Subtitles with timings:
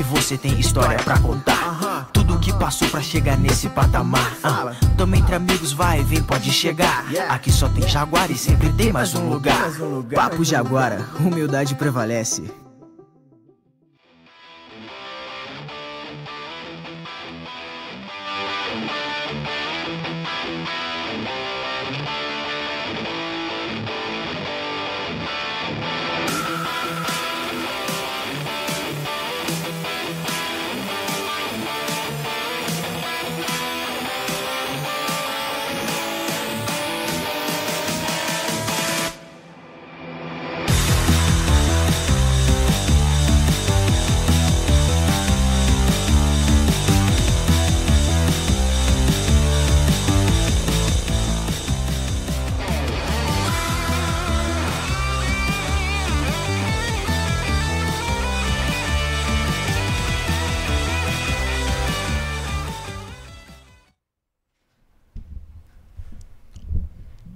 [0.00, 2.08] que você tem história pra contar.
[2.10, 4.34] Tudo que passou pra chegar nesse patamar.
[4.42, 7.04] Ah, tamo entre amigos, vai, vem, pode chegar.
[7.28, 9.70] Aqui só tem Jaguar e sempre tem mais um lugar.
[10.14, 12.50] Papo Jaguara, humildade prevalece.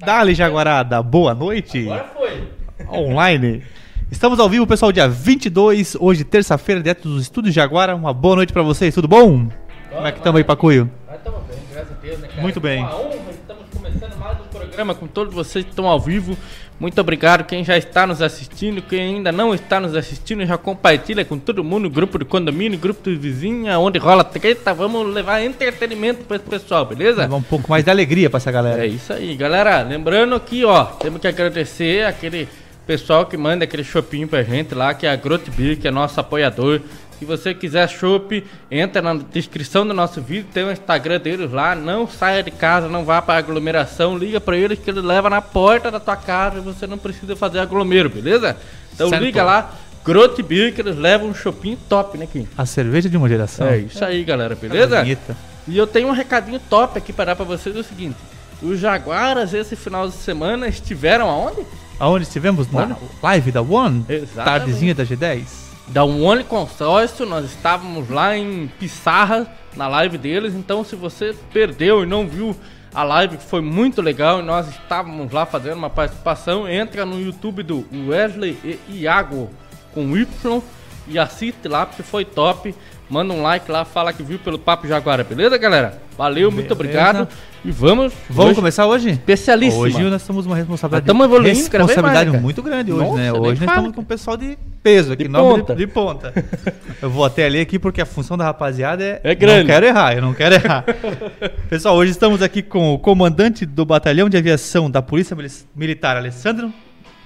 [0.05, 1.85] Dali Jaguarada, boa noite.
[1.85, 2.49] Agora foi.
[2.93, 3.63] Online.
[4.11, 7.97] Estamos ao vivo, pessoal, dia 22, hoje, terça-feira, dentro dos estúdios Jaguara.
[7.97, 9.49] Uma boa noite pra vocês, tudo bom?
[9.91, 10.91] Como é que estamos aí, Pacuio?
[11.07, 12.43] Nós estamos bem, graças a Deus, né, cara?
[12.43, 12.85] Muito bem.
[12.85, 16.37] Com a honra, estamos começando mais um programa com todos vocês que estão ao vivo.
[16.79, 21.25] Muito obrigado quem já está nos assistindo, quem ainda não está nos assistindo, já compartilha
[21.25, 26.25] com todo mundo, grupo do condomínio, grupo dos vizinhos, onde rola treta, vamos levar entretenimento
[26.25, 27.23] para esse pessoal, beleza?
[27.23, 28.85] Levar um pouco mais de alegria pra essa galera.
[28.85, 29.83] É isso aí, galera.
[29.83, 32.49] Lembrando que, ó, temos que agradecer aquele
[32.87, 35.91] pessoal que manda aquele shopping pra gente lá, que é a Grot Beer, que é
[35.91, 36.81] nosso apoiador.
[37.19, 41.75] Se você quiser chopp, entra na descrição do nosso vídeo, tem o Instagram deles lá.
[41.75, 45.41] Não saia de casa, não vá para aglomeração, liga para eles que eles levam na
[45.41, 48.57] porta da tua casa e você não precisa fazer aglomero, beleza?
[48.93, 49.23] Então Certo.
[49.23, 49.73] liga lá,
[50.05, 52.47] Grot Beer, que eles levam um shopping top, né, Kim?
[52.59, 53.67] A cerveja de uma geração.
[53.69, 54.99] É isso aí, galera, beleza?
[54.99, 55.37] Bonita.
[55.67, 58.17] E eu tenho um recadinho top aqui para dar pra vocês: é o seguinte.
[58.61, 61.63] Os Jaguaras, esse final de semana, estiveram aonde?
[61.99, 62.71] Aonde estivemos?
[62.71, 62.95] Na Onde?
[63.23, 64.05] live da One?
[64.09, 64.35] Exatamente.
[64.45, 65.43] Tardezinha da G10?
[65.89, 69.47] Da One Consórcio, nós estávamos lá em Pissarra,
[69.77, 70.55] na live deles.
[70.55, 72.57] Então, se você perdeu e não viu
[72.95, 77.21] a live, que foi muito legal, e nós estávamos lá fazendo uma participação, entra no
[77.21, 78.57] YouTube do Wesley
[78.89, 79.51] e Iago
[79.93, 80.63] com Y
[81.07, 82.75] e assiste lá, porque foi top.
[83.09, 86.01] Manda um like lá, fala que viu pelo Papo Jaguara, beleza, galera?
[86.17, 87.01] Valeu, muito Beleza.
[87.09, 87.29] obrigado.
[87.65, 88.13] E vamos.
[88.31, 89.11] Vamos hoje, começar hoje?
[89.11, 89.83] Especialíssima.
[89.83, 93.33] Hoje nós temos uma responsabilidade, estamos evoluindo responsabilidade mais, muito grande hoje, Nossa, né?
[93.33, 95.75] Hoje nós estamos com o pessoal de peso aqui, De ponta.
[95.75, 96.33] De, de ponta.
[97.03, 99.21] eu vou até ali aqui porque a função da rapaziada é...
[99.25, 99.61] É grande.
[99.61, 100.85] Não quero errar, eu não quero errar.
[101.69, 106.17] Pessoal, hoje estamos aqui com o comandante do Batalhão de Aviação da Polícia Mili- Militar,
[106.17, 106.73] Alessandro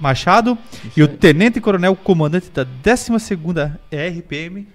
[0.01, 0.57] Machado,
[0.97, 4.67] e o Tenente Coronel Comandante da 12ª RPM,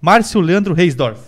[0.00, 1.20] Márcio Leandro Reisdorf.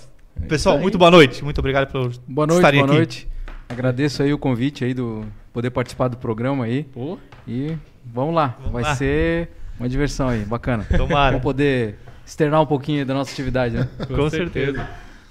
[0.49, 0.83] Pessoal, aí.
[0.83, 1.43] muito boa noite.
[1.43, 2.97] Muito obrigado por Boa noite, estarem boa aqui.
[2.97, 3.29] noite.
[3.69, 6.85] Agradeço aí o convite aí do poder participar do programa aí.
[6.85, 8.95] Pô, E vamos lá, Vamos vai lá.
[8.95, 9.49] ser
[9.79, 10.87] uma diversão aí, bacana.
[10.97, 11.33] Tomara.
[11.33, 13.89] Vamos poder externar um pouquinho da nossa atividade, né?
[14.15, 14.87] Com certeza.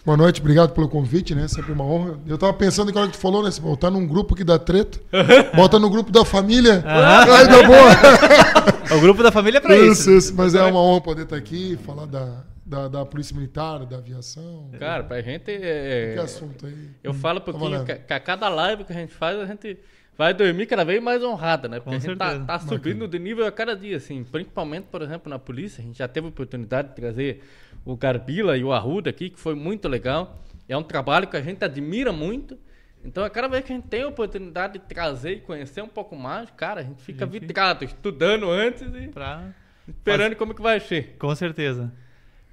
[0.06, 1.48] Boa noite, obrigado pelo convite, né?
[1.48, 2.18] Sempre uma honra.
[2.28, 3.52] Eu tava pensando em hora que tu falou, né?
[3.52, 5.00] Se botar num grupo que dá treta,
[5.56, 8.68] bota no grupo da família, aí dá boa.
[8.98, 10.10] O grupo da família é pra isso.
[10.10, 10.34] Isso, isso.
[10.36, 12.26] Mas é uma honra poder estar aqui, falar da,
[12.68, 14.70] da, da Polícia Militar, da aviação.
[14.78, 16.14] cara, pra gente é.
[16.14, 16.90] Que assunto aí.
[17.04, 17.86] Eu falo um pouquinho valendo.
[17.86, 19.78] que, que a cada live que a gente faz, a gente
[20.18, 21.78] vai dormir cada vez mais honrada, né?
[21.80, 22.46] Porque Com a gente tá, certeza.
[22.46, 24.24] tá subindo de nível a cada dia, assim.
[24.24, 25.82] Principalmente, por exemplo, na polícia.
[25.82, 27.44] A gente já teve a oportunidade de trazer
[27.86, 30.38] o Garbila e o Arruda aqui, que foi muito legal.
[30.68, 32.58] É um trabalho que a gente admira muito.
[33.06, 35.88] Então, a cada vez que a gente tem a oportunidade de trazer e conhecer um
[35.88, 39.52] pouco mais, cara, a gente fica vidrado, estudando antes e Pra...
[39.88, 41.16] esperando como que vai ser.
[41.18, 41.94] Com certeza.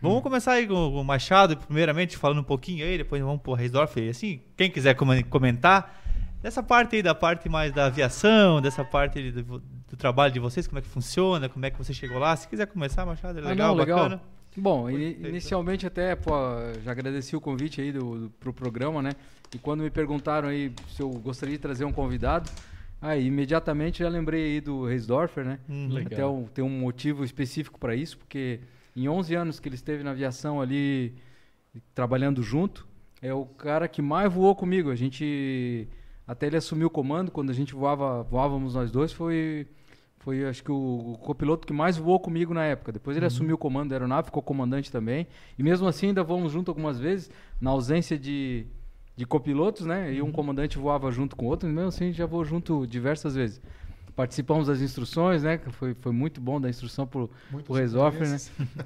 [0.09, 3.99] Vamos começar aí com o Machado, primeiramente, falando um pouquinho aí, depois vamos pro Reisdorf.
[4.01, 6.03] E assim, quem quiser come- comentar,
[6.43, 10.67] dessa parte aí, da parte mais da aviação, dessa parte do, do trabalho de vocês,
[10.67, 12.37] como é que funciona, como é que você chegou lá.
[12.37, 13.99] Se quiser começar, Machado, é Ah, legal, não, legal.
[13.99, 14.21] bacana.
[14.57, 15.27] Bom, Perfeito.
[15.27, 16.31] inicialmente até, pô,
[16.85, 19.11] já agradeci o convite aí do, do, pro programa, né?
[19.53, 22.49] E quando me perguntaram aí se eu gostaria de trazer um convidado,
[23.03, 25.59] aí imediatamente já lembrei aí do Reisdorfer, né?
[25.69, 26.13] Hum, Legal.
[26.13, 28.61] Até um- tem um motivo específico para isso, porque
[28.97, 31.15] em 11 anos que ele esteve na aviação ali,
[31.95, 32.87] trabalhando junto,
[33.21, 34.91] é o cara que mais voou comigo.
[34.91, 35.89] A gente,
[36.27, 39.67] até ele assumiu o comando, quando a gente voava, voávamos nós dois, foi,
[40.19, 42.93] foi acho que o, o copiloto que mais voou comigo na época.
[42.93, 45.27] Depois ele assumiu o comando da aeronave, ficou comandante também.
[45.59, 47.31] E mesmo assim ainda voamos junto algumas vezes,
[47.61, 48.67] na ausência de,
[49.17, 50.13] de copilotos, né?
[50.13, 53.35] E um comandante voava junto com o outro, e mesmo assim já voou junto diversas
[53.35, 53.61] vezes.
[54.17, 55.59] Participamos das instruções, né?
[55.59, 58.37] que Foi, foi muito bom da instrução pro, Muitas pro Resolver, né?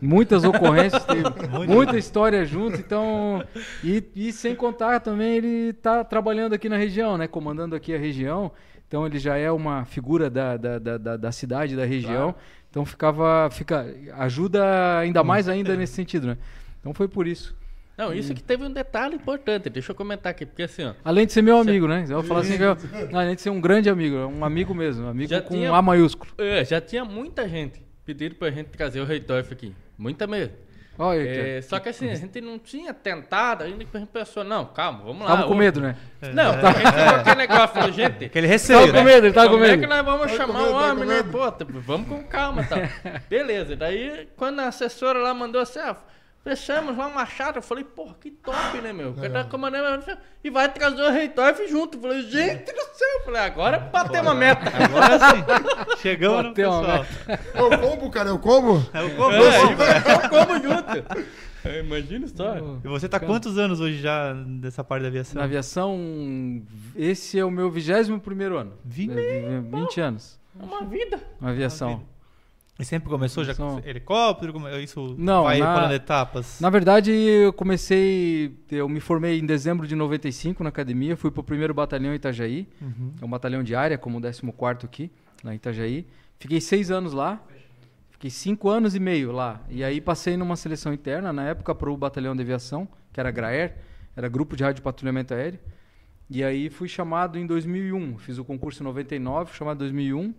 [0.00, 1.22] Muitas ocorrências, teve
[1.66, 3.44] muita história junto, então.
[3.84, 7.26] E, e sem contar também, ele tá trabalhando aqui na região, né?
[7.28, 8.50] Comandando aqui a região.
[8.86, 12.34] Então ele já é uma figura da, da, da, da- da cidade, da região.
[12.70, 13.48] Então ficava.
[13.50, 13.86] Fica,
[14.16, 16.38] ajuda ainda mais ainda nesse sentido, né?
[16.80, 17.54] Então foi por isso.
[17.98, 20.92] Não, isso que teve um detalhe importante, deixa eu comentar aqui, porque assim, ó.
[21.04, 22.04] Além de ser meu amigo, né?
[22.04, 22.76] Eu vou falar assim, que eu-
[23.12, 25.82] além de ser um grande amigo, um amigo mesmo, um amigo Já com tinha- A
[25.82, 26.30] maiúsculo.
[26.38, 29.74] é, já tinha muita gente pedindo pra gente trazer o Reitorf aqui.
[29.98, 30.54] Muita mesmo.
[31.00, 34.42] Olha, É, só que assim, a gente não tinha tentado ainda que a gente pensou,
[34.42, 35.36] não, calma, vamos lá.
[35.36, 35.94] tava com medo, né?
[36.34, 39.04] Não, a gente ficou aquele negócio, falou, gente, Aquele Tava receio, com né?
[39.04, 39.80] medo, ele tava com como é medo.
[39.82, 41.22] que nós vamos chamar medo, o homem, com né?
[41.22, 42.76] Pô, tá- vamos com calma, tá?
[43.30, 45.96] Beleza, daí quando a assessora lá mandou assim, ah,
[46.48, 49.12] fechamos lá uma chata, eu falei, porra, que top, né, meu?
[49.12, 50.04] Cara tá comandando
[50.42, 51.98] e vai trazer o Reitorf junto.
[51.98, 54.62] Eu falei, gente do céu, eu falei, agora bateu uma meta.
[54.82, 55.44] Agora sim.
[56.00, 57.38] Chegamos no Bateu uma pessoal.
[57.54, 58.82] É o combo, cara, é o combo?
[58.94, 59.34] É o combo.
[59.34, 61.26] É, e vai como junto.
[61.64, 62.56] É, Imagina só.
[62.82, 65.38] E você tá quantos anos hoje já nessa parte da aviação?
[65.38, 66.62] Na aviação,
[66.96, 68.72] esse é o meu 21 primeiro ano.
[68.84, 69.18] Vinte?
[69.18, 71.20] É, 20 anos É uma vida.
[71.40, 72.02] na aviação.
[72.78, 74.54] E sempre começou já com helicóptero?
[74.80, 76.60] Isso Não, vai na- pulando etapas?
[76.60, 78.56] Na verdade, eu comecei.
[78.70, 82.68] Eu me formei em dezembro de 95 na academia, fui pro primeiro batalhão Itajaí.
[82.80, 83.12] Uhum.
[83.20, 85.10] É um batalhão de área, como o 14 aqui,
[85.42, 86.06] lá em Itajaí.
[86.38, 87.42] Fiquei seis anos lá.
[88.10, 89.60] Fiquei cinco anos e meio lá.
[89.68, 93.30] E aí passei numa seleção interna, na época, para o batalhão de aviação, que era
[93.30, 93.76] GRAER,
[94.16, 95.58] era Grupo de Rádio Patrulhamento Aéreo.
[96.30, 98.18] E aí fui chamado em 2001.
[98.18, 100.34] Fiz o concurso em 99, fui chamado em 2001.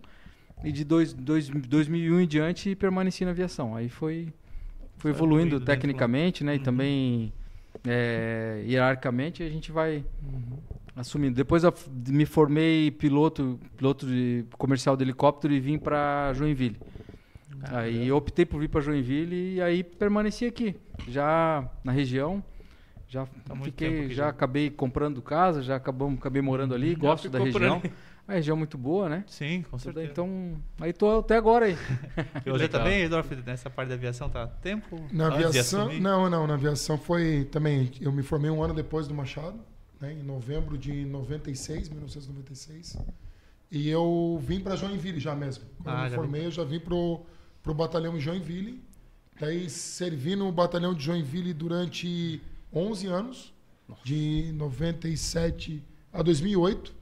[0.63, 3.75] E de dois, dois, 2001 em diante permaneci na aviação.
[3.75, 4.33] Aí foi,
[4.97, 6.55] foi evoluindo dentro tecnicamente, né?
[6.55, 7.31] E também
[7.87, 10.03] é, hierarquicamente a gente vai
[10.95, 11.35] assumindo.
[11.35, 11.63] Depois
[12.07, 16.77] me formei piloto, piloto de comercial de helicóptero e vim para Joinville.
[17.63, 20.75] Aí eu optei por vir para Joinville e aí permaneci aqui,
[21.07, 22.43] já na região.
[23.07, 24.29] Já Tá fiquei, já já.
[24.29, 27.81] acabei comprando casa, já acabamos, acabei morando ali, Já gosto da região.
[28.29, 28.33] Ali.
[28.33, 29.23] A região é muito boa, né?
[29.27, 30.11] Sim, com certeza.
[30.11, 31.77] Então, aí tô até agora aí.
[32.45, 32.81] e você legal.
[32.81, 34.99] também, Edorf, nessa parte da aviação tá há tempo?
[35.11, 39.13] Na aviação, não, não, na aviação foi também, eu me formei um ano depois do
[39.13, 39.59] Machado,
[39.99, 42.97] né, em novembro de 96, 1996.
[43.71, 45.65] E eu vim para Joinville já mesmo.
[45.83, 47.21] Quando Ah, eu me já formei, eu já vim pro
[47.61, 48.81] pro batalhão em Joinville.
[49.39, 52.41] Daí servi no batalhão de Joinville durante
[52.73, 53.53] 11 anos,
[54.03, 56.93] de 97 a 2008.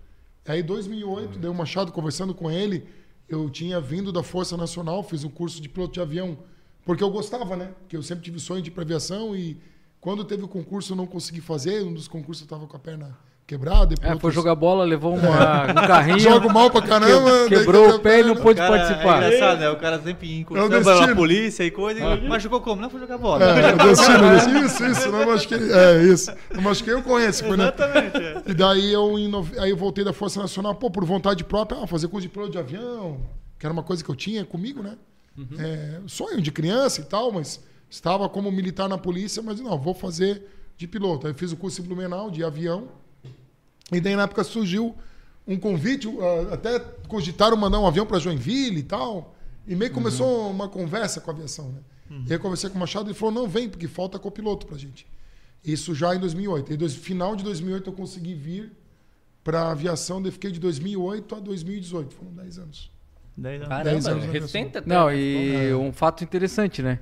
[0.47, 2.87] Aí, em 2008, dei o Machado conversando com ele.
[3.27, 6.37] Eu tinha vindo da Força Nacional, fiz um curso de piloto de avião,
[6.85, 7.73] porque eu gostava, né?
[7.79, 9.59] Porque eu sempre tive sonho de ir aviação e
[9.99, 11.83] quando teve o concurso eu não consegui fazer.
[11.83, 13.93] Um dos concursos eu estava com a perna quebrada.
[13.93, 16.19] e por É, foi outros- jogar bola, levou uma, um carrinho.
[16.19, 17.47] Jogo mal pra caramba.
[17.47, 19.23] quebrou o pé e não pôde Cara, participar.
[19.23, 19.69] É engraçado, né?
[19.69, 20.97] O cara sempre É o incursão destino.
[20.99, 21.99] pela polícia e coisa.
[21.99, 22.81] e Machucou como?
[22.81, 23.43] Não, foi jogar bola.
[23.45, 25.57] É, o destino, isso, isso, isso, não machuquei.
[25.71, 26.31] É, isso.
[26.53, 27.45] Não machuquei, eu conheço.
[27.45, 27.63] Foi, né?
[27.63, 28.17] Exatamente.
[28.17, 28.41] é.
[28.47, 29.13] E daí eu,
[29.59, 32.51] aí eu voltei da Força Nacional, pô, por vontade própria, ah, fazer curso de piloto
[32.51, 33.21] de avião,
[33.57, 34.93] que era uma coisa que eu tinha comigo, né?
[35.59, 39.93] É, sonho de criança e tal, mas estava como militar na polícia, mas não, vou
[39.93, 40.43] fazer
[40.75, 41.27] de piloto.
[41.27, 42.89] Aí fiz o curso em Blumenau de avião.
[43.91, 44.95] E daí na época surgiu
[45.47, 49.35] um convite, ah, até cogitaram mandar um avião para Joinville e tal.
[49.65, 51.79] E meio que começou uma conversa com a aviação, né?
[52.09, 54.65] E aí eu conversei com o Machado e ele falou: não, vem, porque falta copiloto
[54.65, 55.05] pra gente.
[55.63, 56.73] Isso já em 2008.
[56.73, 58.71] E no final de 2008 eu consegui vir
[59.43, 62.15] para a aviação, daí fiquei de 2008 a 2018.
[62.15, 62.91] Foram 10 anos.
[63.35, 63.67] Daí não.
[63.67, 64.89] Dez Caramba, anos na recente até.
[64.89, 65.19] Não, né?
[65.19, 66.99] e um fato interessante, né?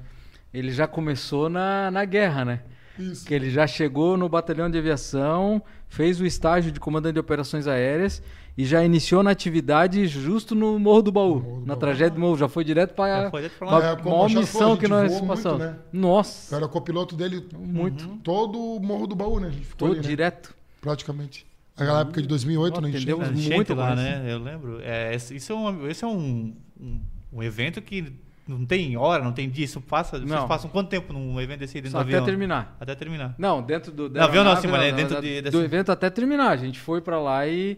[0.54, 2.64] Ele já começou na, na guerra, né?
[2.98, 3.26] Isso.
[3.26, 7.68] Que ele já chegou no batalhão de aviação, fez o estágio de comandante de operações
[7.68, 8.22] aéreas
[8.58, 11.78] e já iniciou na atividade justo no Morro do Baú, Morro do na Baú.
[11.80, 12.38] tragédia do Morro.
[12.38, 13.86] Já foi direto para Já foi direto pra a lá.
[13.86, 15.60] É, o maior missão a que nós muito, passamos.
[15.60, 15.76] né?
[15.94, 18.08] Eu Nossa, era copiloto dele muito.
[18.24, 19.48] todo o Morro do Baú, né?
[19.48, 20.08] A gente ficou Tô ali, né?
[20.08, 20.56] direto.
[20.80, 21.46] praticamente.
[21.78, 22.88] Aquela época de 2008, né?
[22.88, 22.92] a
[23.34, 24.00] Gente muito lá, mais.
[24.00, 24.24] né?
[24.32, 24.80] Eu lembro.
[24.82, 27.02] É, esse- isso é, um, esse é um, um,
[27.34, 28.14] um evento que
[28.48, 29.66] não tem hora, não tem dia.
[29.66, 30.48] Isso passa, vocês Não.
[30.48, 32.26] passam quanto tempo num evento desse aí dentro Só do até avião?
[32.26, 32.78] terminar.
[32.80, 33.36] Até terminar.
[33.38, 34.08] Não, dentro do.
[34.10, 36.10] da No avião não, aeronave, sim, mas é não, dentro da- de- do evento até
[36.10, 36.50] terminar.
[36.52, 37.78] A gente foi pra lá e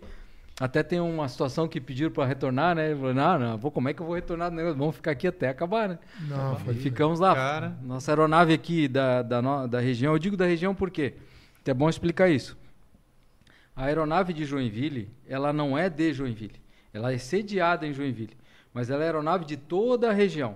[0.59, 2.93] até tem uma situação que pediram pra retornar, né?
[2.95, 4.77] Falou, não, não, vou, como é que eu vou retornar no negócio?
[4.77, 6.00] Vamos ficar aqui até acabar, né?
[6.27, 6.74] Não, E foi.
[6.74, 7.33] ficamos lá.
[7.36, 7.77] Cara.
[7.83, 11.13] Nossa aeronave aqui da, da, da região, eu digo da região por quê?
[11.65, 12.57] É bom explicar isso.
[13.75, 16.55] A aeronave de Joinville, ela não é de Joinville.
[16.93, 18.36] Ela é sediada em Joinville.
[18.77, 20.53] Mas ela é aeronave de toda a região.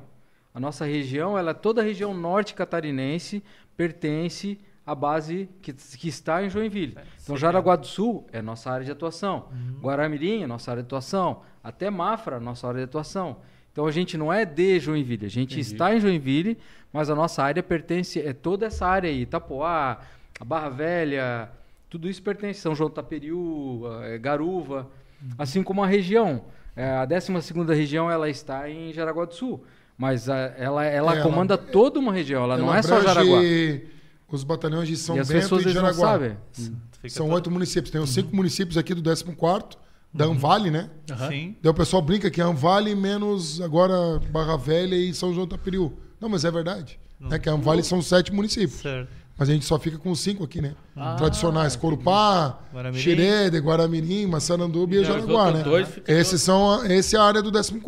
[0.54, 3.44] A nossa região, ela é toda a região norte catarinense,
[3.76, 6.96] pertence à base que, que está em Joinville.
[7.24, 9.48] Então, Jaraguá do Sul é nossa área de atuação.
[9.82, 11.42] Guaramirim é nossa área de atuação.
[11.64, 13.38] até Mafra, nossa área de atuação.
[13.72, 16.60] Então a gente não é de Joinville, a gente está em Joinville,
[16.94, 20.00] mas a nossa área pertence, é toda essa área aí, Itapoá,
[20.40, 21.50] a Barra Velha,
[21.90, 24.92] tudo isso pertence, São João Taperiú, eh, Garuva,
[25.40, 26.44] assim como a região.
[26.76, 29.64] Eh, A 12ª região ela está em Jaraguá do Sul,
[29.98, 33.02] mas a- ela, ela É, ela- comanda toda uma região, ela, não Ela é só
[33.02, 33.40] Jaraguá.
[34.32, 35.94] Os batalhões de São e as Bento pessoas e não Jaraguá.
[36.08, 36.38] sabem.
[37.02, 37.92] Fica São todo- oito municípios.
[37.92, 39.78] Tem os cinco municípios aqui do 14
[40.14, 40.90] da Anvale, né?
[41.28, 41.56] Sim.
[41.62, 45.58] Daí o pessoal brinca que é Anvale menos agora Barra Velha e São João do
[45.58, 45.94] Taperiú.
[46.20, 46.98] Não, mas é verdade.
[47.20, 47.38] Né?
[47.40, 48.80] Que a Anvale são sete municípios.
[48.82, 49.10] Certo.
[49.42, 50.76] Mas a gente só fica com os cinco aqui, né?
[51.18, 51.76] Tradicionais.
[51.76, 52.60] Corupá.
[52.94, 55.64] Xerede, Guaramirim, Massaranduba e E Jaraguá, né?
[55.64, 57.82] dois Esses são a, essa é a área do 14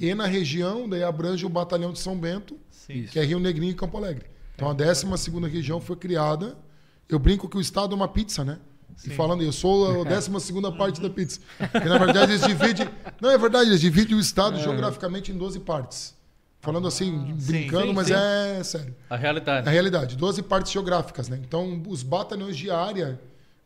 [0.00, 3.08] E na região, daí abrange o Batalhão de São Bento, Sim.
[3.10, 4.26] que é Rio Negrinho e Campo Alegre.
[4.54, 5.04] Então a 12
[5.50, 6.56] região foi criada.
[7.08, 8.60] Eu brinco que o estado é uma pizza, né?
[9.04, 10.30] E falando, eu sou a 12
[10.78, 11.40] parte da pizza.
[11.58, 12.88] Porque na verdade eles dividem.
[13.20, 16.16] Não, é verdade, eles dividem o estado geograficamente em 12 partes.
[16.60, 18.14] Falando assim, brincando, sim, mas sim.
[18.14, 18.94] é sério.
[19.08, 19.64] A realidade.
[19.64, 21.40] Na realidade, 12 partes geográficas, né?
[21.42, 23.20] Então, os batalhões de área,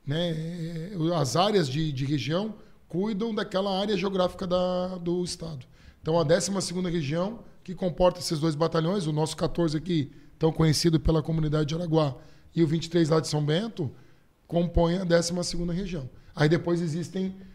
[0.07, 0.91] né?
[1.17, 2.55] As áreas de, de região
[2.89, 5.65] cuidam daquela área geográfica da, do estado.
[6.03, 6.53] Então, a 12
[6.91, 11.75] região, que comporta esses dois batalhões, o nosso 14 aqui, tão conhecido pela comunidade de
[11.75, 12.15] Araguá,
[12.55, 13.91] e o 23 lá de São Bento,
[14.47, 15.33] compõem a 12
[15.73, 16.11] região.
[16.37, 17.52] Aí depois existem ah,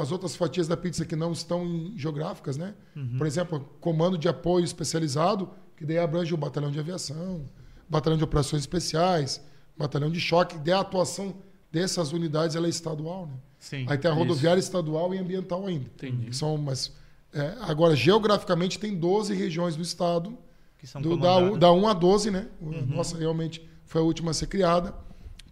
[0.00, 2.74] as outras fatias da pizza que não estão em geográficas, né?
[3.16, 7.44] Por exemplo, comando de apoio especializado, que daí abrange o batalhão de aviação,
[7.88, 9.40] batalhão de operações especiais,
[9.76, 11.34] batalhão de choque, de atuação
[11.70, 13.34] dessas unidades ela é estadual, né?
[13.58, 13.86] Sim.
[13.88, 15.86] Aí tem a rodoviária estadual e ambiental ainda.
[15.86, 16.34] Entendi.
[16.34, 16.92] São, mas,
[17.32, 20.38] é, agora, geograficamente, tem 12 regiões do estado,
[20.78, 22.48] Que são do, da, da 1 a 12, né?
[22.62, 24.94] A Nossa, realmente, foi a última a ser criada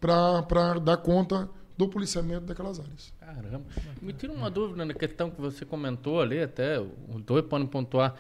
[0.00, 3.12] para dar conta do policiamento daquelas áreas.
[3.20, 3.64] Caramba.
[4.00, 8.14] Me tira uma dúvida na questão que você comentou ali, até os dois podem pontuar.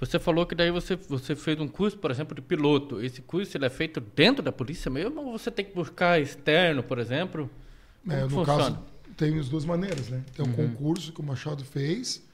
[0.00, 3.00] Você falou que daí você, você fez um curso, por exemplo, de piloto.
[3.00, 6.82] Esse curso ele é feito dentro da polícia mesmo ou você tem que buscar externo,
[6.82, 7.50] por exemplo?
[8.08, 8.64] É, no funciona?
[8.64, 8.78] caso,
[9.16, 10.22] tem as duas maneiras, né?
[10.36, 12.24] Tem um concurso que o Machado fez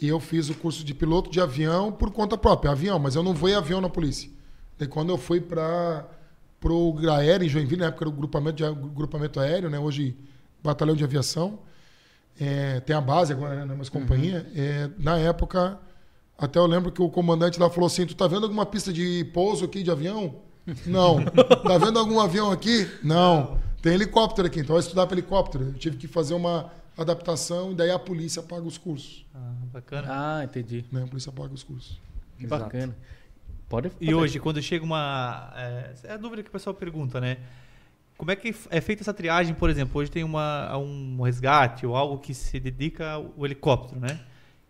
[0.00, 3.22] e eu fiz o curso de piloto de avião por conta própria, avião, mas eu
[3.22, 4.30] não vou em avião na polícia.
[4.78, 6.08] E quando eu fui para
[6.62, 9.78] o Graer em Joinville, na época era o grupamento, de, grupamento aéreo, né?
[9.78, 10.16] Hoje
[10.62, 11.60] batalhão de aviação,
[12.38, 13.74] é, tem a base agora, né?
[13.76, 14.46] Mas companhia.
[14.54, 15.78] É, na época,
[16.36, 19.24] até eu lembro que o comandante lá falou assim: Tu tá vendo alguma pista de
[19.32, 20.36] pouso aqui de avião?
[20.86, 21.24] Não.
[21.24, 22.88] Tá vendo algum avião aqui?
[23.02, 23.58] Não.
[23.80, 25.64] Tem helicóptero aqui, então eu estudar para helicóptero.
[25.64, 29.24] Eu tive que fazer uma adaptação e daí a polícia paga os cursos.
[29.34, 30.08] Ah, bacana.
[30.10, 30.84] Ah, entendi.
[30.90, 31.04] Né?
[31.04, 32.00] A polícia paga os cursos.
[32.36, 32.64] Que Exato.
[32.64, 32.96] bacana.
[33.68, 35.52] Pode E hoje, quando chega uma.
[35.54, 37.38] É, é a dúvida que o pessoal pergunta, né?
[38.16, 40.00] Como é que é feita essa triagem, por exemplo?
[40.00, 44.18] Hoje tem uma, um resgate ou algo que se dedica ao helicóptero, né?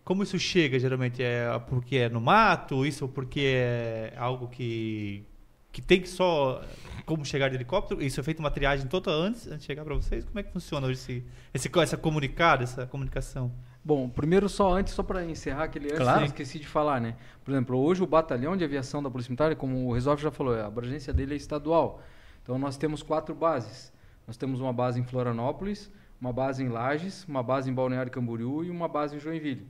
[0.03, 1.23] Como isso chega, geralmente?
[1.23, 2.85] É porque é no mato?
[2.85, 5.23] Isso porque é algo que,
[5.71, 6.61] que tem que só.
[7.05, 8.03] Como chegar de helicóptero?
[8.03, 10.25] Isso é feito uma triagem toda antes, antes de chegar para vocês?
[10.25, 13.51] Como é que funciona hoje esse, esse, essa comunicada, essa comunicação?
[13.89, 16.19] Bom, primeiro só antes, só para encerrar aquele antes, Claro.
[16.21, 17.15] eu esqueci de falar, né?
[17.43, 20.53] Por exemplo, hoje o batalhão de aviação da Polícia Militar, como o Resolve já falou,
[20.53, 21.99] a abrangência dele é estadual.
[22.43, 23.91] Então nós temos quatro bases.
[24.27, 25.91] Nós temos uma base em Florianópolis,
[26.21, 29.65] uma base em Lages, uma base em Balneário Camboriú e uma base em Joinville.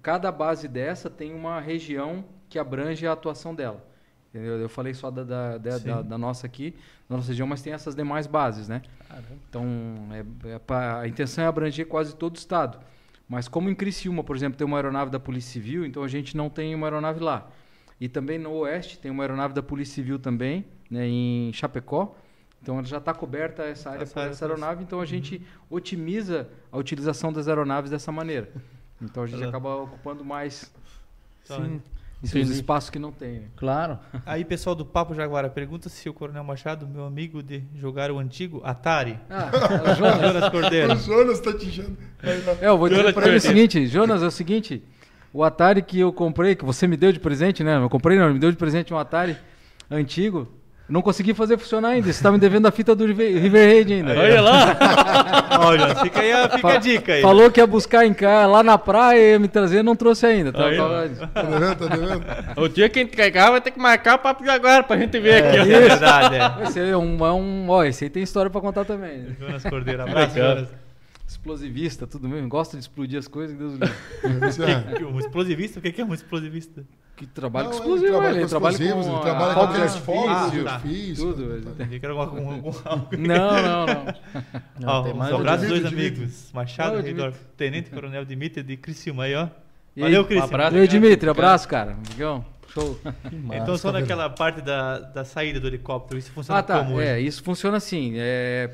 [0.00, 3.84] Cada base dessa tem uma região que abrange a atuação dela.
[4.30, 4.52] Entendeu?
[4.56, 5.24] Eu falei só da,
[5.58, 5.88] da, Sim.
[5.88, 6.76] da- da nossa aqui,
[7.10, 8.82] da nossa região, mas tem essas demais bases, né?
[9.08, 9.26] Caramba.
[9.48, 9.64] Então,
[10.12, 12.78] é- é pra- a intenção é abranger quase todo o estado.
[13.28, 16.36] Mas como em Criciúma, por exemplo, tem uma aeronave da Polícia Civil, então a gente
[16.36, 17.50] não tem uma aeronave lá.
[18.00, 22.16] E também no Oeste tem uma aeronave da Polícia Civil também, né, em Chapecó.
[22.60, 25.46] Então ela já está coberta essa área Essa por área essa aeronave, então a gente
[25.68, 28.50] otimiza a utilização das aeronaves dessa maneira.
[29.00, 30.72] Então a gente acaba ocupando mais
[31.46, 31.58] Tá.
[32.24, 32.44] Sim, Entendi.
[32.44, 33.32] esses espaços que não tem.
[33.34, 33.46] né?
[33.56, 33.98] Claro.
[34.26, 38.18] Aí, pessoal do Papo Jaguara, pergunta se o Coronel Machado, meu amigo, de jogar o
[38.18, 39.18] antigo Atari.
[39.30, 40.20] Ah, é o Jonas.
[40.32, 40.92] Jonas Cordeiro.
[40.92, 41.96] O Jonas tá te enchendo.
[42.60, 44.82] É, eu vou dizer Jonas pra ele o seguinte, Jonas, é o seguinte,
[45.32, 47.76] o Atari que eu comprei, que você me deu de presente, né?
[47.76, 49.36] Eu comprei não, ele me deu de presente um Atari
[49.90, 50.48] antigo.
[50.86, 52.12] Não consegui fazer funcionar ainda.
[52.12, 54.20] Você tá me devendo a fita do River River Raid ainda.
[54.20, 54.76] Olha lá.
[55.66, 57.22] Olha, fica aí a, fica a dica aí.
[57.22, 60.52] Falou que ia buscar em casa, lá na praia, ia me trazer, não trouxe ainda.
[60.52, 61.28] Tá, tá- devendo?
[61.76, 62.24] Tá devendo?
[62.56, 64.98] o dia que a gente pegar vai ter que marcar o papo de agora pra
[64.98, 65.56] gente ver aqui.
[65.56, 66.64] É verdade, é.
[66.68, 67.66] Esse aí é um, é um.
[67.70, 69.34] Ó, esse aí tem história pra contar também.
[69.40, 70.68] Jonas Cordeiro, abraço.
[71.44, 72.48] Explosivista, tudo mesmo.
[72.48, 74.48] Gosta de explodir as coisas, Deus livre.
[74.48, 75.04] Isso é.
[75.04, 75.78] Um explosivista?
[75.78, 76.84] O que é um explosivista?
[77.16, 79.60] Que trabalha Não, com ele explosivo, trabalha ele com trabalha explosivos, com ele trabalha com
[79.60, 80.80] artifício, de tá.
[80.80, 81.74] tudo.
[81.76, 84.04] tá, ele alguma, algum, algum, Não, não, não.
[84.80, 86.50] Não, Ó, tem um abraço dois Dimitri, amigos.
[86.52, 87.38] Machado e Redorf.
[87.56, 89.48] Tenente Coronel Dimitri de Criciúma aí, ó.
[89.96, 90.46] Valeu, Cristian.
[90.46, 90.76] um abraço.
[90.76, 91.92] E aí, Dimitri, abraço, cara.
[91.92, 92.98] Amigão, show.
[93.52, 96.78] Então só tá naquela parte da, da saída do helicóptero, isso funciona Ah, tá.
[96.78, 97.06] como hoje?
[97.06, 98.14] É, isso funciona assim.
[98.16, 98.72] é,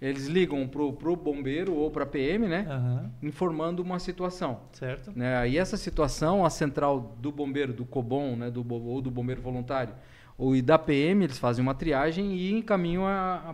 [0.00, 2.66] eles ligam pro, pro bombeiro ou pra PM, né?
[2.68, 4.60] Aham, Informando uma situação.
[4.72, 5.12] certo.
[5.14, 5.36] Né?
[5.36, 8.50] Aí essa situação, a central do bombeiro, do COBOM, né?
[8.50, 9.94] do, ou do bombeiro voluntário,
[10.38, 13.04] ou e da PM, eles fazem uma triagem e encaminham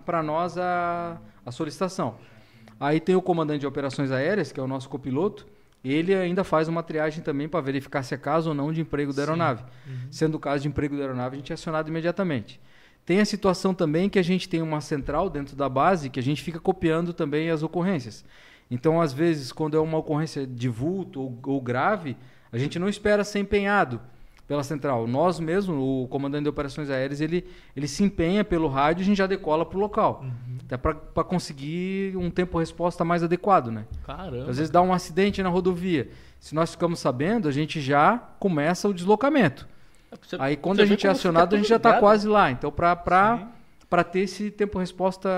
[0.04, 2.14] para nós a, a solicitação.
[2.78, 5.46] Aí tem o comandante de operações aéreas, que é o nosso copiloto,
[5.84, 9.12] ele ainda faz uma triagem também para verificar se é caso ou não de emprego
[9.12, 9.64] da aeronave.
[10.10, 12.60] Sendo o caso de emprego da aeronave, a gente é acionado imediatamente.
[13.06, 16.22] Tem a situação também que a gente tem uma central dentro da base que a
[16.22, 18.24] gente fica copiando também as ocorrências.
[18.68, 22.16] Então, às vezes, quando é uma ocorrência de vulto ou, ou grave,
[22.50, 24.00] a gente não espera ser empenhado
[24.48, 25.06] pela central.
[25.06, 27.46] Nós mesmo, o comandante de operações aéreas, ele,
[27.76, 30.24] ele se empenha pelo rádio e a gente já decola para o local.
[30.64, 33.86] Até para conseguir um tempo-resposta mais adequado, né?
[34.04, 34.50] Caramba.
[34.50, 36.08] Às vezes dá um acidente na rodovia.
[36.40, 39.68] Se nós ficamos sabendo, a gente já começa o deslocamento.
[40.22, 42.50] Você- Aí quando a gente é acionado, a gente já está quase lá.
[42.50, 43.46] Então, para Sim.
[43.90, 45.28] para ter esse tempo-resposta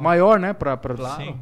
[0.00, 0.52] maior, né?
[0.52, 1.22] Para Claro.
[1.22, 1.40] Sim.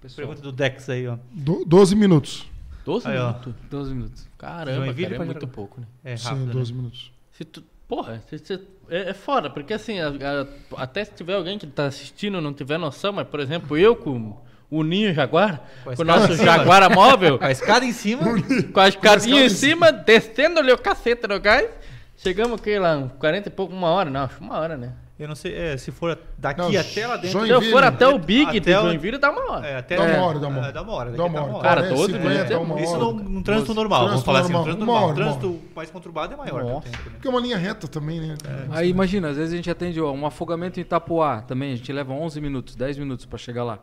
[0.00, 0.26] pessoal.
[0.28, 1.16] Pergunta do Dex aí, ó.
[1.32, 2.46] Do- 12 minutos.
[2.84, 3.28] 12 Aí, ó.
[3.28, 3.54] minutos.
[3.70, 4.28] 12 minutos.
[4.36, 5.86] Caramba, Joinville cara, é pra muito pouco, né?
[6.04, 6.76] É Sim, rápido, 12 né?
[6.78, 7.12] minutos.
[7.32, 8.60] Se tu, porra, se, se-
[8.90, 12.40] é, é foda, porque assim, a- a- até se tiver alguém que tá assistindo e
[12.42, 14.36] não tiver noção, mas por exemplo, eu com
[14.70, 16.34] o Ninho Jaguar, Com a com o nosso.
[16.36, 18.22] Jaguara móvel, Com a escada em cima.
[18.72, 21.68] com a escadinha em escada em cima, descendo ali o cacete no gás,
[22.16, 24.92] chegamos aqui lá, uns 40 e pouco, uma hora, não, acho uma hora, né?
[25.16, 27.40] Eu não sei, é, se for daqui Não, até lá dentro.
[27.44, 29.64] Se eu for até o Big de até o- Joinville, dá uma hora.
[29.68, 30.68] É, até Dá uma é, hora, dá uma hora.
[30.68, 31.10] é, Dá uma hora.
[31.12, 31.62] Dá uma hora.
[31.62, 32.60] Cara, 40, todo 50, minuto.
[32.64, 35.04] uma Isso num, num trânsito normal, vamos falar assim, um normal, trânsito normal.
[35.04, 36.88] hora, uma trânsito mais conturbado é maior que Nossa.
[36.88, 37.10] tempo, né?
[37.12, 38.34] Porque é uma linha reta também, né?
[38.72, 41.92] Aí imagina, às vezes a gente atende ó, um afogamento em Itapuá também, a gente
[41.92, 43.78] leva 11 minutos, 10 minutos para chegar lá,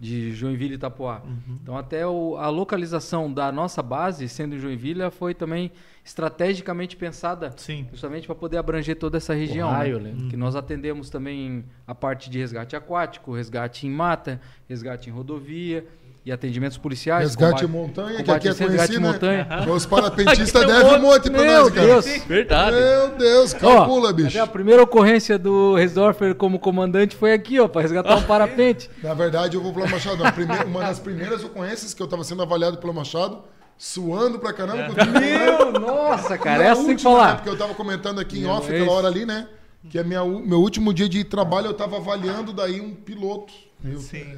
[0.00, 1.22] de Joinville e Itapuá.
[1.62, 5.72] Então até o- a localização da nossa base, sendo em Joinville, foi também
[6.04, 7.86] estrategicamente pensada Sim.
[7.90, 9.68] justamente para poder abranger toda essa região.
[9.70, 10.12] Raio, né?
[10.12, 10.28] né?
[10.30, 15.84] Que nós atendemos também a parte de resgate aquático, resgate em mata, resgate em rodovia
[16.28, 17.24] e atendimentos policiais.
[17.28, 19.44] Resgate em combate- montanha, que combate aqui é em conhecido, montanha.
[19.44, 19.66] né?
[19.70, 21.30] Os parapentistas é devem um monte.
[21.30, 21.86] Meu nós, cara.
[21.86, 22.06] Deus!
[22.26, 22.76] Verdade.
[22.76, 24.28] Meu Deus, Ó, calcula, bicho.
[24.28, 28.90] até a primeira ocorrência do Resdorfer como comandante foi aqui, ó, para resgatar um parapente.
[29.02, 30.24] Na verdade, eu vou falar Machado.
[30.24, 33.38] a primeira- uma das primeiras ocorrências que eu tava sendo avaliado pelo Machado,
[33.78, 34.92] suando pra caramba.
[34.94, 37.34] que eu tive- Meu, nossa, cara, essa tem que última, né, falar.
[37.36, 39.48] Porque eu tava comentando aqui em Meu, off é aquela hora ali, né?
[39.88, 43.52] Que é minha, meu último dia de trabalho, eu tava avaliando daí um piloto.
[43.82, 44.18] Eu, Sim.
[44.18, 44.36] é,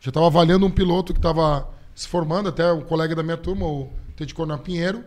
[0.00, 3.66] já tava avaliando um piloto que tava se formando, até um colega da minha turma,
[3.66, 5.04] o Tete Coronel Pinheiro.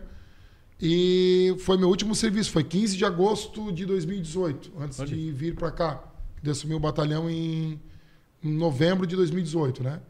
[0.80, 5.70] E foi meu último serviço, foi 15 de agosto de 2018, antes de vir para
[5.70, 6.02] cá.
[6.42, 7.80] Eu assumi o batalhão em,
[8.42, 10.00] em novembro de 2018, né?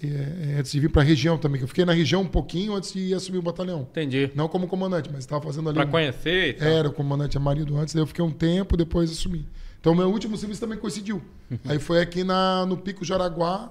[0.00, 2.28] E, é, antes de vir para a região também, que eu fiquei na região um
[2.28, 3.82] pouquinho antes de assumir o batalhão.
[3.90, 4.30] Entendi.
[4.36, 5.78] Não como comandante, mas estava fazendo ali.
[5.78, 6.68] Pra um- conhecer e tal.
[6.68, 9.48] Era o comandante Amarildo antes, daí eu fiquei um tempo, depois assumi.
[9.80, 11.20] Então, meu último serviço também coincidiu.
[11.64, 13.70] Aí foi aqui na, no Pico Jaraguá,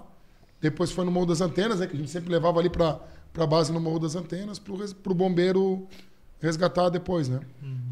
[0.63, 2.99] depois foi no Morro das Antenas, né, que a gente sempre levava ali para
[3.37, 4.73] a base no Morro das Antenas, para
[5.11, 5.85] o bombeiro
[6.39, 7.39] resgatar depois, né?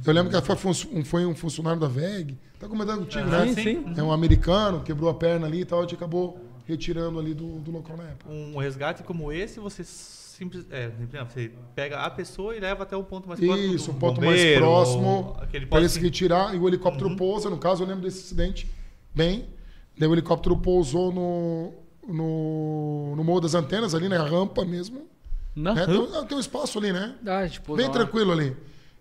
[0.06, 3.48] Eu lembro que foi, um- foi um funcionário da VEG, tá comentando contigo, né?
[3.48, 3.94] Sim, sim.
[3.96, 7.60] É um americano, quebrou a perna ali e tal, a gente acabou retirando ali do,
[7.60, 8.32] do local na época.
[8.32, 10.90] Um resgate como esse, você simples, é,
[11.30, 13.74] você pega a pessoa e leva até o ponto mais próximo.
[13.76, 16.56] Isso, um ponto mais bombeiro, próximo ou Aquele para eles assim, retirar.
[16.56, 18.70] E o helicóptero pousa, no caso, eu lembro desse acidente
[19.14, 19.46] bem.
[19.98, 21.74] Daí o helicóptero pousou no,
[22.08, 25.08] no, no Morro das Antenas, ali na rampa mesmo.
[25.56, 25.74] Não.
[25.76, 25.86] né?
[25.86, 27.16] Tem, um- tem um espaço ali, né?
[27.26, 28.56] Ah, tipo, bem tranquilo ali.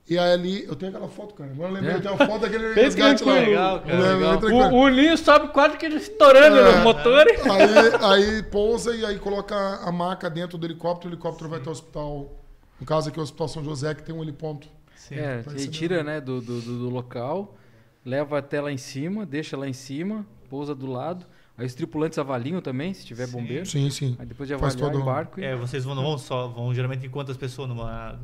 [0.09, 1.51] E aí ali, eu tenho aquela foto, cara.
[1.53, 1.97] Agora eu lembrei, É?
[1.99, 3.33] eu tenho uma foto daquele Bem resgate lá.
[3.33, 3.47] tranquilo.
[3.51, 4.39] Legal, cara, legal.
[4.39, 4.65] tranquilo.
[4.75, 6.77] O, o Ninho sobe quase que ele estourando É.
[6.79, 7.27] no motor.
[8.11, 11.11] Aí, aí pousa e aí coloca a maca dentro do helicóptero.
[11.11, 12.37] O helicóptero vai até o hospital.
[12.81, 14.67] No caso aqui, o Hospital São José, que tem um heliponto.
[14.97, 15.15] Sim.
[15.15, 17.57] É, Tá retira né, do, do- do local,
[18.05, 21.25] leva até lá em cima, deixa lá em cima, pousa do lado.
[21.61, 23.33] Aí os tripulantes avaliam também, se tiver Sim.
[23.33, 23.66] bombeiro.
[23.66, 24.16] Sim, sim.
[24.18, 25.44] Aí depois de Faz avaliar, todo um- embarco e...
[25.44, 28.18] É, vocês vão, vão só, vão geralmente em quantas pessoas numa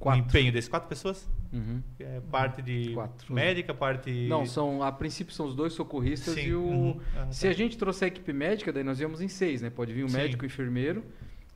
[0.00, 0.22] Quatro.
[0.22, 0.70] no empenho desse?
[0.70, 1.28] Quatro pessoas?
[1.52, 1.82] Uhum.
[2.00, 3.32] É, parte de Quatro.
[3.32, 4.10] médica, parte...
[4.28, 6.62] Não, são, a princípio são os dois socorristas Sim, e o...
[6.62, 7.00] uhum.
[7.16, 7.50] Ah, Se tá.
[7.50, 9.68] a gente trouxer a equipe médica, daí nós íamos em seis, né?
[9.70, 10.16] Pode vir o Sim.
[10.16, 11.04] médico e o enfermeiro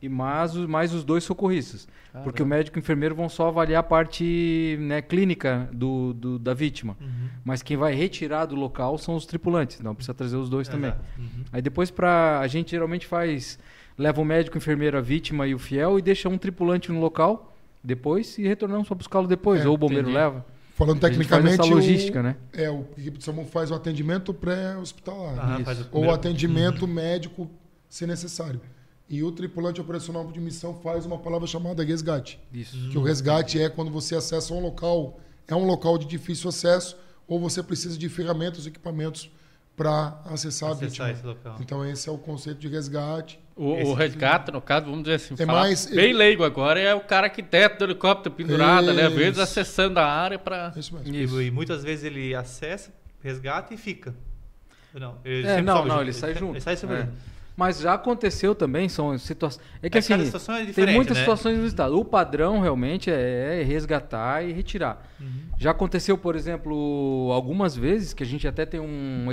[0.00, 1.88] e mais, os- mais os dois socorristas.
[2.12, 2.24] Caramba.
[2.30, 6.38] Porque o médico e o enfermeiro vão só avaliar a parte né, clínica do, do-
[6.38, 6.96] da vítima.
[7.00, 7.28] Uhum.
[7.44, 9.78] Mas quem vai retirar do local são os tripulantes.
[9.80, 10.90] Então precisa trazer os dois também.
[10.90, 11.04] Exato.
[11.18, 11.44] Uhum.
[11.52, 13.58] Aí depois para a gente geralmente faz
[13.96, 17.00] leva o médico, o enfermeiro, a vítima e o fiel e deixa um tripulante no
[17.00, 19.62] local depois e retornamos para buscá-lo depois.
[19.62, 20.16] É, ou o bombeiro entendi.
[20.16, 20.46] leva.
[20.74, 21.60] Falando faz tecnicamente.
[21.60, 22.36] essa logística, o, né?
[22.52, 25.34] É, o equipe de SAMU faz o atendimento pré-hospitalar.
[25.36, 27.50] Ah, o ou primeiro- atendimento médico,
[27.88, 28.60] se necessário.
[29.08, 32.38] E o tripulante operacional de missão faz uma palavra chamada resgate.
[32.52, 32.76] Isso.
[32.90, 36.96] Que o resgate é quando você acessa um local, é um local de difícil acesso,
[37.26, 39.30] ou você precisa de ferramentas e equipamentos
[39.74, 41.10] para acessar, a acessar vítima.
[41.12, 41.56] esse local.
[41.60, 43.38] Então esse é o conceito de resgate.
[43.56, 47.00] O, o resgate, no caso, vamos dizer assim, É mais- bem leigo agora, é o
[47.00, 49.04] cara que desce do helicóptero pendurado, né?
[49.06, 50.72] Às vezes acessando a área para...
[50.76, 51.40] Isso mesmo.
[51.40, 52.92] E, e muitas vezes ele acessa,
[53.22, 54.14] resgata e fica.
[54.94, 56.02] Não, ele É, sempre não, não, junto.
[56.02, 56.52] ele sai junto.
[56.54, 57.08] Ele sai sobre É.
[57.58, 59.66] Mas já aconteceu também, são situações.
[59.82, 61.24] É que É, assim, é tem muitas né?
[61.24, 61.92] situações inusitadas.
[61.92, 65.04] O padrão realmente é, é resgatar e retirar.
[65.18, 65.40] Uhum.
[65.58, 69.26] Já aconteceu, por exemplo, algumas vezes que a gente até tem um.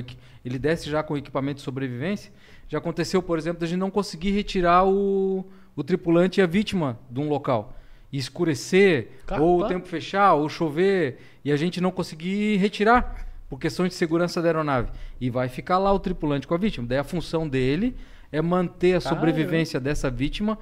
[0.43, 2.33] Ele desce já com equipamento de sobrevivência.
[2.67, 6.97] Já aconteceu, por exemplo, da gente não conseguir retirar o, o tripulante e a vítima
[7.11, 7.77] de um local.
[8.11, 9.45] Escurecer, Caramba.
[9.45, 13.95] ou o tempo fechar, ou chover, e a gente não conseguir retirar, por questões de
[13.95, 14.89] segurança da aeronave.
[15.21, 16.87] E vai ficar lá o tripulante com a vítima.
[16.87, 17.95] Daí a função dele
[18.35, 19.09] é manter a Caramba.
[19.21, 20.57] sobrevivência dessa vítima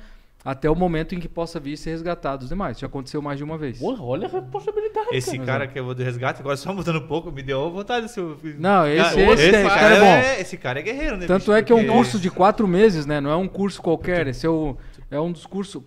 [0.45, 2.77] até o momento em que possa vir ser resgatado os demais.
[2.77, 3.79] Já aconteceu mais de uma vez.
[3.79, 5.45] Porra, olha a responsabilidade, Esse cara.
[5.45, 8.53] cara que eu vou do resgate, agora só mudando um pouco, me deu vontade de.
[8.59, 10.41] Não, esse- Cara, esse tem- cara é bom.
[10.41, 11.25] Esse cara é guerreiro, né?
[11.27, 11.53] Tanto bicho?
[11.53, 13.21] é que é um curso de quatro meses, né?
[13.21, 14.27] Não é um curso qualquer.
[14.27, 14.75] Esse é, o,
[15.09, 15.81] é um dos cursos.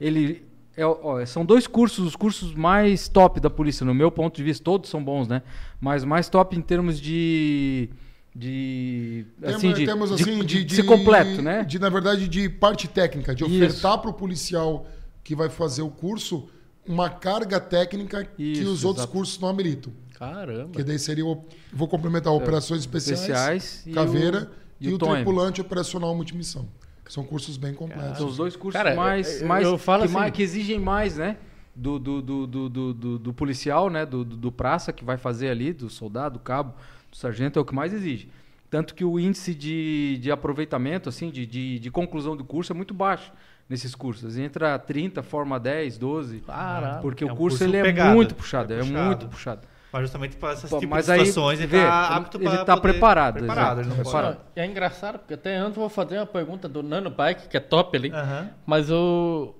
[0.00, 0.44] Ele.
[0.76, 4.42] É, ó, são dois cursos, os cursos mais top da polícia, no meu ponto de
[4.42, 4.62] vista.
[4.62, 5.40] Todos são bons, né?
[5.80, 7.88] Mas mais top em termos de.
[8.34, 9.26] De.
[9.40, 11.62] Temos, Assim, de, temos, de- assim, de- de, de ser completo, né?
[11.62, 13.54] De, na verdade, de parte técnica, de Isso.
[13.54, 14.86] ofertar para o policial
[15.22, 16.48] que vai fazer o curso
[16.86, 19.12] uma carga técnica que Isso, os outros exato.
[19.16, 19.92] cursos não ameritam.
[20.18, 20.72] Caramba.
[20.72, 24.96] Que daí seria, o- vou complementar, operações especiais, Especiais e caveira o- e, e o
[24.96, 26.68] o, tripulante operacional multimissão.
[27.04, 28.18] Que são cursos bem completos.
[28.18, 30.78] São os dois cursos Cara, mais, eu- mais, eu falo que, assim- mais- que exigem
[30.80, 31.36] mais, né?
[31.76, 34.04] Do, do, do, do, do, do- do policial, né?
[34.06, 36.74] Do, do, do praça que vai fazer ali, do soldado, do cabo,
[37.14, 38.28] do sargento, é o que mais exige.
[38.68, 42.74] Tanto que o índice de, de aproveitamento, assim, de, de, de conclusão do curso é
[42.74, 43.32] muito baixo
[43.68, 44.36] nesses cursos.
[44.36, 46.40] Entra 30, forma 10, 12.
[46.40, 46.98] Caramba.
[47.00, 49.04] Porque É o um curso, curso ele é pegado, muito puxado, é é, puxado.
[49.06, 49.60] muito puxado.
[49.92, 52.44] Mas justamente para essas Pô, tipos mas de aí, situações, ele vê, tá apto ele
[52.46, 54.40] pra tá poder- preparado, Preparado, ele exato, não preparado.
[54.56, 57.56] E é engraçado, porque até antes eu vou fazer uma pergunta do Nano Bike, que
[57.56, 58.10] é top ali.
[58.10, 58.50] Aham.
[58.66, 59.54] Mas o.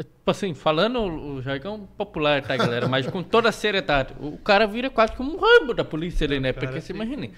[0.00, 2.86] Tipo assim, falando o jargão popular, tá, galera?
[2.86, 4.14] Mas com toda a seriedade.
[4.20, 6.52] O cara vira quase que um rambo da polícia ali, né?
[6.52, 7.32] Porque fica- imagine,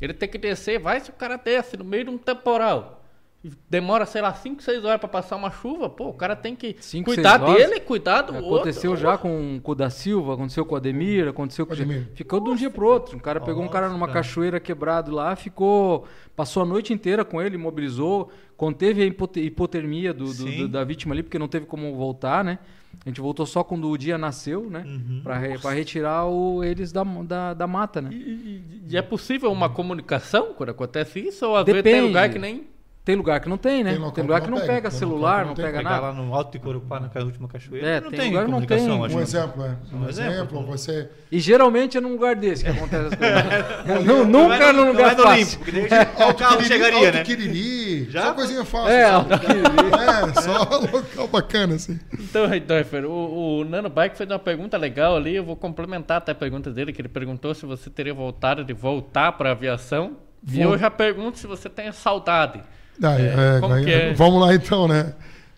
[0.00, 3.04] ele tem que descer, vai se o cara desce no meio de um temporal.
[3.46, 6.54] E Demora, sei lá, 5, 6 horas pra passar uma chuva, pô, o cara tem
[6.56, 9.02] que Cinco, cuidar dele, cuidar do Aconteceu outro.
[9.02, 12.08] já com, com o da Silva, aconteceu com o Ademir, aconteceu com o Ademir.
[12.14, 13.16] Ficou de um dia pro outro.
[13.16, 14.12] Um cara pegou um cara numa Nossa.
[14.12, 16.04] cachoeira quebrado lá, ficou.
[16.34, 20.84] Passou a noite inteira com ele, imobilizou, conteve a hipote- hipotermia do, do- do- da
[20.84, 22.58] vítima ali, porque não teve como voltar, né?
[23.04, 24.82] A gente voltou só quando o dia nasceu, né?
[24.86, 25.20] Uhum.
[25.22, 28.08] Pra, re- pra retirar o- eles da, da, da mata, né?
[28.12, 31.46] E, e- e é possível uma comunicação quando acontece isso?
[31.46, 32.66] Ou às vezes tem lugar que nem.
[33.06, 33.92] Tem lugar que não tem, né?
[33.92, 35.64] Tem Tem, lugar que que não não pega, pega celular, não não tem.
[35.64, 36.00] pega nada.
[36.08, 38.54] lá no Alto de Corupá, na última cachoeira, É, não tem tem, lugar que não
[38.58, 39.04] comunicação, tem.
[39.06, 39.16] acho.
[39.16, 39.68] Um exemplo, é.
[39.94, 40.32] Um, Um exemplo.
[40.32, 41.08] exemplo, você.
[41.30, 43.44] E geralmente é num lugar desse que acontece as coisas.
[44.04, 45.60] Não Não, nunca é no- num não lugar é no fácil.
[45.60, 47.22] Olímpico, que daí o carro chegaria, né?
[47.22, 48.22] Quiriri, Já?
[48.22, 48.88] só coisinha fácil.
[48.90, 49.32] É, sabe?
[49.34, 50.58] Alto É, só
[50.92, 52.00] local bacana, assim.
[52.12, 55.36] Então, Reidorfer, o, o Nano Bike fez uma pergunta legal ali.
[55.36, 58.72] Eu vou complementar até a pergunta dele, que ele perguntou se você teria voltado de
[58.72, 60.16] voltar para a aviação.
[60.52, 62.60] E eu já pergunto se você tem saudade.
[63.02, 64.12] Ah, é, como aí- que é?
[64.14, 65.14] Vamos lá então, né?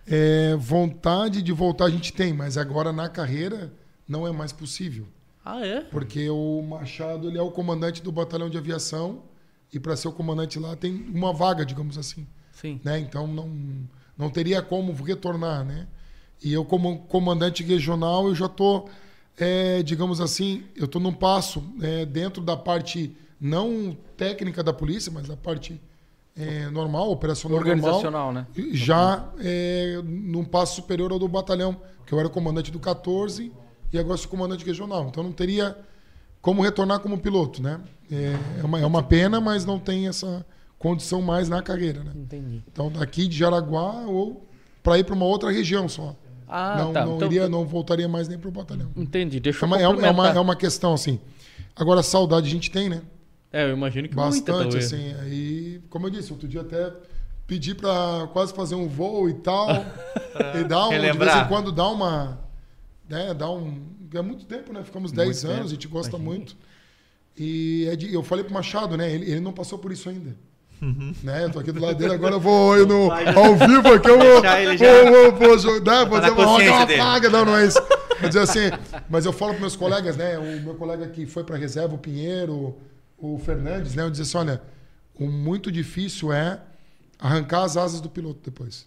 [0.06, 3.72] É, vontade de voltar a gente tem, mas agora na carreira
[4.08, 5.06] não é mais possível.
[5.44, 5.80] Ah, é?
[5.82, 9.22] Porque o Machado ele é o comandante do batalhão de aviação
[9.72, 12.26] e para ser o comandante lá tem uma vaga, digamos assim.
[12.52, 12.80] Sim.
[12.82, 12.98] né?
[12.98, 13.48] Então não,
[14.16, 15.86] não teria como retornar, né?
[16.42, 18.88] E eu como comandante regional eu já estou,
[19.84, 25.28] digamos assim, eu estou num passo é, dentro da parte não técnica da polícia, mas
[25.28, 25.80] da parte
[26.38, 28.46] é, normal, operacional normal, Organizacional, né?
[28.72, 33.52] já é, num passo superior ao do batalhão, que eu era comandante do 14
[33.92, 35.08] e agora sou comandante regional.
[35.08, 35.76] Então não teria
[36.40, 37.80] como retornar como piloto, né?
[38.10, 40.46] É, é uma, é uma pena, mas não tem essa
[40.78, 42.12] condição mais na carreira, né?
[42.14, 42.62] Entendi.
[42.72, 44.46] Então daqui de Jaraguá ou
[44.82, 46.14] para ir para uma outra região só.
[46.48, 47.04] Ah, não tá.
[47.04, 48.88] não, Então, iria, não voltaria mais nem para o batalhão.
[48.96, 49.38] Entendi.
[49.38, 50.36] Deixa É eu uma, é, uma, é, uma, complementar.
[50.36, 51.20] é uma questão assim.
[51.76, 53.02] Agora saudade a gente tem, né?
[53.52, 54.84] É, eu imagino que muita, Bastante, talvez.
[54.92, 55.14] assim.
[55.20, 56.92] Aí, como eu disse, outro dia até
[57.46, 59.68] pedi para quase fazer um voo e tal.
[60.60, 62.38] e dá um, de vez em quando dá uma.
[63.08, 63.82] Né, dá um.
[64.14, 64.82] É muito tempo, né?
[64.84, 66.56] Ficamos 10 anos, a gente gosta muito.
[67.36, 69.10] E é de- eu falei pro Machado, né?
[69.12, 70.34] Ele, ele não passou por isso ainda.
[71.24, 71.44] Né?
[71.44, 74.16] Eu tô aqui do lado dele, agora eu vou eu no, ao vivo aqui, eu
[74.18, 77.56] vou, Deixar ele já- vou, vou, vou, jogar, vou na uma roda, paga, não, não
[77.56, 77.80] é isso.
[78.20, 78.60] Vou dizer assim,
[79.10, 80.38] mas eu falo para meus colegas, né?
[80.38, 82.78] O meu colega que foi para reserva, o Pinheiro,
[83.18, 84.02] o Fernandes, né?
[84.02, 84.62] Eu dizia assim, olha,
[85.18, 86.60] o muito difícil é
[87.18, 88.86] arrancar as asas do piloto depois.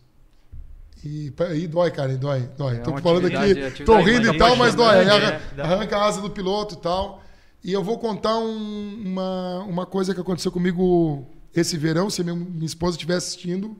[1.03, 2.75] E, e dói, cara, e dói, dói.
[2.75, 5.09] É Tô falando aqui, tô rindo e tal, mas dói.
[5.09, 7.23] Arran- arranca a asa do piloto e tal.
[7.63, 12.35] E eu vou contar um- uma, uma coisa que aconteceu comigo esse verão, se minha,
[12.35, 13.75] minha esposa estiver assistindo.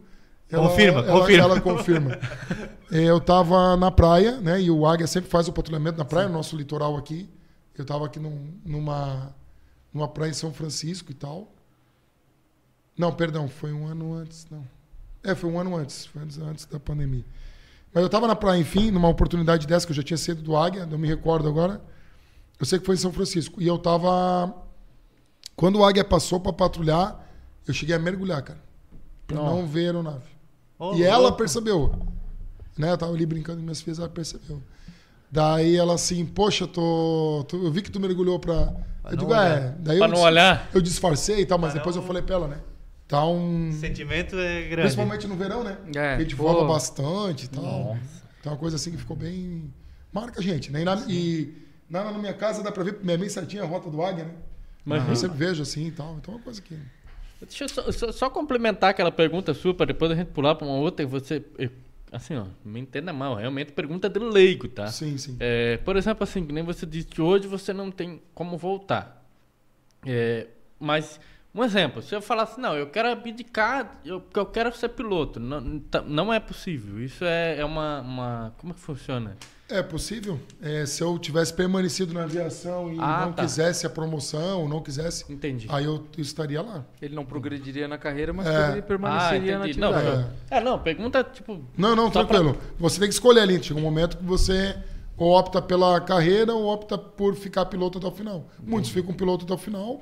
[0.49, 1.43] Ela, Confirma, ela, confirma.
[1.45, 2.19] Ela confirma.
[2.91, 4.59] É, eu tava na praia, né?
[4.61, 7.29] E o Águia sempre faz o patrulhamento na praia, no nosso litoral aqui.
[7.77, 9.33] Eu tava aqui num- numa,
[9.93, 11.51] numa praia em São Francisco e tal.
[12.97, 14.65] Não, perdão, foi um ano antes, não.
[15.23, 17.25] É, foi um ano antes, foi antes, antes da pandemia.
[17.93, 20.55] Mas eu tava na praia, enfim, numa oportunidade dessa, que eu já tinha sido do
[20.55, 21.81] Águia, não me recordo agora.
[22.59, 23.61] Eu sei que foi em São Francisco.
[23.61, 24.55] E eu tava.
[25.55, 27.27] Quando o Águia passou para patrulhar,
[27.67, 28.59] eu cheguei a mergulhar, cara.
[29.27, 29.55] Pra Nossa.
[29.55, 30.29] não ver a aeronave.
[30.79, 31.37] Ô, e ela louco.
[31.37, 32.07] percebeu.
[32.77, 32.91] Né?
[32.91, 34.61] Eu tava ali brincando com minhas filhas, ela percebeu.
[35.31, 38.73] Daí ela assim, poxa, tô, tô- eu vi que tu mergulhou pra.
[39.05, 39.57] Eu não digo, olhar.
[39.61, 39.75] é.
[39.79, 40.69] Daí Pra eu, não dis- olhar.
[40.73, 42.57] eu disfarcei e tal, mas Pra depois não- eu falei pra ela, né?
[43.07, 43.69] Tá um.
[43.69, 44.81] O sentimento é grande.
[44.81, 45.77] Principalmente no verão, né?
[45.95, 46.43] É, a gente pô.
[46.43, 47.97] voava bastante e tal.
[48.39, 49.71] Então, uma coisa assim que ficou bem.
[50.13, 50.81] Marca a gente, né?
[50.81, 51.53] E, na, e
[51.89, 54.31] na, na minha casa dá pra ver bem certinho a rota do Águia, né?
[54.83, 56.15] Mas Eu sempre vejo assim e tal.
[56.17, 56.77] Então, é uma coisa que.
[57.41, 60.67] Deixa eu só, só- só complementar aquela pergunta sua, para depois a gente pular para
[60.67, 61.41] uma outra e você.
[62.11, 64.87] Assim, ó, me entenda mal, realmente pergunta de leigo, tá?
[64.87, 65.37] Sim, sim.
[65.39, 69.25] É, por exemplo, assim, que nem você disse que hoje você não tem como voltar.
[70.05, 70.47] É,
[70.77, 71.19] mas,
[71.55, 75.39] um exemplo, se eu falasse, não, eu quero abdicar, eu, porque eu quero ser piloto,
[75.39, 77.01] não, tá- não é possível.
[77.01, 78.53] Isso é, é uma, uma.
[78.57, 79.37] Como é que funciona?
[79.71, 80.39] É possível.
[80.61, 83.43] É, se eu tivesse permanecido na aviação e Ah, não tá.
[83.43, 85.67] quisesse a promoção, não quisesse, Entendi.
[85.69, 86.83] aí eu estaria lá.
[87.01, 88.79] Ele não progrediria na carreira, mas É.
[88.79, 89.79] Ah, permaneceria na entendi.
[89.79, 90.27] Não, atividade.
[90.49, 90.57] É.
[90.57, 91.59] é, não, pergunta tipo.
[91.77, 92.57] Não, não, tranquilo.
[92.77, 93.63] Você tem que escolher ali.
[93.63, 94.75] Chega um momento que você
[95.17, 98.49] ou opta pela carreira ou opta por ficar piloto até o final.
[98.61, 100.01] Muitos ficam piloto até o final,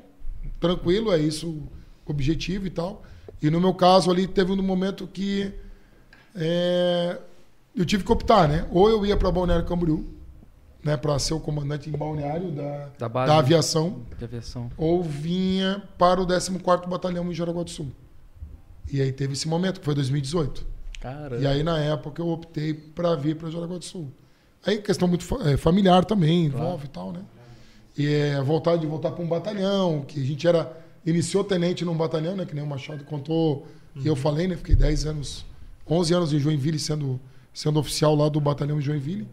[0.60, 3.03] tranquilo, é isso o objetivo e tal.
[3.41, 5.53] E no meu caso ali teve um momento que
[6.36, 7.19] é,
[7.75, 8.65] eu tive que optar, né?
[8.71, 10.05] Ou eu ia para Balneário Camboriú,
[10.84, 13.32] né, para ser o comandante em Balneário da, Da base.
[13.32, 14.71] da aviação, De aviação.
[14.77, 17.91] ou vinha para o 14º Batalhão em Jaraguá do Sul.
[18.91, 20.65] E aí teve esse momento, que foi 2018.
[21.01, 24.10] Cara, E aí, na época, eu optei para vir para Jaraguá do Sul.
[24.65, 27.21] Aí, questão muito é, familiar também, envolve e tal, né?
[27.97, 30.77] E é, a vontade de voltar para um batalhão, que a gente era.
[31.05, 32.45] Iniciou tenente num batalhão, né?
[32.45, 33.65] Que nem o Machado contou.
[33.95, 34.55] E eu falei, né?
[34.58, 35.45] Fiquei 10 anos,
[35.89, 37.19] 11 anos em Joinville sendo,
[37.53, 39.27] sendo oficial lá do batalhão em Joinville.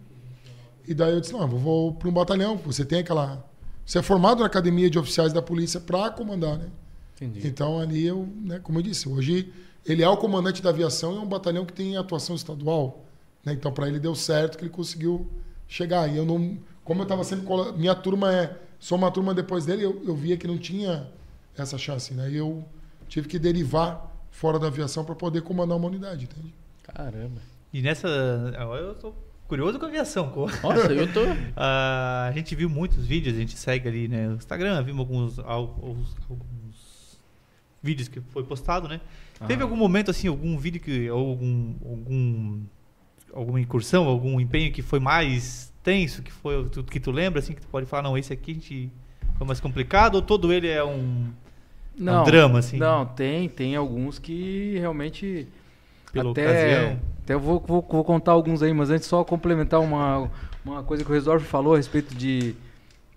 [0.87, 2.57] E daí eu disse: não, eu vou para um batalhão.
[2.59, 3.45] Você tem aquela.
[3.85, 6.69] Você é formado na academia de oficiais da polícia para comandar, né?
[7.15, 7.47] entendi.
[7.47, 9.53] Então ali eu, né, como eu disse, hoje
[9.85, 13.05] ele é o comandante da aviação e é um batalhão que tem atuação estadual.
[13.45, 13.53] Né?
[13.53, 15.31] Então para ele deu certo que ele conseguiu
[15.69, 16.09] chegar.
[16.13, 19.85] E eu não, como eu estava sempre minha turma é, sou uma turma depois dele,
[19.85, 21.09] eu, eu via que não tinha
[21.57, 22.31] essa chance, né?
[22.31, 22.65] E eu
[23.09, 26.53] tive que derivar fora da aviação para poder comandar uma unidade, entende?
[26.83, 27.41] Caramba.
[27.73, 28.09] E nessa.
[28.09, 29.13] Eu tô
[29.49, 30.33] curioso com a aviação.
[30.63, 31.21] Nossa, eu tô.
[31.57, 35.39] Ah, a gente viu muitos vídeos, a gente segue ali né, no Instagram, vimos alguns,
[35.39, 35.47] al-
[35.83, 37.19] alguns, alguns
[37.83, 39.01] vídeos que foi postado, né?
[39.47, 42.61] Teve algum momento assim, algum vídeo que ou algum, algum
[43.35, 47.53] alguma incursão, algum empenho que foi mais tenso, que foi tu- que tu lembra assim,
[47.53, 48.91] que tu pode falar, não, esse aqui a gente
[49.37, 51.27] foi mais complicado ou todo ele é um
[51.97, 52.79] Não, drama, assim?
[52.79, 55.47] Não, tem, tem alguns que realmente.
[56.13, 57.01] Pela até, ocasião.
[57.27, 60.31] Até eu vou, vou, vou contar alguns aí, mas antes só complementar uma,
[60.65, 62.55] uma coisa que o Resdorf falou a respeito de,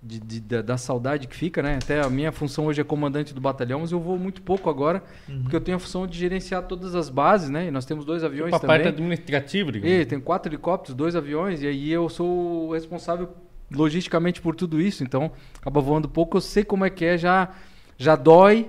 [0.02, 1.78] de- de- da, da saudade que fica, né?
[1.80, 5.04] Até a minha função hoje é comandante do batalhão, mas eu vou muito pouco agora,
[5.28, 5.44] Uhum.
[5.44, 7.68] porque eu tenho a função de gerenciar todas as bases, né?
[7.68, 8.88] E nós temos dois aviões a parte também.
[8.88, 9.96] administrativa, digamos.
[9.96, 13.30] E, tem quatro helicópteros, dois aviões, e aí eu sou o responsável
[13.70, 15.04] logisticamente por tudo isso.
[15.04, 17.50] Então, acaba voando pouco, eu sei como é que é, já,
[17.96, 18.66] já dói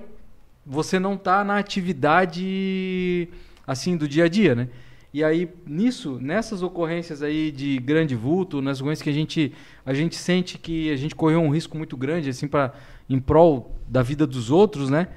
[0.63, 3.27] você não tá na atividade
[3.65, 4.67] assim do dia a dia, né?
[5.13, 9.53] E aí, nisso, nessas ocorrências aí de grande vulto, nas ocorrências que a gente,
[9.85, 12.73] a gente sente que a gente correu um risco muito grande, assim, para
[13.09, 15.09] em prol da vida dos outros, né?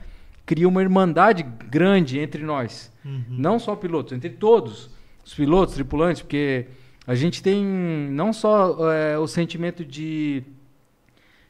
[0.44, 2.92] Cria uma irmandade grande entre nós.
[3.28, 4.90] Não só pilotos, entre todos.
[5.24, 6.66] Os pilotos, tripulantes, porque
[7.07, 10.42] a gente tem não só é, o sentimento de,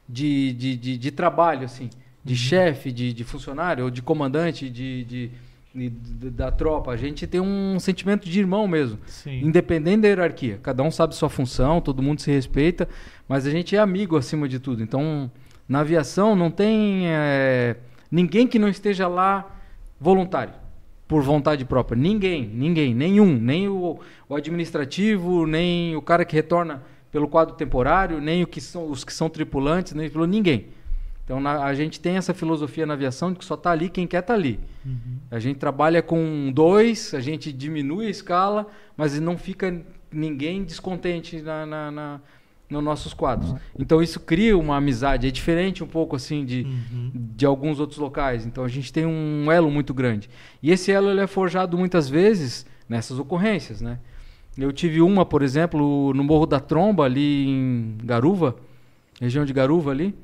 [0.08, 1.88] de, de, de, de trabalho, assim,
[2.22, 5.30] de chefe, de, de funcionário, ou de comandante de, de,
[5.74, 6.92] de- da tropa.
[6.92, 8.98] A gente tem um sentimento de irmão mesmo.
[9.06, 9.40] Sim.
[9.44, 10.58] Independente da hierarquia.
[10.62, 12.88] Cada um sabe sua função, todo mundo se respeita,
[13.28, 14.82] mas a gente é amigo acima de tudo.
[14.82, 15.30] Então,
[15.68, 17.76] na aviação não tem é,
[18.10, 19.50] ninguém que não esteja lá
[20.00, 20.54] voluntário,
[21.08, 21.96] por vontade própria.
[22.00, 28.20] Ninguém, ninguém, nenhum, nem o, o administrativo, nem o cara que retorna pelo quadro temporário,
[28.20, 30.66] nem o que são, os que são tripulantes, nem pelo ninguém.
[31.24, 34.06] Então na- a gente tem essa filosofia na aviação de que só está ali quem
[34.06, 34.60] quer estar ali.
[35.30, 39.82] A gente trabalha com dois, a gente diminui a escala, mas não fica
[40.12, 42.20] ninguém descontente na, na, na-
[42.68, 43.54] nos nossos quadros.
[43.78, 46.66] Então isso cria uma amizade, é diferente um pouco assim de,
[47.14, 48.44] de alguns outros locais.
[48.46, 50.28] Então a gente tem um elo muito grande.
[50.62, 53.98] E esse elo ele é forjado muitas vezes nessas ocorrências, né?
[54.56, 58.54] Eu tive uma, por exemplo, no Morro da Tromba, ali em Garuva,
[59.20, 60.14] região de Garuva ali,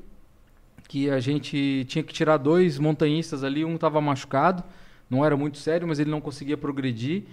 [0.91, 4.61] que a gente tinha que tirar dois montanhistas ali, um estava machucado,
[5.09, 7.23] não era muito sério, mas ele não conseguia progredir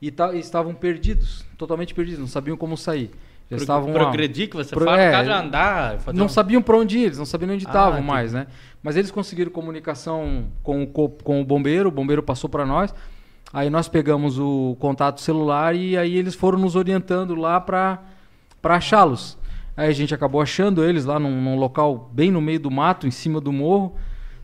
[0.00, 3.10] e, e estavam perdidos, totalmente perdidos, não sabiam como sair.
[3.50, 5.98] Já Pro- estavam progredir, que você Pro- fala, é, de andar.
[6.14, 8.06] não um- sabiam para onde ir, eles não sabiam onde Ah, estavam entendi.
[8.06, 8.46] mais, né?
[8.80, 12.94] Mas eles conseguiram comunicação com o, co- com o bombeiro, o bombeiro passou para nós.
[13.52, 17.98] Aí nós pegamos o contato celular e aí eles foram nos orientando lá para
[18.62, 19.36] para achá-los.
[19.78, 23.06] Aí a gente acabou achando eles lá num, num local bem no meio do mato,
[23.06, 23.94] em cima do morro.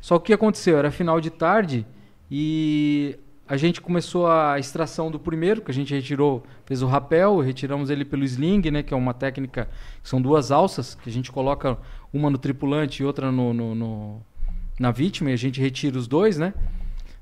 [0.01, 0.79] Só que o que aconteceu?
[0.79, 1.85] Era final de tarde
[2.31, 3.19] e
[3.49, 7.91] a gente começou a extração do primeiro, que a gente retirou, fez o rapel, retiramos
[7.91, 9.69] ele pelo sling, né, que é uma técnica,
[10.05, 11.77] são duas alças, que a gente coloca
[12.13, 14.23] uma no tripulante e outra no, no- no-
[14.79, 16.55] na vítima, e a gente retira os dois, né?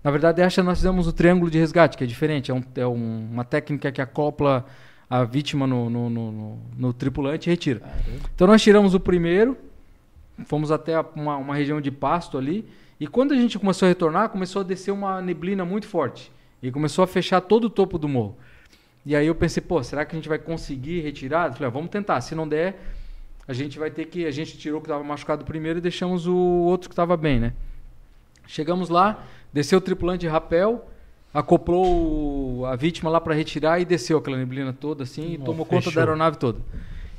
[0.05, 2.87] Na verdade, essa nós fizemos o triângulo de resgate, que é diferente, é, um- é
[2.87, 4.67] um- uma técnica que acopla
[5.15, 7.83] a vítima no, no- no- no- tripulante e retira.
[8.35, 9.59] Então nós tiramos o primeiro,
[10.47, 12.67] fomos até uma, uma região de pasto ali,
[12.99, 16.33] e quando a gente começou a retornar, começou a descer uma neblina muito forte.
[16.63, 18.37] E começou a fechar todo o topo do morro.
[19.05, 21.49] E aí eu pensei, pô, será que a gente vai conseguir retirar?
[21.49, 22.19] Eu falei, ah, vamos tentar.
[22.23, 22.81] Se não der,
[23.47, 24.25] a gente vai ter que.
[24.25, 27.39] A gente tirou o que estava machucado primeiro e deixamos o outro que estava bem,
[27.39, 27.53] né?
[28.47, 30.89] Chegamos lá, desceu o tripulante de rapel,
[31.33, 35.85] acoplou a vítima lá para retirar e desceu aquela neblina toda assim e tomou conta
[35.85, 35.95] fechou.
[35.95, 36.61] da aeronave toda.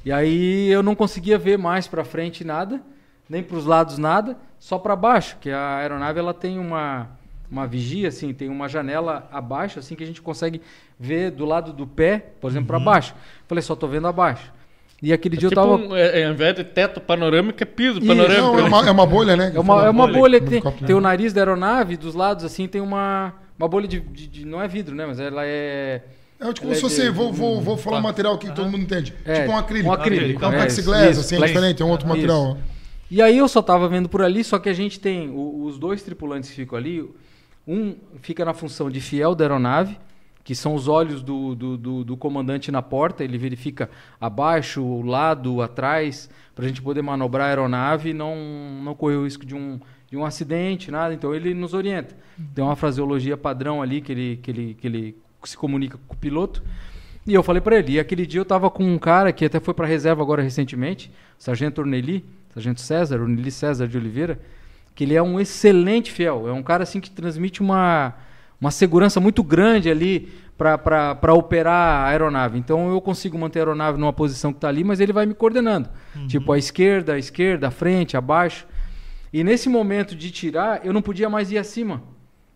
[0.06, 2.82] E aí eu não conseguia ver mais para frente nada,
[3.30, 7.10] nem para os lados nada, só para baixo, que a aeronave ela tem uma
[7.52, 10.60] uma vigia assim, tem uma janela abaixo assim que a gente consegue
[10.99, 13.13] ver do lado do pé, por exemplo, para baixo.
[13.47, 14.52] Falei, só tô vendo abaixo.
[15.04, 17.62] E aquele É dia tipo eu tava um, é, é, ao invés de teto panorâmico,
[17.62, 18.08] é piso Isso.
[18.08, 18.41] panorâmico.
[18.41, 18.67] Não, é né?
[18.67, 19.52] uma, é uma bolha, né?
[19.54, 22.67] É uma, é uma bolha que tem, tem o nariz da aeronave, dos lados assim
[22.67, 25.06] tem uma, uma bolha de, de- de- Não é vidro, né?
[25.06, 26.02] Mas ela é.
[26.39, 27.04] É tipo Ela se é você.
[27.04, 29.13] de- Vou, vou, vou falar um material que todo mundo entende.
[29.26, 29.89] é, tipo um acrílico.
[29.89, 30.44] Um acrílico.
[30.44, 32.16] É um é, plexiglass, isso, assim, é diferente, é um outro Isso.
[32.16, 32.58] material.
[33.10, 35.78] E aí eu só tava vendo por ali, só que a gente tem o- os
[35.78, 37.08] dois tripulantes que ficam ali.
[37.68, 39.98] Um fica na função de fiel da aeronave,
[40.44, 43.24] que são os olhos do, do, do- do comandante na porta.
[43.24, 43.89] Ele verifica
[44.20, 48.36] abaixo, o lado, atrás, para a gente poder manobrar a aeronave e não,
[48.84, 49.80] não correr o risco de um,
[50.13, 51.12] de um acidente, nada.
[51.12, 52.15] Então ele nos orienta.
[52.54, 56.17] Tem uma fraseologia padrão ali que ele, que ele, que ele se comunica com o
[56.17, 56.62] piloto.
[57.26, 59.60] E eu falei para ele, e aquele dia eu tava com um cara que até
[59.60, 62.23] foi para reserva agora recentemente, Sargento Orneli,
[62.54, 64.39] Sargento César, Orneli César de Oliveira,
[64.93, 68.13] que ele é um excelente fiel, é um cara assim que transmite uma,
[68.62, 72.60] uma segurança muito grande ali para operar a aeronave.
[72.60, 75.34] Então eu consigo manter a aeronave numa posição que está ali, mas ele vai me
[75.34, 75.89] coordenando.
[76.28, 78.67] Tipo, à esquerda, à esquerda, à frente, abaixo.
[79.34, 82.04] E nesse momento de tirar, eu não podia mais ir acima,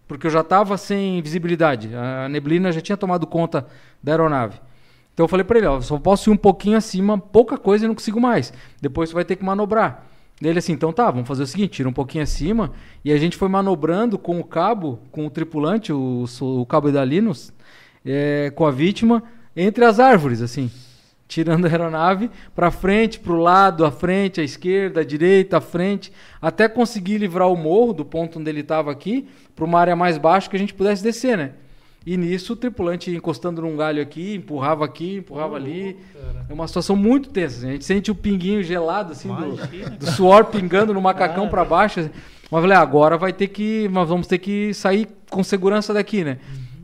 [0.08, 1.90] porque eu já estava sem visibilidade.
[1.96, 3.66] A neblina já tinha tomado conta
[4.02, 4.60] da aeronave.
[5.12, 7.88] Então eu falei para ele, ó, só posso ir um pouquinho acima, pouca coisa e
[7.88, 8.54] não consigo mais.
[8.80, 10.06] Depois você vai ter que manobrar.
[10.40, 12.72] Ele assim, então tá, vamos fazer o seguinte, tira um pouquinho acima
[13.04, 17.04] e a gente foi manobrando com o cabo, com o tripulante, o, o cabo da
[17.04, 17.52] Linus,
[18.06, 19.24] é, com a vítima
[19.56, 20.70] entre as árvores, assim,
[21.28, 25.62] tirando a aeronave para frente, para o lado, à frente, à esquerda, à direita, à
[25.62, 26.12] frente,
[26.42, 30.18] até conseguir livrar o morro do ponto onde ele estava aqui para uma área mais
[30.18, 31.52] baixa que a gente pudesse descer, né?
[32.06, 35.98] E nisso o tripulante encostando num galho aqui, empurrava aqui, empurrava ali.
[36.50, 37.58] É uma situação muito tensa.
[37.58, 37.68] assim.
[37.68, 42.00] A gente sente o pinguinho gelado, assim, do, do suor pingando no macacão para baixo.
[42.00, 42.10] assim.
[42.50, 43.90] Mas falei, ah, agora vai ter que.
[43.90, 46.38] Nós vamos ter que sair com segurança daqui, né?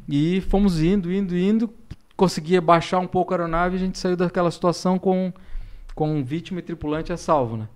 [0.10, 1.70] E fomos indo, indo, indo.
[2.16, 5.34] Conseguia baixar um pouco a aeronave e a gente saiu daquela situação com,
[5.96, 7.68] com vítima e tripulante a salvo, né?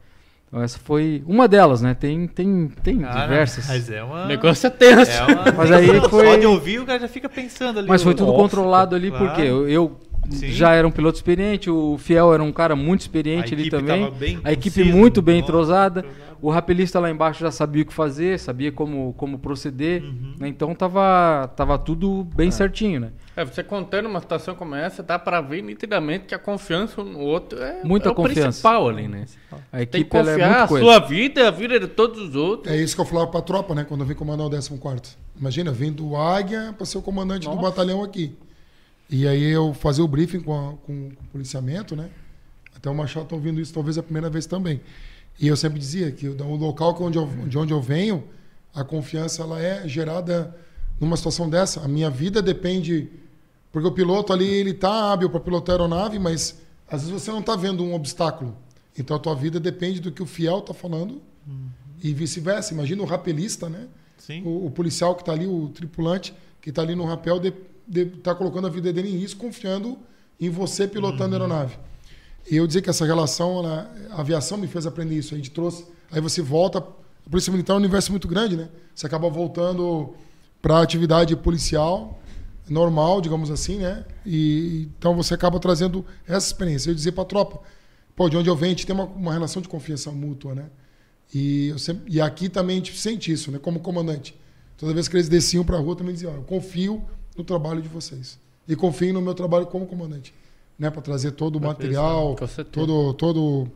[0.48, 1.94] Então essa foi uma delas, né?
[1.94, 3.68] Tem, tem, tem Cara, diversas.
[3.68, 4.24] Mas é uma.
[4.24, 5.12] O negócio é tenso.
[5.12, 7.88] É uma Mas aí foi- Só de ouvir o cara já fica pensando ali.
[7.90, 9.26] Mas foi tudo Nossa, controlado ali, claro.
[9.26, 10.00] porque eu, eu,
[10.30, 10.50] Sim.
[10.52, 13.78] já era um piloto experiente, o Fiel era um cara muito experiente A ali equipe
[13.78, 14.40] também.
[14.44, 16.00] a equipe concisa, muito bem entrosada.
[16.02, 16.28] entrosada.
[16.40, 20.04] O rapelista lá embaixo já sabia o que fazer, sabia como, como proceder.
[20.04, 20.36] Uhum.
[20.40, 20.48] né?
[20.48, 23.12] Então tava, tava tudo bem certinho, né?
[23.36, 27.20] É, você contando uma situação como essa, dá pra ver nitidamente que a confiança no
[27.20, 28.42] outro é, Muita é o confiança.
[28.50, 29.26] principal ali, né?
[29.72, 32.22] A Tem que equipe ela é confiar muito a sua vida, a vida de todos
[32.22, 32.72] os outros.
[32.72, 33.84] É isso que eu falava pra tropa, né?
[33.84, 35.18] Quando eu vim comandar o 14.
[35.40, 37.62] Imagina, vim do Águia pra ser o comandante do Nossa.
[37.70, 38.36] batalhão aqui.
[39.10, 42.10] E aí eu fazia o briefing com, a- com- com o policiamento, né?
[42.76, 44.82] Até o Machado tá ouvindo isso talvez a primeira vez também.
[45.40, 48.24] E eu sempre dizia que o local onde eu, de onde eu venho,
[48.74, 50.56] a confiança ela é gerada
[51.00, 51.82] numa situação dessa.
[51.82, 53.10] A minha vida depende
[53.72, 57.32] porque o piloto ali ele tá hábil para pilotar a aeronave, mas às vezes você
[57.32, 58.56] não tá vendo um obstáculo.
[58.98, 61.22] Então a tua vida depende do que o fiel tá falando
[62.04, 62.74] e vice-versa.
[62.74, 63.88] Imagina o rapelista, né?
[64.18, 64.42] Sim.
[64.44, 67.40] O, o policial que está ali, o tripulante que está ali no rapel,
[67.90, 69.98] está colocando a vida dele em risco, confiando
[70.40, 71.78] em você pilotando a aeronave.
[72.50, 75.34] E eu dizer que essa relação, ela- a aviação me fez aprender isso.
[75.34, 75.86] A gente trouxe.
[76.12, 76.80] Aí você volta.
[76.80, 78.70] A Polícia Militar é um universo muito grande, né?
[78.96, 80.14] Você acaba voltando
[80.62, 82.20] para a atividade policial
[82.70, 84.06] normal, digamos assim, né?
[84.26, 86.90] E então você acaba trazendo essa experiência.
[86.90, 87.62] Eu dizer para a tropa,
[88.16, 90.66] pô, de onde eu venho, a gente tem uma, uma relação de confiança mútua, né?
[91.34, 93.60] E, eu sempre, e aqui também a gente sente isso, né?
[93.60, 94.34] Como comandante.
[94.78, 97.04] Toda vez que eles desciam para a rua, também diziam: eu confio
[97.38, 98.40] no trabalho de vocês.
[98.68, 100.34] E confio no meu trabalho como comandante.
[100.78, 100.90] Né?
[100.90, 102.36] Para trazer todo o material,
[102.72, 103.68] todo, todo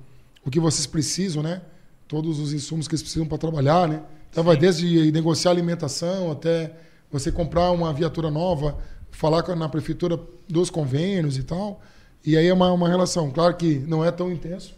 [0.45, 1.62] o que vocês precisam, né?
[2.07, 4.01] Todos os insumos que eles precisam para trabalhar, né?
[4.30, 6.74] Então vai desde negociar alimentação até
[7.12, 8.78] você comprar uma viatura nova,
[9.12, 11.82] falar na prefeitura dos convênios e tal.
[12.26, 13.32] E aí é uma, uma relação.
[13.32, 14.76] Claro que não é tão intenso,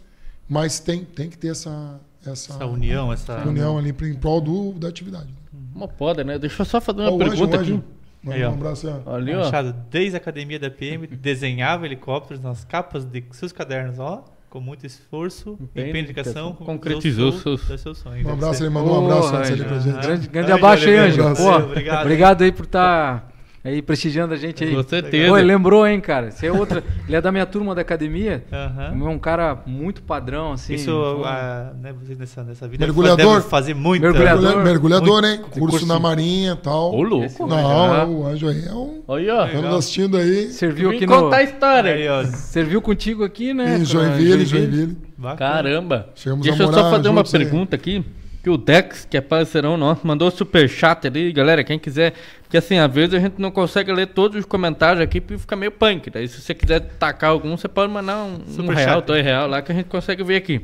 [0.48, 3.46] mas tem, tem que ter essa, essa, Essa união, essa.
[3.46, 5.28] união ali em prol do, da atividade.
[5.72, 6.38] Como pode, né?
[6.38, 7.74] Deixa eu só fazer uma Ó, o Anjo, pergunta o Anjo.
[7.76, 7.84] aqui.
[8.24, 9.14] Manda Aí, um abraço ó.
[9.14, 9.38] Ali, ó.
[9.44, 14.24] Machado, desde a academia da PM, desenhava helicópteros nas capas de seus cadernos, ó.
[14.48, 18.24] Com muito esforço, empenho e dedicação, concretizou seus, seus- seus, seus sonhos.
[18.24, 19.68] Um abraço, ele mandou um abraço antes ali Anjo.
[19.68, 20.00] pra gente.
[20.06, 21.34] Grande, grande Anjo abaixo aí.
[21.36, 22.00] Pô, Obrigado.
[22.02, 23.32] obrigado aí por estar
[23.64, 24.74] aí prestigiando a gente aí.
[24.74, 25.38] Com certeza.
[25.38, 26.30] Ele lembrou, hein, cara.
[26.30, 26.84] Você é outra.
[27.08, 28.44] ele é da minha turma da academia.
[28.52, 29.06] Aham.
[29.06, 30.74] É um cara muito padrão, assim.
[30.74, 31.22] Isso, pô.
[31.24, 33.36] ah, né, nessa, nessa vida Mergulhador?
[33.38, 34.02] deve fazer muito.
[34.02, 34.42] Mergulhador.
[34.42, 35.28] Mergulha- Mergulhador, né?
[35.40, 36.94] Muito- Curso, curso- na Marinha e tal.
[36.94, 37.24] Ô, louco.
[37.24, 37.56] Esse- Não,
[37.92, 38.04] Ah.
[38.06, 39.02] o Anjo aí é um.
[39.08, 39.46] Olha, ó.
[39.46, 40.48] Estamos assistindo aí.
[40.50, 41.12] Serviu aqui no.
[41.22, 41.94] contar a história.
[41.94, 43.78] Aí, ó, Serviu contigo aqui, né?
[43.78, 44.96] Em Joinville, Joinville.
[45.16, 45.52] bacana.
[45.54, 46.08] Caramba.
[46.14, 47.40] Chegamos Deixa a eu só fazer uma juntos aí.
[47.40, 48.04] pergunta aqui.
[48.44, 51.64] Que o Dex, que é parceirão nosso, mandou super chat ali, galera.
[51.64, 52.12] Quem quiser.
[52.42, 55.56] Porque assim, às vezes a gente não consegue ler todos os comentários aqui porque fica
[55.56, 56.10] meio punk.
[56.10, 59.62] Daí se você quiser tacar algum, você pode mandar um, um real, dois real lá
[59.62, 60.60] que a gente consegue ver aqui.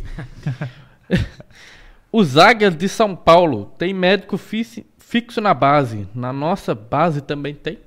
[2.12, 6.06] Os Águias de São Paulo tem médico fi- fixo na base.
[6.14, 7.78] Na nossa base também tem?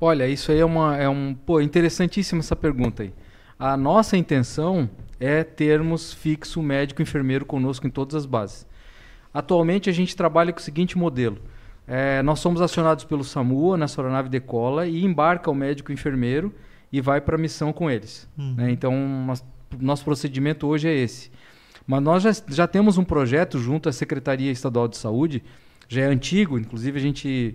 [0.00, 3.12] Olha, isso aí é uma é um, pô, interessantíssima essa pergunta aí.
[3.58, 4.90] A nossa intenção
[5.20, 8.66] é termos fixo médico e enfermeiro conosco em todas as bases.
[9.38, 11.38] Atualmente a gente trabalha com o seguinte modelo.
[11.86, 16.52] É, nós somos acionados pelo SAMU, nossa aeronave decola e embarca o médico e enfermeiro
[16.92, 18.28] e vai para a missão com eles.
[18.56, 18.70] né?
[18.70, 18.92] Então,
[19.26, 19.44] nós-
[19.80, 21.30] nosso procedimento hoje é esse.
[21.86, 25.42] Mas nós já, já temos um projeto junto à Secretaria Estadual de Saúde,
[25.88, 27.54] já é antigo, inclusive a gente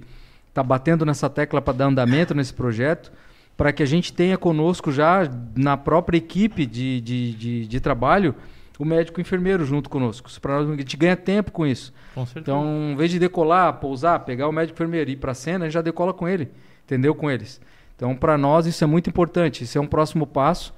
[0.49, 3.11] está batendo nessa tecla para dar andamento nesse projeto,
[3.57, 8.33] para que a gente tenha conosco já na própria equipe de, de, de, de trabalho
[8.79, 10.29] o médico e o enfermeiro junto conosco.
[10.41, 11.93] Para nós a gente ganha tempo com isso.
[12.13, 12.25] Com.
[12.35, 15.35] Então, em vez de decolar, pousar, pegar o médico e enfermeiro e ir para a
[15.35, 16.49] cena, a gente já decola com ele,
[16.83, 17.13] entendeu?
[17.13, 17.61] Com eles.
[17.95, 20.73] Então, para nós isso é muito importante, isso é um próximo passo.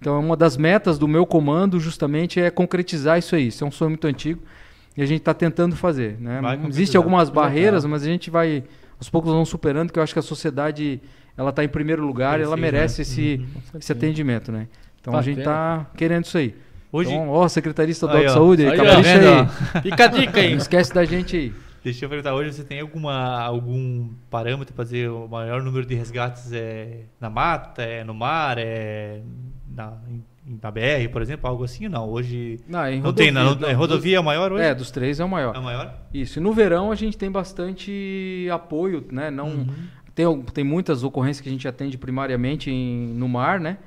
[0.00, 3.48] Então, uma das metas do meu comando justamente é concretizar isso aí.
[3.48, 4.42] Isso é um sonho muito antigo
[4.96, 6.16] e a gente está tentando fazer.
[6.20, 6.40] Né?
[6.68, 8.64] Existem algumas barreiras, mas a gente vai,
[8.98, 11.00] aos poucos, vamos superando, que eu acho que a sociedade
[11.36, 13.02] ela está em primeiro lugar e ela merece né?
[13.02, 13.46] esse,
[13.78, 14.52] esse atendimento.
[14.52, 14.68] Né?
[15.00, 16.54] Então, a gente está querendo isso aí.
[16.96, 18.32] Hoje, Então, ó, Secretaria Estadual Aí, de.
[18.32, 19.82] Saúde, Aí, capricha Tá aí.
[19.82, 20.50] Fica a dica aí.
[20.50, 21.52] Não esquece da gente aí.
[21.82, 25.94] deixa eu perguntar, hoje você tem alguma, algum parâmetro para fazer o maior número de
[25.96, 29.20] resgates é na mata, é no mar, é
[29.68, 30.22] na, em-
[30.62, 31.88] na BR, por exemplo, algo assim?
[31.88, 34.62] Não, hoje Não, em não tem, não, rodovia, é rodovia é o maior hoje?
[34.64, 35.56] É, dos três é o maior.
[35.56, 35.94] É o maior?
[36.12, 36.38] Isso.
[36.38, 39.30] E no verão a gente tem bastante apoio, né?
[39.32, 39.66] Não, Uhum.
[40.14, 43.78] tem, tem muitas ocorrências que a gente atende primariamente em- no mar, né?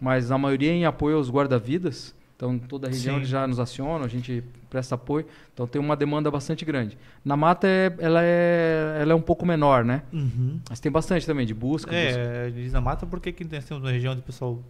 [0.00, 2.14] Mas a maioria é em apoio aos guarda-vidas.
[2.38, 5.26] Então, toda a região já nos acionam, a gente presta apoio.
[5.52, 6.96] Então, tem uma demanda bastante grande.
[7.24, 10.04] Na mata, é, ela, é, ela é um pouco menor, né?
[10.12, 10.60] Uhum.
[10.70, 11.90] Mas tem bastante também, de busca.
[11.90, 12.00] busca.
[12.00, 14.62] É, diz na mata porque aqui nós temos uma região o pessoal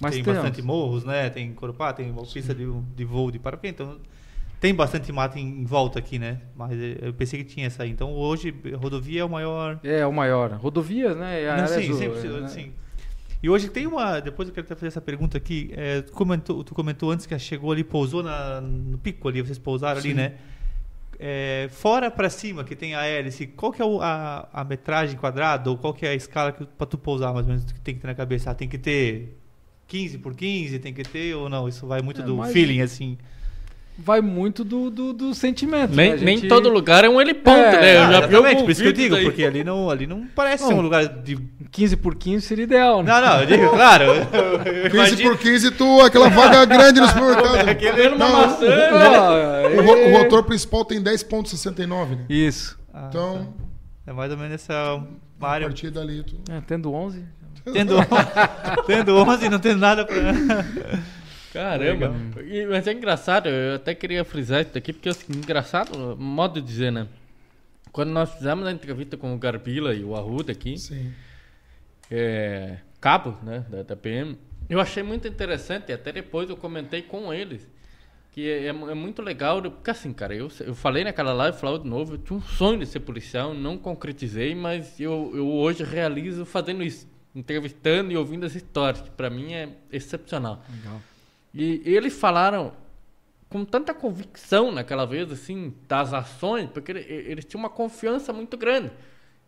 [0.00, 0.40] Mas tem temos.
[0.40, 1.28] bastante morros, né?
[1.28, 2.64] Tem Corupá, tem uma pista de,
[2.96, 4.00] de voo de paraquedas, então
[4.58, 6.40] tem bastante mata em, volta aqui, né?
[6.56, 7.90] Mas eh, eu pensei que tinha essa aí.
[7.90, 9.78] Então hoje rodovia é o maior.
[9.84, 10.52] É, o maior.
[10.52, 11.42] Rodovias, né?
[11.42, 12.48] É a Não, área sim, azul, sempre, é, né?
[12.48, 12.72] sim.
[13.42, 14.20] E hoje tem uma.
[14.20, 15.70] Depois eu quero até fazer essa pergunta aqui.
[15.74, 19.58] É, tu, comentou, tu comentou antes que chegou ali, pousou na, no pico ali, vocês
[19.58, 20.14] pousaram ali, Sim.
[20.14, 20.34] né?
[21.18, 25.18] É, fora para cima, que tem a hélice, qual que é o- a, a metragem
[25.18, 27.94] quadrada ou qual que é a escala pra tu pousar, mais ou menos, que tem
[27.94, 28.50] que ter na cabeça?
[28.50, 29.36] Ah, tem que ter
[29.86, 31.68] 15 por 15, tem que ter ou não?
[31.68, 33.18] Isso vai muito É, do mais- feeling, assim.
[33.98, 35.94] Vai muito do, do, do sentimento.
[35.94, 36.16] Nem, né?
[36.16, 37.96] A nem gente- todo lugar é um heliponto, É, né?
[37.96, 39.24] Eu Ah, já vi exatamente, por isso que eu digo, daí.
[39.24, 40.78] porque ali não, ali não parece ser Não.
[40.78, 41.36] um lugar de.
[41.70, 43.12] 15 por 15 seria ideal, né?
[43.12, 44.04] Não, não, eu digo, claro.
[44.04, 47.76] eu- eu 15 imagino- por 15, tu, aquela vaga grande no supermercado.
[47.78, 48.66] Comendo uma Não, maçã.
[48.92, 52.24] Ah, O, ro- o é- rotor principal tem 10,69, né?
[52.28, 52.78] Isso.
[52.94, 53.52] Ah, Então,
[54.06, 54.72] É mais ou menos essa
[55.40, 55.66] a área.
[55.66, 56.36] partir dali, tu...
[56.50, 57.22] É, tendo 11.
[57.72, 57.94] Tendo,
[58.86, 60.16] tendo 11 e não tendo nada pra.
[61.52, 62.14] Caramba.
[62.42, 66.66] E- mas é engraçado, eu até queria frisar isso aqui, porque é engraçado, modo de
[66.66, 67.06] dizer, né?
[67.92, 70.76] Quando nós fizemos a entrevista com o Garbila e o Arruda aqui,
[72.10, 74.36] é, cabo, né, da, da PM,
[74.68, 77.68] eu achei muito interessante, até depois eu comentei com eles,
[78.32, 81.78] que é, é é muito legal, porque assim, cara, eu, eu falei naquela live, falo
[81.78, 85.82] de novo, eu tinha um sonho de ser policial, não concretizei, mas eu, eu hoje
[85.82, 90.64] realizo fazendo isso, entrevistando e ouvindo as histórias, que pra mim é excepcional.
[90.70, 91.00] Legal.
[91.54, 92.72] E eles falaram
[93.48, 98.56] com tanta convicção naquela vez, assim, das ações, porque ele- eles tinham uma confiança muito
[98.56, 98.90] grande.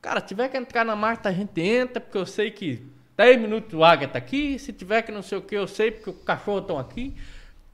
[0.00, 2.82] Cara, se tiver que entrar na marcha, a gente entra, porque eu sei que
[3.16, 5.92] 10 minutos o águia tá aqui, se tiver que não sei o que, eu sei,
[5.92, 7.14] porque os cachorros estão aqui.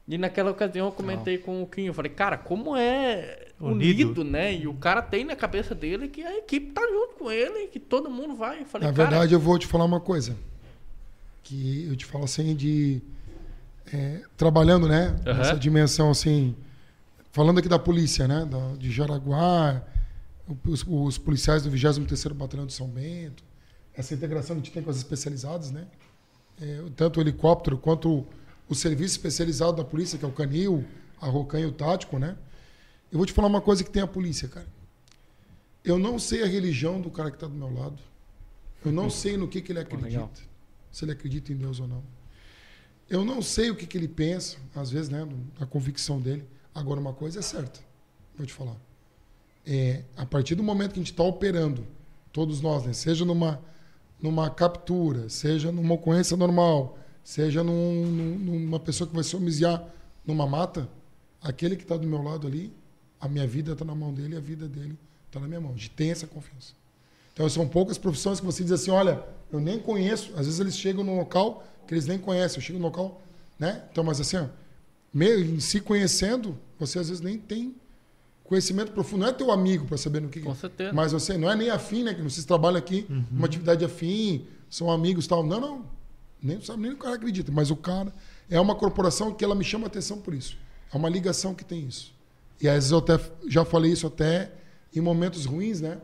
[0.07, 4.05] E naquela ocasião eu comentei com o Quinho, eu falei, cara, como é Unido.
[4.07, 4.53] unido, né?
[4.55, 7.79] E o cara tem na cabeça dele que a equipe tá junto com ele, que
[7.79, 8.61] todo mundo vai.
[8.61, 10.35] Eu falei, Na cara, verdade, eu vou te falar uma coisa.
[11.43, 13.01] Que eu te falo assim de.
[13.93, 15.15] É, trabalhando, né?
[15.25, 15.37] Aham.
[15.37, 16.55] Nessa dimensão assim.
[17.31, 18.45] Falando aqui da polícia, né?
[18.45, 19.83] da- de Jaraguá,
[20.65, 23.43] os, os policiais do 23º Batalhão de São Bento,
[23.93, 25.85] essa integração que a gente tem com as especializadas, né?
[26.61, 28.25] É, tanto o helicóptero quanto
[28.67, 30.83] o serviço especializado da polícia, que é o Canil,
[31.21, 32.35] a Rocan e o Tático, né?
[33.11, 34.67] Eu vou te falar uma coisa que tem a polícia, cara.
[35.83, 37.97] Eu não sei a religião do cara que está do meu lado.
[38.83, 40.07] Eu não sei no que, que ele acredita.
[40.09, 40.31] legal.
[40.91, 42.03] se ele acredita em Deus ou não.
[43.09, 45.27] Eu não sei o que, que ele pensa, às vezes, né,
[45.59, 46.45] da convicção dele.
[46.73, 47.79] Agora, uma coisa é certa,
[48.37, 48.75] vou te falar.
[49.65, 51.85] É, a partir do momento que a gente está operando,
[52.31, 53.59] todos nós, né, seja numa,
[54.21, 59.83] numa captura, seja numa ocorrência normal, seja num- num- numa pessoa que vai se homiziar
[60.25, 60.87] numa mata,
[61.41, 62.71] aquele que está do meu lado ali,
[63.19, 64.97] a minha vida está na mão dele e a vida dele
[65.27, 65.71] está na minha mão.
[65.71, 66.73] A gente tem essa confiança.
[67.33, 70.31] Então, são poucas profissões que você diz assim, olha, eu nem conheço.
[70.35, 72.59] Às vezes eles chegam num local que eles nem conhecem.
[72.59, 73.19] Eu chego no local,
[73.57, 73.83] né?
[73.91, 74.45] Então, mas assim, ó,
[75.11, 77.73] meio em se conhecendo, você às vezes nem tem
[78.43, 79.21] conhecimento profundo.
[79.21, 80.39] Não é teu amigo para saber no que...
[80.39, 80.93] Com certeza.
[80.93, 82.13] Mas você não é nem afim, né?
[82.13, 85.43] Que vocês trabalham aqui, uma atividade afim, são amigos e tal.
[85.43, 85.85] Não, não.
[86.39, 87.51] Nem sabe nem o cara acredita.
[87.51, 88.13] Mas o cara
[88.47, 90.55] é uma corporação que ela me chama a atenção por isso.
[90.93, 92.13] É uma ligação que tem isso.
[92.61, 94.51] E às vezes eu até já falei isso até
[94.95, 95.97] em momentos ruins, né?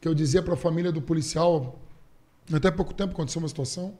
[0.00, 1.78] Que eu dizia para a família do policial,
[2.52, 3.96] até pouco tempo aconteceu uma situação,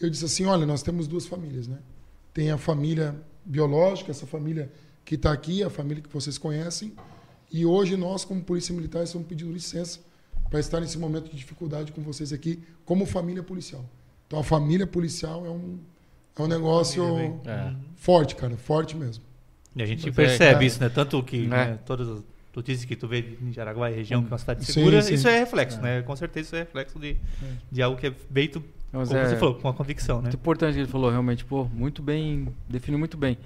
[0.00, 1.78] eu disse assim, olha, nós temos duas famílias, né?
[2.34, 4.70] Tem a família biológica, essa família
[5.04, 6.92] que está aqui, a família que vocês conhecem,
[7.52, 10.00] e hoje nós, como Polícia Militar, estamos pedindo licença
[10.50, 13.84] para estar nesse momento de dificuldade com vocês aqui, como família policial.
[14.26, 15.78] Então a família policial é um,
[16.36, 17.74] é um negócio É.
[17.96, 19.22] forte, cara, forte mesmo.
[19.74, 20.64] E a gente Mas é, percebe cara.
[20.64, 20.88] isso, né?
[20.88, 21.48] Tanto que É.
[21.48, 22.22] né, todas as
[22.54, 25.14] notícias que tu vê em Jaraguá e região, que é uma cidade Sim, segura, sim.
[25.14, 26.02] isso é reflexo, né?
[26.02, 27.16] Com certeza isso é reflexo de,
[27.70, 28.62] de algo que é feito,
[28.92, 30.22] Mas como é- você falou, com a convicção, né?
[30.24, 33.36] Muito importante que ele falou, realmente, pô, muito bem, definiu muito bem.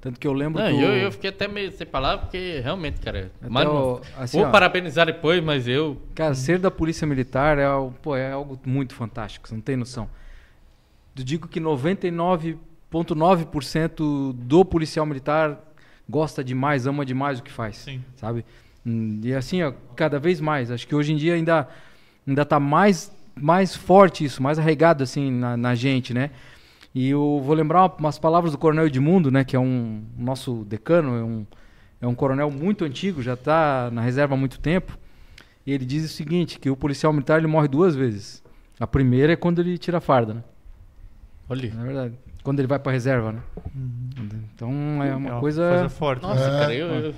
[0.00, 0.80] Tanto que eu lembro Não, que.
[0.82, 3.30] eu, o- eu fiquei até meio sem palavras, porque realmente, cara.
[3.40, 6.00] até uma- o- assim, vou ó, parabenizar depois, mas eu.
[6.14, 7.64] Cara, ser da Polícia Militar é,
[8.02, 10.08] pô, é algo muito fantástico, você não tem noção.
[11.16, 11.58] Eu digo que
[12.90, 15.58] 99,9% do policial militar
[16.08, 17.76] gosta demais, ama demais o que faz.
[17.76, 18.02] Sim.
[18.16, 18.44] Sabe?
[18.84, 20.70] Hum, E assim, ó, cada vez mais.
[20.70, 21.66] Acho que hoje em dia ainda,
[22.26, 23.10] ainda tá mais,
[23.40, 26.30] mais forte isso, mais arraigado assim na, na gente, né?
[26.94, 29.44] E eu vou lembrar uma- umas palavras do Coronel Edmundo, né?
[29.44, 31.46] Que é um nosso decano, é um,
[32.00, 34.96] é um coronel muito antigo, já está na reserva há muito tempo.
[35.66, 38.42] E ele diz o seguinte, que o policial militar ele morre duas vezes.
[38.80, 40.44] A primeira é quando ele tira a farda, né?
[41.48, 41.72] Olha.
[41.74, 43.40] Na verdade, quando ele vai para reserva, né?
[44.54, 44.70] Então
[45.02, 45.88] é uma, É coisa...
[45.88, 46.22] forte.
[46.22, 47.14] Nossa, É, cara, eu, eu-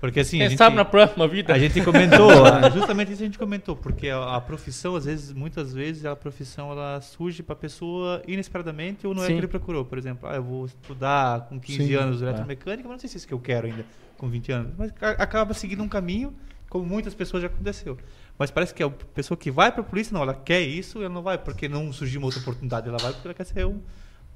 [0.00, 1.52] Porque assim, a Quem gente, sabe na próxima vida?
[1.52, 2.30] a gente comentou,
[2.72, 6.70] justamente isso a gente comentou, porque a, a profissão, às vezes, muitas vezes, a profissão
[6.70, 9.32] ela surge para a pessoa inesperadamente ou não é Sim.
[9.32, 9.84] que ele procurou.
[9.84, 11.94] Por exemplo, ah, eu vou estudar com 15 Sim.
[11.94, 13.84] anos eletromecânica, mas não sei se é isso que eu quero ainda
[14.16, 14.72] com 20 anos.
[14.78, 16.32] Mas a- acaba seguindo um caminho,
[16.70, 17.98] como muitas pessoas já aconteceu.
[18.38, 21.08] Mas parece que a pessoa que vai para a polícia, não, ela quer isso, ela
[21.12, 23.80] não vai porque não surgiu uma outra oportunidade, ela vai porque ela quer ser um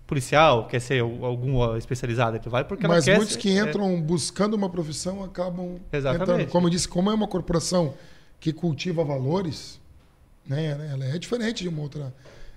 [0.06, 3.62] policial, quer ser algum ó, especializado, ela vai porque Mas muitos ser- que é.
[3.62, 6.22] entram buscando uma profissão acabam Exatamente.
[6.32, 6.48] entrando.
[6.50, 7.94] Como eu disse, como é uma corporação
[8.40, 9.80] que cultiva valores,
[10.46, 12.12] né, ela é diferente de uma outra.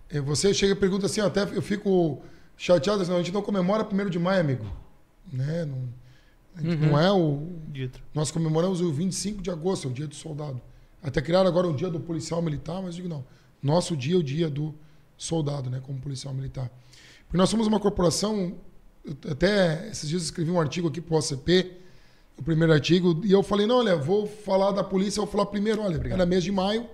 [0.10, 2.22] É, Você chega e pergunta assim, até eu fico
[2.58, 4.66] chateado, assim, "Não, a gente não comemora 1 de maio, amigo.
[5.32, 5.66] Né?
[5.66, 5.90] Não,
[6.56, 6.92] a gente Uhum.
[6.92, 7.48] não é o.
[7.70, 8.00] Dito.
[8.14, 10.62] Nós comemoramos o 25 de agosto, é o dia do soldado.
[11.04, 13.24] Até criaram agora o dia do policial militar, mas eu digo não.
[13.62, 14.74] Nosso dia é o dia do
[15.18, 16.70] soldado, né, como policial militar.
[17.28, 18.56] Porque nós somos uma corporação,
[19.30, 21.78] até esses dias eu escrevi um artigo aqui para o OCP,
[22.38, 25.46] o primeiro artigo, e eu falei, não, olha, vou falar da polícia, eu vou falar
[25.46, 26.88] primeiro, olha, era mês de maio,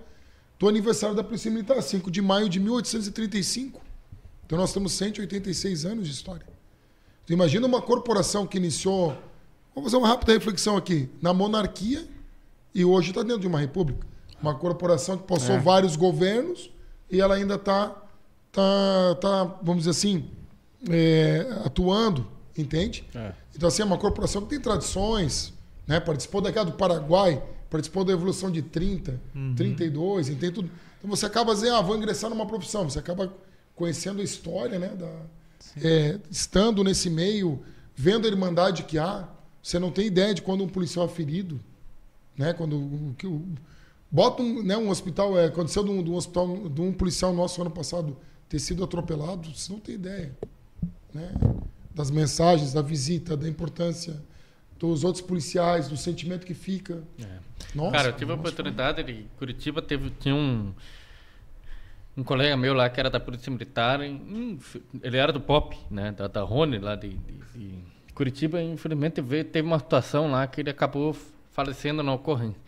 [0.58, 3.80] do aniversário da Polícia Militar, 5 de maio de 1835.
[4.46, 6.46] Então nós temos 186 anos de história.
[7.24, 9.16] Então, imagina uma corporação que iniciou,
[9.74, 12.06] vamos fazer uma rápida reflexão aqui, na monarquia
[12.74, 14.06] e hoje está dentro de uma república.
[14.40, 16.70] Uma corporação que passou vários governos
[17.10, 17.94] e ela ainda está,
[18.52, 20.24] tá, tá, vamos dizer assim,
[20.88, 22.26] é, atuando,
[22.56, 23.04] entende?
[23.14, 23.32] É.
[23.56, 25.52] Então, assim, é uma corporação que tem tradições,
[25.86, 25.98] né?
[26.00, 29.20] participou daquela do Paraguai, participou da Evolução de 30,
[29.56, 30.70] 32, entende tudo.
[30.98, 32.88] Então, você acaba dizendo, ah, vou ingressar numa profissão.
[32.88, 33.32] Você acaba
[33.74, 34.88] conhecendo a história, né?
[34.88, 35.10] Da,
[35.82, 37.60] é, estando nesse meio,
[37.96, 39.28] vendo a irmandade que há.
[39.62, 41.58] Você não tem ideia de quando um policial é ferido,
[42.36, 42.52] né?
[42.52, 43.42] Quando o que o-
[44.10, 47.32] bota um, né, um hospital, é, aconteceu de um, de um hospital, de um policial
[47.32, 48.16] nosso ano passado
[48.52, 50.30] ter sido atropelado, você não tem ideia,
[51.14, 51.32] né?
[51.94, 54.22] Das mensagens, da visita, da importância
[54.78, 57.02] dos outros policiais, do sentimento que fica.
[57.74, 60.74] Nossa, Cara, eu tive a oportunidade de Curitiba, teve, tinha um
[62.14, 64.58] um colega meu lá que era da Polícia Militar, em-
[65.02, 67.74] ele era do POP, né, da, da Rony lá de, de- de
[68.14, 71.16] Curitiba, e infelizmente veio, teve uma situação lá que ele acabou
[71.52, 72.60] falecendo na ocorrência.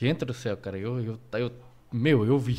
[0.00, 1.52] Gente do céu, cara, eu, eu, eu
[1.92, 2.58] meu, eu vi,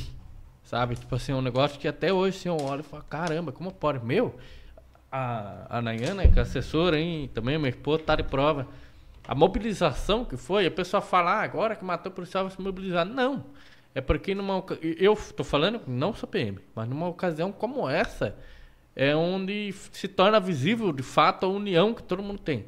[0.64, 0.96] sabe?
[0.96, 4.04] Tipo assim, um negócio que até hoje assim, eu olho e falo, caramba, como pode?
[4.04, 4.36] Meu,
[5.12, 8.68] a, a Nayana, que é assessora, hein, também minha esposa, tá de prova.
[9.26, 12.62] A mobilização que foi, a pessoa fala, ah, agora que matou o policial vai se
[12.62, 13.06] mobilizar.
[13.06, 13.46] Não.
[13.96, 18.36] É porque numa eu tô falando, não sou PM, mas numa ocasião como essa,
[18.96, 22.66] é onde se torna visível de fato a união que todo mundo tem.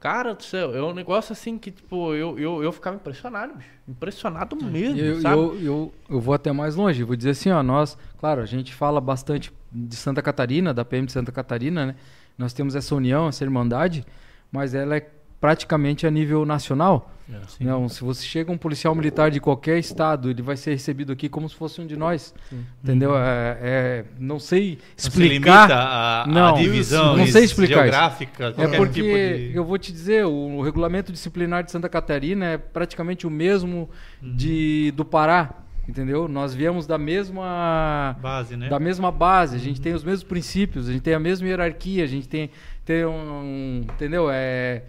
[0.00, 3.68] Cara do céu, é um negócio assim que, tipo, eu, eu, eu ficava impressionado, bicho.
[3.86, 5.36] Impressionado mesmo, Eu, sabe?
[5.36, 8.74] eu, eu, eu vou até mais longe, vou dizer assim, ó, nós, claro, a gente
[8.74, 11.96] fala bastante de Santa Catarina, da PM de Santa Catarina, né?
[12.38, 14.06] Nós temos essa união, essa irmandade,
[14.50, 15.06] mas ela é
[15.40, 17.10] praticamente a nível nacional.
[17.32, 21.12] É, Não, se você chega um policial militar de qualquer estado, ele vai ser recebido
[21.12, 22.34] aqui como se fosse um de nós.
[22.82, 23.16] Entendeu?
[23.16, 25.32] É, é- não sei Não se explicar.
[25.68, 29.14] limita a, a Não, divisão não sei explicar geográfica, É porque tipo
[29.52, 29.52] de...
[29.56, 33.88] eu vou te dizer, o, o regulamento disciplinar de Santa Catarina é praticamente o mesmo
[34.20, 34.34] Uhum.
[34.36, 35.50] de do Pará,
[35.88, 36.26] entendeu?
[36.26, 38.68] Nós viemos da mesma base, né?
[38.68, 42.02] da mesma base, a gente tem os mesmos princípios, a gente tem a mesma hierarquia,
[42.02, 42.50] a gente tem
[42.84, 44.28] tem um, entendeu?
[44.30, 44.82] É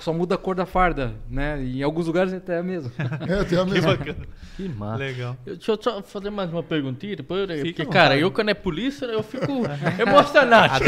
[0.00, 1.62] só muda a cor da farda, né?
[1.62, 2.90] Em alguns lugares até é mesmo.
[3.28, 3.96] É, tem a Que mesma.
[3.96, 4.26] bacana.
[4.56, 4.96] Que massa.
[4.96, 5.36] Legal.
[5.44, 7.40] Eu- Deixa eu só fazer mais uma perguntinha depois.
[7.50, 9.46] eu- Fica Porque, cara, eu quando é polícia, eu fico
[10.00, 10.84] emocionado.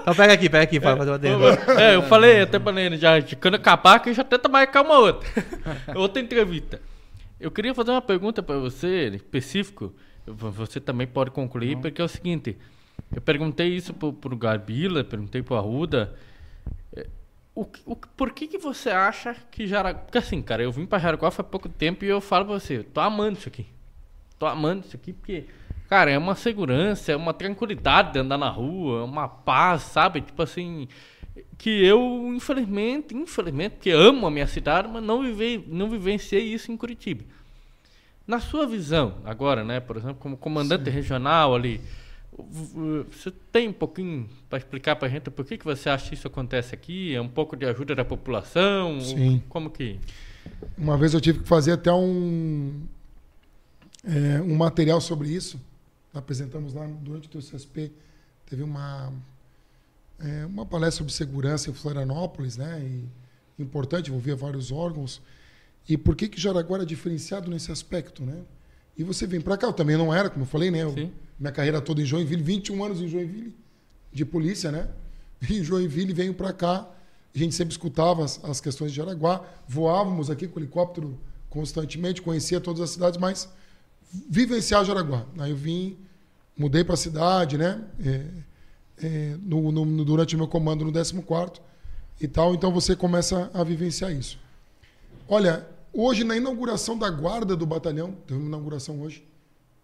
[0.00, 1.46] Então pega aqui, pega aqui, para fazer uma dentro.
[1.78, 4.98] É, eu falei até pra ele, já, de quando acabar que já tenta marcar uma
[4.98, 5.28] outra.
[5.94, 6.80] outra entrevista.
[7.38, 9.92] Eu queria fazer uma pergunta pra você, específico.
[10.26, 12.56] V- Você também pode concluir, porque é o seguinte.
[13.14, 16.14] Eu perguntei isso pro, pro Garbila, perguntei pro Arruda.
[17.54, 20.00] O, o, por que que você acha que Jaraguá...
[20.00, 22.82] Porque assim, cara, eu vim pra Jaraguá faz pouco tempo e eu falo pra você,
[22.82, 23.66] tô amando isso aqui.
[24.38, 25.44] Tô amando isso aqui porque,
[25.88, 30.20] cara, é uma segurança, é uma tranquilidade de andar na rua, é uma paz, sabe?
[30.20, 30.88] Tipo assim,
[31.58, 36.72] que eu, infelizmente, infelizmente, porque amo a minha cidade, mas não, vivei, não vivenciei isso
[36.72, 37.24] em Curitiba.
[38.26, 41.80] Na sua visão, agora, né, por exemplo, como comandante regional ali,
[42.38, 46.26] você tem um pouquinho para explicar pra gente por que, que você acha que isso
[46.26, 47.14] acontece aqui?
[47.14, 49.00] É um pouco de ajuda da população?
[49.00, 49.42] Sim.
[49.48, 49.98] Como que...
[50.76, 52.82] Uma vez eu tive que fazer até um,
[54.04, 55.60] é, um material sobre isso.
[56.14, 57.92] Apresentamos lá durante o TCSP.
[58.46, 59.12] Teve uma,
[60.18, 62.80] é, uma palestra sobre segurança em Florianópolis, né?
[62.82, 65.20] E importante, envolvia vários órgãos.
[65.88, 68.42] E por que que Jaraguá é diferenciado nesse aspecto, né?
[69.00, 70.82] E você vem para cá, eu também não era, como eu falei, né?
[70.82, 70.92] Eu-
[71.38, 73.56] minha carreira toda em Joinville, 21 anos em Joinville,
[74.12, 74.88] de polícia, né?
[75.48, 76.86] Em Joinville venho para cá
[77.34, 82.20] A gente sempre escutava as, as questões de Jaraguá, voávamos aqui com o helicóptero constantemente,
[82.20, 83.48] conhecia todas as cidades, mas
[84.28, 85.24] vivenciar Jaraguá.
[85.38, 85.96] Aí eu vim,
[86.54, 87.80] mudei para a cidade, né?
[88.04, 88.26] É,
[89.02, 91.52] é, no, no, durante o meu comando no 14
[92.20, 94.38] e tal, então você começa a vivenciar isso.
[95.26, 99.26] Olha, hoje na inauguração da guarda do batalhão, teve uma inauguração hoje,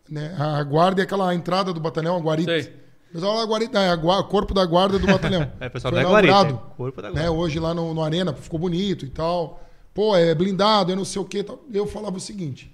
[0.09, 0.35] né?
[0.39, 2.63] A guarda é aquela entrada do batalhão, a guarita.
[2.63, 2.73] Sei.
[3.13, 5.51] Pessoal, a guarita, é, a gua- corpo da guarda do batalhão.
[5.61, 6.35] É, pessoal Foi da guarita.
[6.35, 7.15] é Corpo da né?
[7.15, 7.33] guarita.
[7.33, 9.63] Hoje lá no, no Arena, ficou bonito e tal.
[9.95, 11.43] Pô, é blindado, é não sei o quê.
[11.43, 11.59] Tal.
[11.73, 12.71] Eu falava o seguinte,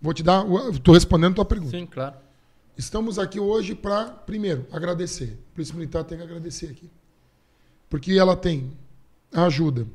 [0.00, 1.76] vou te dar, estou respondendo a tua pergunta.
[1.76, 2.14] Sim, claro.
[2.76, 5.38] Estamos aqui hoje para, primeiro, agradecer.
[5.52, 6.88] A Polícia Militar tem que agradecer aqui.
[7.88, 8.72] Porque ela tem
[9.32, 9.86] a ajuda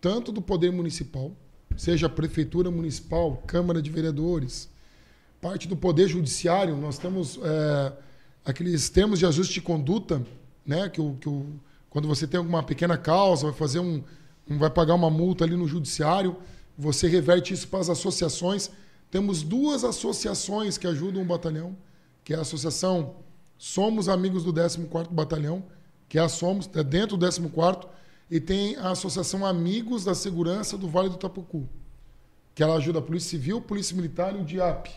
[0.00, 1.32] tanto do Poder Municipal,
[1.76, 4.68] seja Prefeitura Municipal, Câmara de Vereadores,
[5.40, 6.76] parte do Poder Judiciário.
[6.76, 7.92] Nós temos é,
[8.44, 10.22] aqueles termos de ajuste de conduta,
[10.64, 10.88] né?
[10.88, 11.46] Que, o, que o,
[11.90, 14.02] quando você tem alguma pequena causa, vai fazer um,
[14.48, 16.36] um- vai pagar uma multa ali no Judiciário,
[16.78, 18.70] você reverte isso para as associações.
[19.10, 21.76] Temos duas associações que ajudam o batalhão,
[22.24, 23.14] que é a Associação
[23.58, 25.62] Somos Amigos do 14º Batalhão,
[26.08, 27.86] que é a Somos, é dentro do 14º,
[28.30, 31.68] e tem a Associação Amigos da Segurança do Vale do Tapucu,
[32.54, 34.88] que ela ajuda a Polícia Civil, Polícia Militar e o DIAP.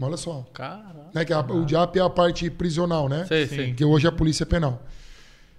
[0.00, 0.46] Olha só.
[0.52, 1.10] Caramba.
[1.12, 3.26] Né, que a- o DIAP é a parte prisional, né?
[3.26, 3.46] Sim.
[3.56, 3.74] sim.
[3.74, 4.80] que hoje é a Polícia Penal.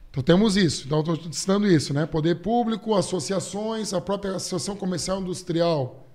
[0.09, 0.85] Então temos isso.
[0.85, 2.05] Então estou citando isso, né?
[2.05, 6.07] Poder público, associações, a própria Associação Comercial Industrial,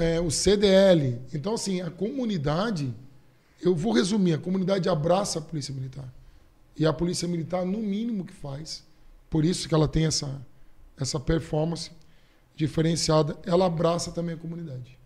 [0.00, 1.18] é, o CDL.
[1.32, 2.94] Então, assim, a comunidade,
[3.60, 6.08] eu vou resumir, a comunidade abraça a Polícia Militar.
[6.76, 8.84] E a Polícia Militar, no mínimo que faz,
[9.34, 10.40] por isso que ela tem essa,
[10.96, 11.90] essa performance
[12.54, 14.96] diferenciada, ela abraça também a comunidade.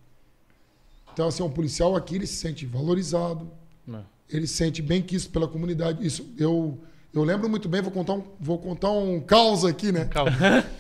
[1.11, 3.51] Então, assim, um policial aqui, ele se sente valorizado,
[3.87, 4.05] Não.
[4.29, 6.07] ele se sente bem quisto pela comunidade.
[6.07, 6.79] Isso eu
[7.15, 10.05] eu lembro muito bem, vou contar um, vou contar um caos aqui, né?
[10.05, 10.31] Calma.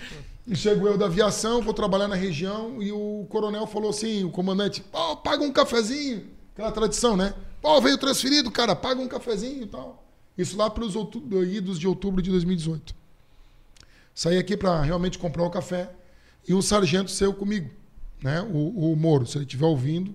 [0.53, 4.83] Chego eu da aviação, vou trabalhar na região e o coronel falou assim, o comandante,
[4.83, 7.33] pô, paga um cafezinho, aquela tradição, né?
[7.63, 10.05] Pô, veio transferido, cara, paga um cafezinho e tal.
[10.37, 10.95] Isso lá pelos
[11.51, 12.98] idos de outubro de 2018.
[14.19, 15.89] Saí aqui para realmente comprar o café
[16.49, 17.71] e um sargento saiu comigo,
[18.21, 18.43] né?
[18.53, 20.13] O, o Moro, se ele estiver ouvindo.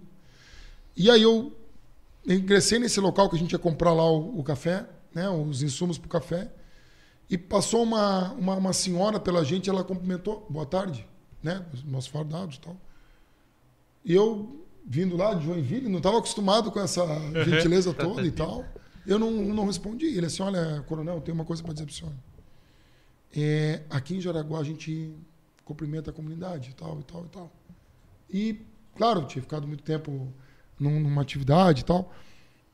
[0.93, 1.55] E aí eu
[2.27, 4.85] ingressei nesse local que a gente ia comprar lá o, o café,
[5.15, 5.29] né?
[5.29, 6.51] Os insumos para o café.
[7.29, 11.07] E passou uma, uma, uma senhora pela gente, ela cumprimentou, boa tarde,
[11.41, 11.65] né?
[11.73, 12.75] Os nossos fardados e tal.
[14.03, 17.05] E eu, vindo lá de Joinville, não estava acostumado com essa
[17.45, 18.65] gentileza toda e tal.
[19.07, 20.07] Eu não, não respondi.
[20.07, 22.13] Ele assim, olha, coronel, tem uma coisa para dizer para o senhor.
[23.35, 25.13] É, aqui em Jaraguá a gente
[25.65, 27.51] cumprimenta a comunidade e tal, e tal, e tal.
[28.29, 28.61] E,
[28.95, 30.31] claro, tinha ficado muito tempo
[30.79, 32.13] num- numa atividade e tal.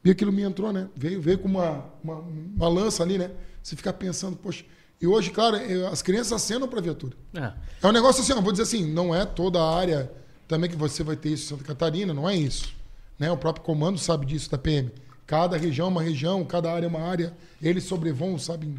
[0.04, 0.90] E aquilo me entrou, né?
[0.96, 3.32] Veio, veio com uma, uma, uma lança ali, né?
[3.62, 4.64] Você fica pensando, poxa.
[5.02, 7.16] E hoje, claro, eu- as crianças acenam para a viatura.
[7.34, 7.54] É.
[7.82, 10.12] É um negócio assim, ó, vou dizer assim, não é toda a área
[10.48, 12.74] também que você vai ter isso em Santa Catarina, não é isso.
[13.18, 13.30] Né?
[13.32, 14.92] O próprio comando sabe disso da PM.
[15.28, 17.34] Cada região é uma região, cada área é uma área.
[17.62, 18.76] Eles sobrevoam, sabem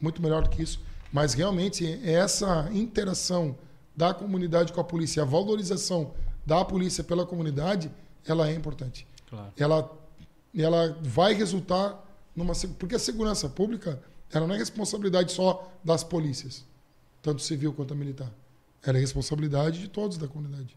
[0.00, 0.80] muito melhor do que isso.
[1.12, 3.56] Mas realmente é essa interação
[3.94, 6.12] da comunidade com a polícia, a valorização
[6.44, 7.90] da polícia pela comunidade,
[8.26, 9.06] ela é importante.
[9.28, 9.52] Claro.
[9.56, 9.92] Ela,
[10.56, 12.02] ela vai resultar
[12.34, 14.00] numa porque a segurança pública
[14.32, 16.64] ela não é responsabilidade só das polícias,
[17.20, 18.30] tanto civil quanto a militar.
[18.84, 20.74] Ela é responsabilidade de todos da comunidade.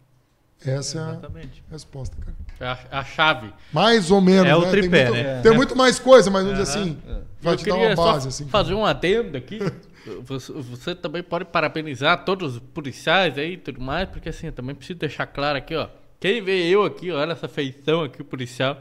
[0.64, 1.64] Essa é Exatamente.
[1.70, 2.36] a resposta, cara.
[2.60, 3.54] É a, é a chave.
[3.72, 4.48] Mais ou menos.
[4.48, 4.70] É o né?
[4.72, 5.42] tripé, tem muito, né?
[5.42, 6.98] Tem muito mais coisa, mas vamos dizer assim,
[7.42, 8.28] vai Eu te dar uma só base.
[8.28, 9.60] Assim, fazer um adendo aqui.
[10.24, 14.54] Você, você também pode parabenizar todos os policiais aí e tudo mais, porque assim, eu
[14.54, 15.88] também preciso deixar claro aqui, ó.
[16.20, 18.80] Quem vê eu aqui, olha essa feição aqui, o policial,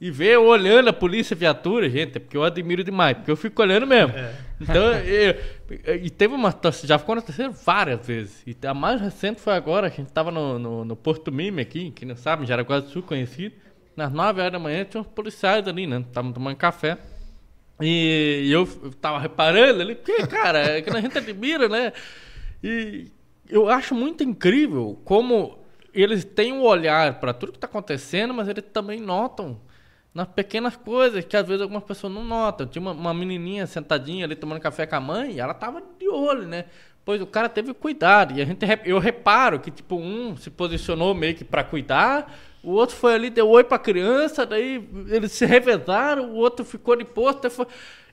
[0.00, 3.36] e vê eu olhando a polícia viatura, gente, é porque eu admiro demais, porque eu
[3.36, 4.14] fico olhando mesmo.
[4.60, 5.36] Então, eu-
[6.02, 6.54] e teve uma
[6.84, 8.42] já ficou acontecendo várias vezes.
[8.46, 11.90] E a mais recente foi agora, a gente tava no, no, no Porto Mime aqui,
[11.90, 13.54] que não sabe, em Jaraguá do Sul, conhecido.
[13.96, 15.98] Nas 9 horas da manhã tinha uns policiais ali, né?
[16.06, 16.96] Estavam tomando café.
[17.80, 18.66] E eu
[19.00, 21.92] tava reparando ali, porque, cara, é que a gente admira, né?
[22.62, 23.10] E
[23.48, 25.58] eu acho muito incrível como
[25.92, 29.60] eles têm um olhar para tudo que está acontecendo, mas eles também notam
[30.12, 32.66] nas pequenas coisas que às vezes algumas pessoas não notam.
[32.66, 36.08] Tinha uma, uma menininha sentadinha ali tomando café com a mãe e ela tava de
[36.08, 36.66] olho, né?
[37.04, 38.36] Pois o cara teve cuidado.
[38.36, 42.70] E a gente, eu reparo que, tipo, um se posicionou meio que para cuidar, o
[42.72, 47.04] outro foi ali, deu oi pra criança, daí eles se revezaram, o outro ficou de
[47.04, 47.48] posto.
[47.50, 47.66] foi-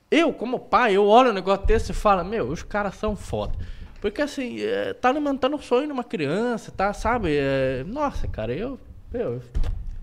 [0.10, 3.54] Eu, como pai, eu olho um negócio desse e falo, meu, os caras são foda.
[4.00, 7.36] Porque assim, é, tá alimentando o sonho de uma criança, tá, sabe?
[7.36, 8.80] É, nossa, cara, eu.
[9.14, 9.42] eu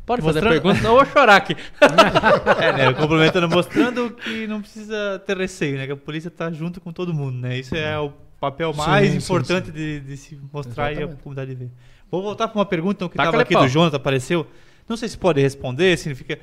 [0.04, 1.56] pode fazer Mostrando- pergunta, não eu vou chorar aqui.
[2.60, 2.92] É, né?
[2.92, 5.86] Complementando, mostrando que não precisa ter receio, né?
[5.86, 7.56] Que a polícia tá junto com todo mundo, né?
[7.58, 11.22] Isso é o papel mais Sim, sim, importante De, de se mostrar e a Exatamente.
[11.22, 11.70] comunidade ver.
[12.14, 13.62] Vou voltar para uma pergunta então, que estava aqui pau.
[13.64, 14.46] do Jonathan, apareceu.
[14.88, 16.38] Não sei se pode responder, significa.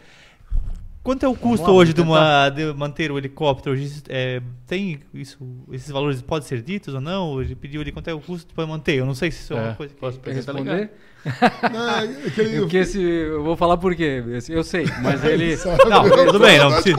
[1.03, 3.73] Quanto é o custo lá, hoje de, uma, de manter o helicóptero?
[3.73, 5.39] Hoje, é, tem isso,
[5.71, 7.41] esses valores podem ser ditos ou não?
[7.41, 8.95] Ele pediu ali quanto é o custo para manter.
[8.97, 9.99] Eu não sei se isso é, uma É, coisa que.
[9.99, 10.91] posso tá responder?
[11.71, 14.23] Não, Porque esse, eu vou falar por quê.
[14.33, 15.55] Esse- Eu sei, mas ele?
[15.87, 16.97] Não, tudo bem, não precisa.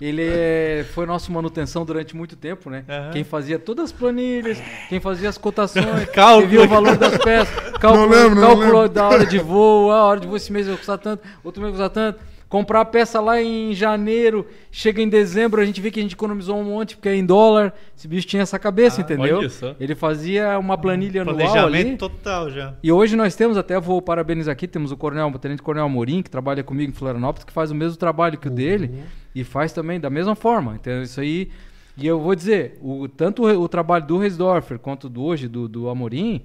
[0.00, 2.84] Ele é- foi nosso manutenção durante muito tempo, né?
[2.88, 3.10] Aham.
[3.12, 6.42] Quem fazia todas as planilhas, quem fazia as cotações, Cálculo.
[6.48, 8.88] quem via o valor das peças, cálculo, lembro, não cálculo lembro.
[8.90, 11.74] da hora de voo, a hora de voo esse mês vai custar tanto, outro mês
[11.76, 12.22] vai custar tanto.
[12.48, 16.14] Comprar a peça lá em janeiro, chega em dezembro, a gente vê que a gente
[16.14, 17.74] economizou um monte, porque é em dólar.
[17.96, 19.40] Esse bicho tinha essa cabeça, Ah, entendeu?
[19.80, 21.96] Ele fazia uma planilha anual Planejamento ali.
[21.96, 22.74] total já.
[22.80, 26.22] E hoje nós temos, até vou parabenizar aqui, temos o Coronel, o Tenente Coronel Amorim,
[26.22, 29.02] que trabalha comigo em Florianópolis, que faz o mesmo trabalho que o dele
[29.34, 30.76] e faz também da mesma forma.
[30.80, 31.50] Então isso aí,
[31.98, 35.66] e eu vou dizer, o, tanto o, o trabalho do Reisdorfer quanto do hoje, do,
[35.68, 36.42] do Amorim,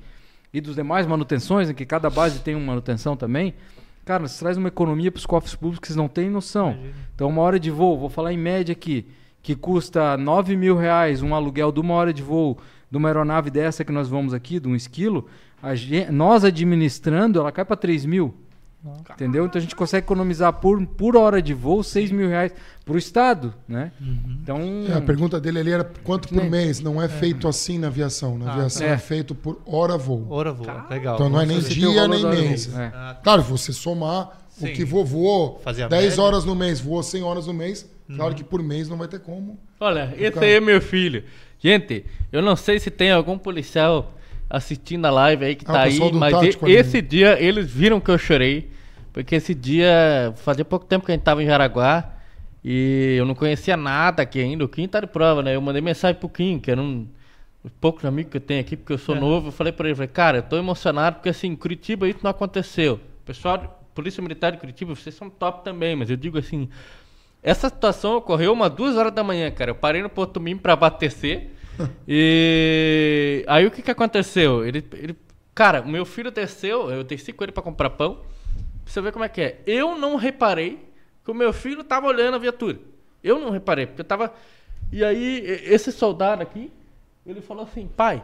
[0.54, 3.54] e dos demais manutenções, em que cada base tem uma manutenção também,
[4.12, 6.76] cara, isso traz uma economia para os cofres públicos que vocês não têm noção.
[7.16, 9.06] Então uma hora de voo, vou falar em média aqui,
[9.42, 12.58] que custa 9 mil reais um aluguel de uma hora de voo
[12.90, 15.26] de uma aeronave dessa que nós vamos aqui, de um esquilo,
[15.64, 18.34] a gen- nós administrando, ela cai para 3 mil.
[19.12, 19.46] Entendeu?
[19.46, 22.52] Então a gente consegue economizar por, por hora de voo 6 mil reais
[22.84, 23.92] para o Estado, né?
[24.42, 24.60] Então.
[24.90, 26.80] É, a pergunta dele ali era quanto por mês.
[26.80, 28.38] Não é feito assim na aviação.
[28.40, 28.94] Na Ah, aviação tá.
[28.94, 30.26] é feito por hora voo.
[30.30, 30.66] Hora voo.
[30.90, 31.16] Legal.
[31.16, 32.74] Então não é nem Você dia nem mês.
[32.76, 32.92] é.
[32.94, 34.72] Ah, Claro, você somar Sim.
[34.72, 36.24] o que voou Fazer a 10 média.
[36.24, 38.16] horas no mês, voou 100 horas no mês, Uhum.
[38.18, 39.60] claro que por mês não vai ter como.
[39.80, 41.24] Olha, esse aí é meu filho.
[41.60, 44.14] Gente, eu não sei se tem algum policial
[44.52, 46.76] assistindo a live aí que Ah, tá aí, mas tático ali.
[46.76, 48.70] esse dia eles viram que eu chorei.
[49.14, 52.14] Porque esse dia, fazia pouco tempo que a gente tava em Jaraguá
[52.64, 54.64] e eu não conhecia nada aqui ainda.
[54.64, 55.56] O Kim tá de prova, né?
[55.56, 57.06] Eu mandei mensagem pro Kim, que era um
[57.64, 59.50] dos poucos amigos que eu tenho aqui, porque eu sou novo.
[59.50, 62.32] Eu falei pra ele, falei, cara, eu tô emocionado porque assim, em Curitiba isso não
[62.32, 63.00] aconteceu.
[63.26, 66.70] Pessoal, Polícia Militar de Curitiba, vocês são top também, mas eu digo assim,
[67.44, 69.72] essa situação ocorreu umas duas horas da manhã, cara.
[69.72, 71.50] Eu parei no Porto Mim pra abastecer.
[72.08, 74.66] E aí o que que aconteceu?
[74.66, 75.16] Ele, ele,
[75.54, 78.16] cara, meu filho desceu, eu desci com ele pra comprar pão.
[78.84, 79.62] Pra você ver como é que é.
[79.66, 80.80] Eu não reparei
[81.24, 82.80] que o meu filho tava olhando a viatura.
[83.24, 84.34] Eu não reparei, porque eu tava.
[84.92, 86.72] E aí, esse soldado aqui,
[87.26, 88.24] ele falou assim, pai,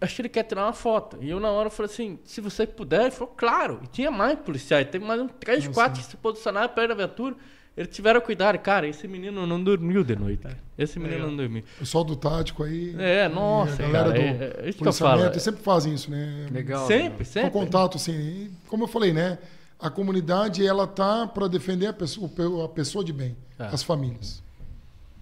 [0.00, 1.18] acho que ele quer tirar uma foto.
[1.20, 3.80] E eu na hora falei assim, se você puder, ele falou, claro.
[3.84, 7.36] E tinha mais policiais, teve mais uns três, quatro que se posicionaram perto da viatura.
[7.78, 8.58] Eles tiveram cuidado.
[8.58, 10.42] Cara, esse menino não dormiu de noite.
[10.42, 10.58] cara.
[10.76, 11.62] Esse menino não dormiu.
[11.76, 12.92] O pessoal do tático aí.
[12.98, 15.30] É, nossa, a galera cara, do é- é isso que eu policiamento, é.
[15.30, 16.48] eles sempre fazem isso, né?
[16.50, 16.86] Legal.
[16.88, 17.50] Sempre, Com sempre.
[17.52, 18.12] contato, assim.
[18.12, 19.38] e como eu falei, né?
[19.78, 22.28] A comunidade, ela tá para defender a pessoa,
[22.64, 23.66] a pessoa de bem, É.
[23.66, 24.42] as famílias.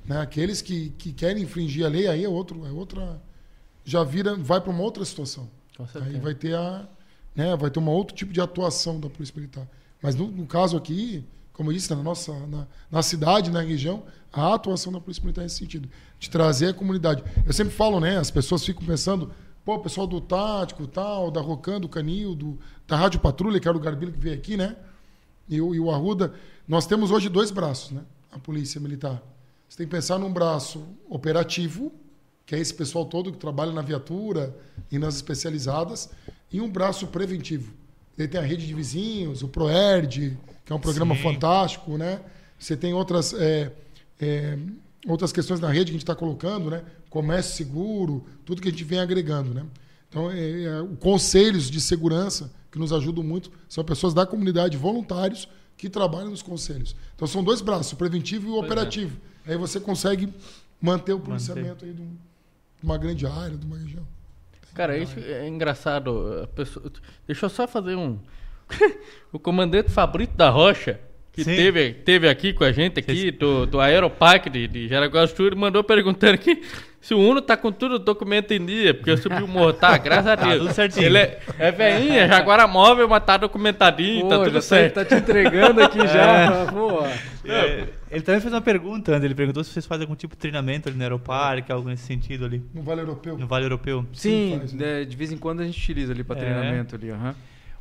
[0.07, 0.19] Né?
[0.21, 3.21] Aqueles que, que querem infringir a lei, aí é, outro, é outra.
[3.85, 5.49] Já vira, vai para uma outra situação.
[5.77, 6.15] Com certeza.
[6.15, 6.89] Aí vai ter a,
[7.35, 9.67] né, vai ter um outro tipo de atuação da polícia militar.
[10.01, 11.23] Mas no, no caso aqui,
[11.57, 15.41] como eu disse, na nossa, na, na cidade, na região, a atuação da polícia militar
[15.41, 15.89] nesse sentido,
[16.19, 17.25] de trazer a comunidade.
[17.47, 19.33] Eu sempre falo, né, as pessoas ficam pensando,
[19.65, 23.67] pô, o pessoal do tático, tal, da Rocan, do Canil, do, da Rádio Patrulha, que
[23.67, 24.77] era o Garbilo que veio aqui, né?
[25.49, 26.35] E, o- e o Arruda,
[26.69, 28.03] nós temos hoje dois braços, né?
[28.31, 29.23] A polícia militar.
[29.67, 31.91] Você tem que pensar num braço operativo,
[32.45, 34.55] que é esse pessoal todo que trabalha na viatura
[34.93, 36.11] e nas especializadas,
[36.53, 37.73] e um braço preventivo.
[38.19, 40.37] Ele tem a rede de vizinhos, o ProERD,
[40.67, 41.23] que é um programa Sim.
[41.23, 42.21] fantástico, né?
[42.59, 43.73] Você tem outras, é,
[44.21, 44.59] é,
[45.07, 46.85] outras questões na rede que a gente está colocando, né?
[47.09, 49.65] Comércio seguro, tudo que a gente vem agregando, né?
[50.09, 50.69] Então, é, é,
[51.01, 56.43] conselhos de segurança que nos ajudam muito são pessoas da comunidade, voluntários, que trabalham nos
[56.43, 56.97] conselhos.
[57.15, 58.67] Então, são dois braços, o preventivo e o Pois é.
[58.67, 59.17] operativo.
[59.47, 60.33] Aí você consegue
[60.81, 62.17] manter o policiamento aí de, um-
[62.79, 64.07] de uma grande área, de uma região.
[64.75, 66.43] Cara, isso é engraçado.
[66.43, 66.91] a pessoa-
[67.27, 68.19] Deixa eu só fazer um.
[69.33, 70.99] o comandante Fabrício da Rocha,
[71.33, 71.55] que Sim.
[71.55, 75.55] teve, teve aqui com a gente, aqui, do, do Aeroparque de, de Jaraguá do Sul,
[75.57, 76.63] mandou perguntando aqui
[77.01, 79.73] se o Uno tá com tudo o documento em dia, porque eu subi o morro,
[79.75, 79.97] tá?
[79.99, 80.63] Graças a Deus.
[80.63, 81.07] tudo certinho.
[81.07, 84.95] Ele é, é veinha, Jaguara móvel, mas tá documentadinho, Pô, tá tudo tá, certo.
[84.95, 86.67] tá te entregando aqui já.
[86.73, 87.05] Pô.
[87.49, 89.27] É, ele também fez uma pergunta, André.
[89.27, 92.45] Ele perguntou se vocês fazem algum tipo de treinamento ali no Aeroparque, algo nesse sentido
[92.45, 93.39] ali, No Vale Europeu.
[93.39, 94.05] no Vale Europeu.
[94.13, 95.03] Sim, faz, né?
[95.03, 96.41] é, de vez em quando a gente utiliza ali para É.
[96.41, 97.35] treinamento ali, aham.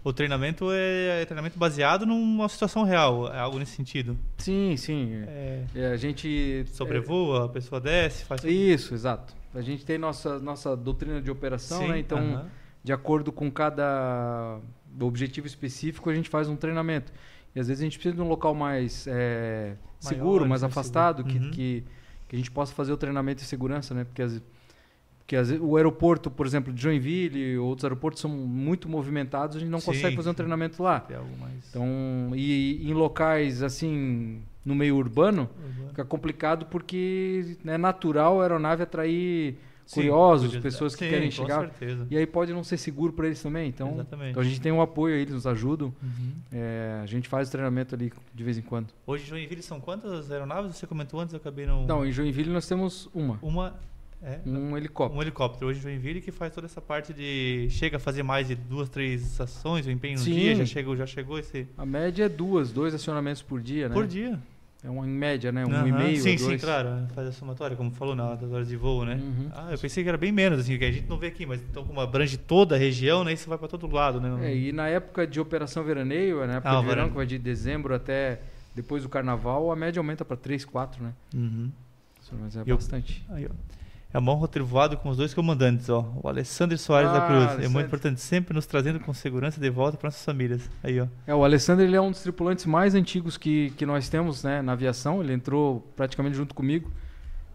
[0.05, 4.15] O treinamento é, é treinamento baseado numa situação real, é algo nesse sentido.
[4.37, 5.23] Sim, sim.
[5.27, 8.45] É, É, a gente sobrevoa, a pessoa desce, faz.
[8.45, 9.33] é, isso, exato.
[9.53, 11.97] A gente tem nossa nossa doutrina de operação, Sim, né?
[11.99, 12.45] Então, aham.
[12.83, 14.59] de acordo com cada
[15.01, 17.11] objetivo específico, a gente faz um treinamento.
[17.55, 21.23] E às vezes a gente precisa de um local mais é, seguro, mais mais afastado,
[21.23, 21.33] seguro.
[21.39, 21.51] que, Uhum.
[21.51, 21.83] que,
[22.29, 24.03] que a gente possa fazer o treinamento em segurança, né?
[24.03, 24.45] Porque às vezes
[25.25, 29.69] Porque vezes, o aeroporto, por exemplo, de Joinville, outros aeroportos são muito movimentados, a gente
[29.69, 31.03] não Sim, consegue fazer um treinamento lá.
[31.39, 31.67] Mais.
[31.67, 35.49] Então, e em locais assim, no meio urbano,
[35.89, 40.61] fica complicado porque é natural a aeronave atrair Sim, curiosos, curiosidade.
[40.63, 41.59] pessoas que Sim, querem com chegar.
[41.61, 42.07] certeza.
[42.11, 43.67] E aí pode não ser seguro para eles também.
[43.67, 45.91] Então, então a gente tem um apoio aí, eles nos ajudam.
[46.03, 46.31] Uhum.
[46.51, 48.89] É, a gente faz treinamento ali de vez em quando.
[49.07, 50.75] Hoje em Joinville são quantas aeronaves?
[50.75, 51.85] Você comentou antes, eu acabei não.
[51.87, 53.75] Não, em Joinville nós temos uma, Uma.
[54.23, 55.19] É, um helicóptero.
[55.19, 57.67] um helicóptero hoje em Joinville que faz toda essa parte de.
[57.69, 60.33] Chega a fazer mais de duas, três ações, o empenho no Sim.
[60.33, 61.67] dia, já chegou, já chegou esse.
[61.77, 63.93] A média é duas, dois acionamentos por dia, né?
[63.93, 64.39] Por dia.
[64.83, 65.65] É um, em média, né?
[65.65, 65.87] Um Aham.
[65.87, 67.07] e meio, Sim, sim, claro.
[67.15, 69.15] Faz a somatória, como falou na das horas de voo, né?
[69.15, 69.49] Uhum.
[69.51, 71.59] Ah, eu pensei que era bem menos, assim, que a gente não vê aqui, mas
[71.61, 73.33] então como abrange toda a região, né?
[73.33, 74.51] Isso vai pra todo lado, né?
[74.51, 77.39] É, e na época de operação veraneio, na época Ah, de verão, que vai de
[77.39, 78.41] dezembro até
[78.75, 81.13] depois do carnaval, a média aumenta para 3, 4, né?
[81.33, 81.71] Uhum.
[82.39, 83.25] Mas é eu- bastante.
[83.29, 83.75] Aí, ó.
[84.15, 86.09] É a mão retrivado com os dois comandantes, ó.
[86.23, 87.41] O Alessandro Soares Ah, da Cruz.
[87.41, 87.69] É Alessandro.
[87.71, 90.69] muito importante, sempre nos trazendo com segurança de volta para nossas famílias.
[90.81, 91.07] Aí, ó.
[91.27, 94.61] É, o Alessandro ele é um dos tripulantes mais antigos que, que nós temos né,
[94.61, 95.21] na aviação.
[95.21, 96.89] Ele entrou praticamente junto comigo.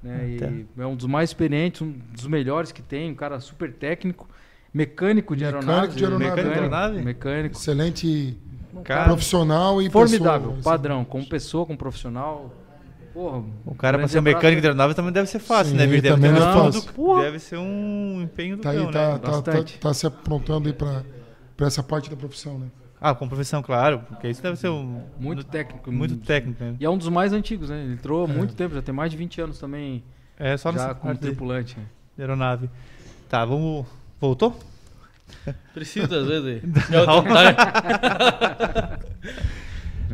[0.02, 3.72] Né, e é um dos mais experientes, um dos melhores que tem, um cara super
[3.72, 4.28] técnico,
[4.72, 5.94] mecânico de Mecânico aeronave.
[5.96, 6.24] de aeronave.
[6.30, 7.02] Mecânico de aeronave?
[7.02, 7.56] Mecânico.
[7.56, 8.38] Excelente
[8.84, 10.62] Cara, profissional e Formidável, pessoa.
[10.62, 12.54] padrão, como pessoa, como profissional.
[13.12, 15.78] Porra, o cara pra grande ser um mecânico de aeronave também deve ser fácil, Sim,
[15.78, 15.86] né?
[15.86, 16.92] Deve, também não é fácil.
[16.92, 17.22] Porra.
[17.22, 19.18] deve ser um empenho do Tá aí, cão, tá, né?
[19.18, 21.02] tá, tá, tá se aprontando aí pra,
[21.56, 22.66] pra essa parte da profissão, né?
[23.00, 24.00] Ah, com profissão, claro.
[24.08, 25.02] Porque isso deve ser um...
[25.18, 25.90] muito técnico.
[25.90, 26.76] Muito técnico, né?
[26.78, 27.82] E é um dos mais antigos, né?
[27.82, 28.32] Ele entrou há É.
[28.32, 30.04] muito tempo, já tem mais de 20 anos também,
[30.38, 31.76] É só já como tripulante.
[31.78, 31.84] né?
[32.16, 32.68] de aeronave.
[33.28, 33.86] Tá, vamos...
[34.20, 34.54] Voltou?
[35.72, 36.62] Precisa, às vezes.
[36.90, 37.06] Não.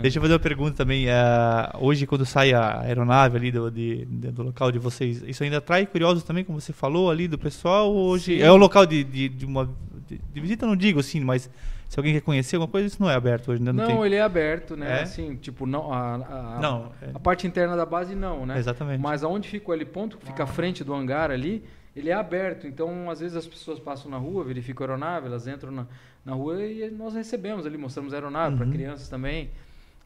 [0.00, 1.08] Deixa eu fazer uma pergunta também.
[1.10, 5.42] ah, hoje, quando sai a aeronave ali do, de- de- do local de vocês, isso
[5.44, 7.94] ainda atrai curiosos também, como você falou ali do pessoal?
[7.94, 8.42] Hoje Sim.
[8.42, 9.68] é um local de, de, de uma
[10.08, 11.50] de, de visita, não digo assim, mas
[11.88, 14.04] se alguém quer conhecer alguma coisa, isso não é aberto hoje, ainda não, Não, tem.
[14.06, 15.00] ele é aberto, né?
[15.00, 15.02] É?
[15.02, 18.58] Assim, tipo, não, a, a- Não, é- a parte interna da base não, né?
[18.58, 19.00] Exatamente.
[19.00, 21.62] Mas aonde fica o heliponto, que fica à frente do hangar ali,
[21.94, 22.66] ele é aberto.
[22.66, 25.86] Então, às vezes as pessoas passam na rua, verificam a aeronave, elas entram na,
[26.24, 28.72] na rua e nós recebemos ali, mostramos a aeronave para Uhum.
[28.72, 29.50] crianças também,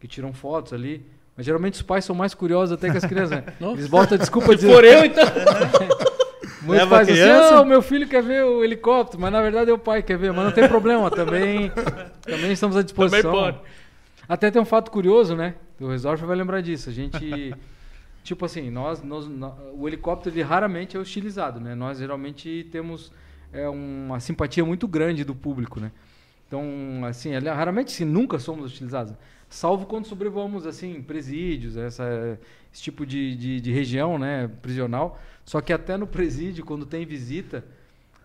[0.00, 1.04] que tiram fotos ali.
[1.36, 3.44] Mas geralmente os pais são mais curiosos até que as crianças, né?
[3.60, 4.72] Eles botam a desculpa Se dizendo.
[4.74, 5.24] for eu, então.
[6.62, 9.70] Muitos Leva pais assim, ah, o meu filho quer ver o helicóptero, mas na verdade
[9.70, 10.32] é o pai que quer ver.
[10.32, 11.70] Mas não tem problema, também,
[12.22, 13.32] também estamos à Também disposição.
[13.32, 13.58] pode.
[14.28, 15.54] Até tem um fato curioso, né?
[15.80, 16.90] O Resort vai lembrar disso.
[16.90, 17.54] A gente,
[18.22, 21.74] tipo assim, nós, nós, nó- o helicóptero ele raramente é hostilizado, né?
[21.74, 23.10] Nós geralmente temos
[23.54, 25.90] é, uma simpatia muito grande do público, né?
[26.46, 26.62] Então,
[27.08, 29.14] assim, raramente, sim, nunca somos hostilizados.
[29.50, 32.38] Salvo quando sobrevoamos, assim, presídios, essa,
[32.72, 35.20] esse tipo de, de, de região, né, prisional.
[35.44, 37.64] Só que até no presídio, quando tem visita,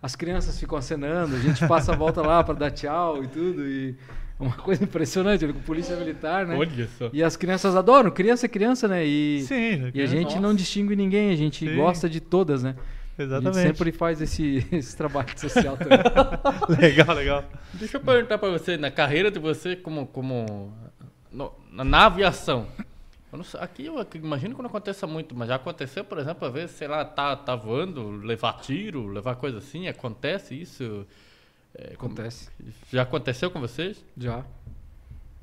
[0.00, 3.66] as crianças ficam acenando, a gente passa a volta lá para dar tchau e tudo.
[3.66, 3.96] E
[4.38, 6.56] é uma coisa impressionante, ele com polícia militar, né?
[6.56, 7.10] Olha só.
[7.12, 9.04] E as crianças adoram, criança é criança, né?
[9.04, 10.40] E, Sim, e a gente Nossa.
[10.40, 11.74] não distingue ninguém, a gente Sim.
[11.74, 12.76] gosta de todas, né?
[13.18, 13.54] A exatamente.
[13.56, 15.98] gente sempre faz esse, esse trabalho social também.
[16.78, 17.44] legal, legal.
[17.74, 20.72] Deixa eu perguntar pra você, na carreira de você como, como
[21.36, 21.52] no-
[21.84, 22.66] na, aviação.
[23.32, 26.46] Eu não sei, aqui eu imagino que não aconteça muito, mas já aconteceu, por exemplo,
[26.48, 31.06] às vezes, sei lá, tá, tá voando, levar tiro, levar coisa assim, acontece isso?
[31.74, 32.48] É, como- Acontece.
[32.90, 34.02] Já aconteceu com vocês?
[34.16, 34.42] Já.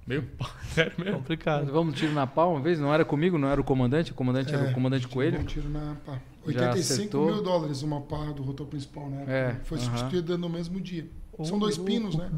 [0.37, 1.17] Pai, sério mesmo?
[1.19, 1.71] Complicado.
[1.71, 4.53] Vamos tiro na pau uma vez, não era comigo, não era o comandante, o comandante
[4.53, 5.39] era É, o comandante Coelho.
[5.39, 6.13] Um tiro na pá.
[6.47, 7.25] Já 85 acertou.
[7.27, 9.23] mil dólares uma pá do rotor principal, né?
[9.27, 9.85] É, Foi aham.
[9.85, 11.07] substituída no mesmo dia.
[11.43, 12.29] São Ô, dois pinos, né?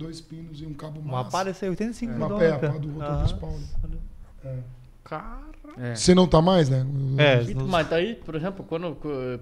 [0.00, 1.44] Dois pinos e um cabo Uma massa.
[1.44, 2.76] desse aí, 85 mil Uma pé, dólares.
[2.76, 3.50] a do rotor Ah, principal.
[3.50, 3.98] né?
[4.44, 4.56] É.
[5.04, 5.50] Cara.
[5.78, 5.94] É.
[5.94, 6.84] Você não tá mais, né?
[7.18, 8.96] É, E- Mas daí, por exemplo, quando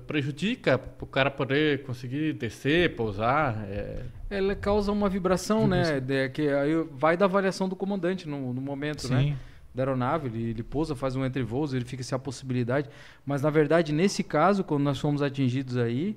[0.07, 6.01] prejudica o cara poder conseguir descer, pousar, é, Ela causa uma vibração, né?
[6.01, 9.21] de- que aí vai da avaliação do comandante no, no momento, né?
[9.23, 9.37] Sim.
[9.75, 12.89] da aeronave, ele, ele pousa, faz um entre voos, verifica se há possibilidade.
[13.25, 16.17] Mas na verdade, nesse caso, quando nós fomos atingidos aí,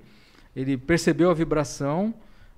[0.56, 2.12] ele percebeu a vibração,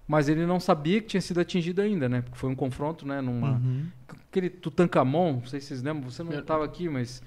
[0.08, 2.22] mas ele não sabia que tinha sido atingido ainda, né?
[2.22, 3.22] Porque foi um confronto, né?
[3.22, 3.86] Numa Uhum.
[4.30, 7.22] aquele Tutankamon, não sei se vocês lembram, você não estava aqui, mas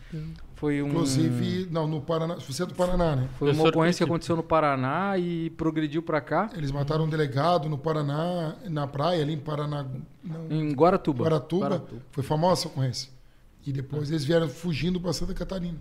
[0.55, 2.35] foi um Inclusive, não, no Paraná.
[2.37, 3.29] Você é do Paraná, né?
[3.39, 7.69] foi uma ocorrência que aconteceu no Paraná e progrediu para cá, Eles mataram um delegado
[7.69, 9.87] no Paraná, na praia, ali em Paraná.
[10.25, 11.25] Não, em Guaratuba.
[11.25, 11.67] Guaratuba.
[11.67, 12.03] Guaratuba.
[12.11, 13.11] Foi famosa essa ocorrência.
[13.67, 15.79] E depois eles vieram fugindo para Santa Catarina.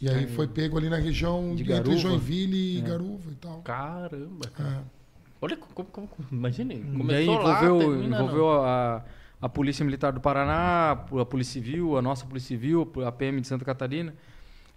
[0.00, 0.26] E aí É.
[0.26, 1.96] foi pego ali na região De entre Garuva.
[1.96, 2.80] Joinville e É.
[2.82, 3.58] Garuva e tal.
[3.62, 4.46] caramba.
[4.58, 5.01] É.
[5.42, 9.04] Olha como, como, como imagine, E aí começou lá, envolveu, termina envolveu a,
[9.40, 13.48] a Polícia Militar do Paraná, a Polícia Civil, a nossa Polícia Civil, a PM de
[13.48, 14.14] Santa Catarina.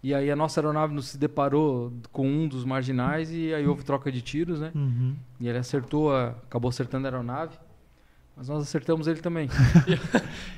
[0.02, 3.84] E aí a nossa aeronave não se deparou com um dos marginais e aí houve
[3.84, 4.72] troca de tiros, né?
[4.74, 5.16] Uhum.
[5.40, 7.58] E ele acertou, a, acabou acertando a aeronave.
[8.36, 9.48] Mas nós acertamos ele também.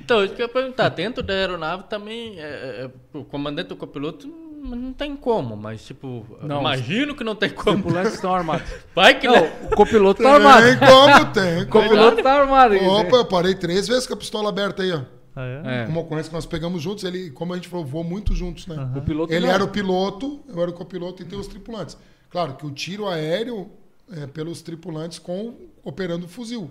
[0.02, 0.88] Então, isso que eu ia perguntar.
[0.88, 4.26] Dentro da aeronave também, é, é, o comandante e o copiloto
[4.58, 7.76] não tem como, mas tipo, Não, imagino que não tem Os como.
[7.82, 8.68] tripulantes estão armados.
[8.94, 10.66] Vai que Não, o copiloto tá armado.
[10.66, 11.62] Tem como, tem.
[11.62, 12.74] O copiloto tá armado.
[12.76, 15.02] Opa, eu parei três vezes com a pistola aberta aí, ó.
[15.36, 15.84] Ah, é?
[15.84, 15.86] É.
[15.86, 18.90] Uma ocorrência que nós pegamos juntos, ele, como a gente falou, voou muito juntos, né?
[18.96, 19.54] O piloto Ele não.
[19.54, 21.96] era o piloto, eu era o copiloto e tem os tripulantes.
[22.28, 23.70] Claro que o tiro aéreo
[24.12, 25.54] é pelos tripulantes com
[25.84, 26.70] operando o fuzil.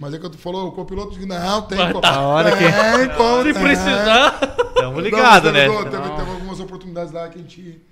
[0.00, 2.04] Mas é que tu falou, o copiloto disse, não, tem como.
[2.06, 3.62] A hora que- Tem como, Se tem.
[3.62, 4.30] precisar.
[4.74, 5.68] Tamo Não, ligado, né?
[5.68, 7.82] teve, teve, algumas oportunidades lá que a gente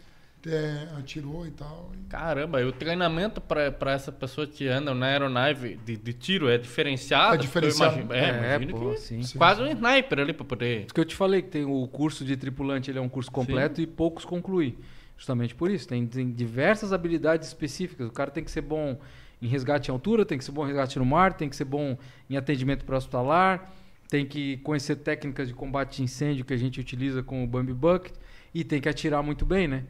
[0.46, 1.90] é, atirou e tal.
[2.08, 6.48] Caramba, e o treinamento pra, pra essa pessoa que anda na aeronave de, de tiro
[6.48, 7.34] é diferenciado?
[7.34, 8.00] É diferenciado.
[8.00, 9.20] Imagino, é, É, imagino pô, que sim.
[9.36, 10.84] quase um sniper ali pra poder...
[10.86, 13.30] Isso que eu te falei, que tem o curso de tripulante, ele é um curso
[13.30, 14.78] completo e poucos concluem.
[15.18, 15.86] Justamente por isso.
[15.86, 18.08] Tem, tem diversas habilidades específicas.
[18.08, 18.96] O cara tem que ser bom
[19.40, 21.64] em resgate em altura, tem que ser bom em resgate no mar, tem que ser
[21.64, 21.96] bom
[22.28, 23.70] em atendimento pré-hospitalar,
[24.08, 27.72] tem que conhecer técnicas de combate a incêndio que a gente utiliza com o Bambi
[27.72, 28.12] Bucket
[28.54, 29.84] e tem que atirar muito bem, né?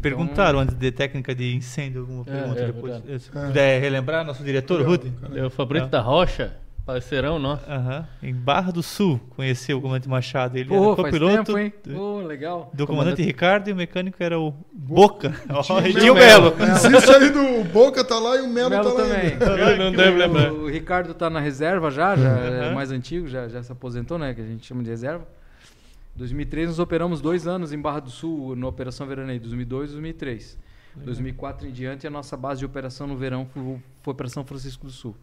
[0.00, 2.92] Perguntaram antes de técnica de incêndio alguma pergunta é depois.
[2.98, 3.18] verdade.
[3.22, 5.12] Se puder relembrar, nosso diretor, Rudy.
[5.34, 5.90] É o Fabrício Ah.
[5.90, 6.56] da Rocha,
[6.92, 7.70] parceirão nosso.
[7.70, 8.08] Aham.
[8.22, 10.56] Em Barra do Sul, conheceu o comandante Machado.
[10.56, 11.72] Ele Pô, era faz copiloto tempo, hein?
[11.94, 12.70] Pô, legal.
[12.72, 15.34] do comandante Ricardo e o mecânico era o Boca.
[15.52, 16.54] Ó, Tinha o e tinha o Melo.
[16.58, 19.32] Existe aí do Boca tá lá e o Melo, Melo tá lá também.
[19.32, 19.70] ainda.
[19.70, 20.50] Ele não deve lembrar.
[20.50, 22.74] O Ricardo tá na reserva já, já é Uhum.
[22.74, 24.32] mais antigo, já, já se aposentou, né?
[24.32, 25.28] Que a gente chama de reserva.
[26.16, 30.58] 2003 nós operamos dois anos em Barra do Sul, na Operação Veraneio, 2002 e 2003.
[30.96, 33.62] 2004 em diante, a nossa base de operação no verão foi,
[34.02, 35.14] foi Operação Francisco do Sul.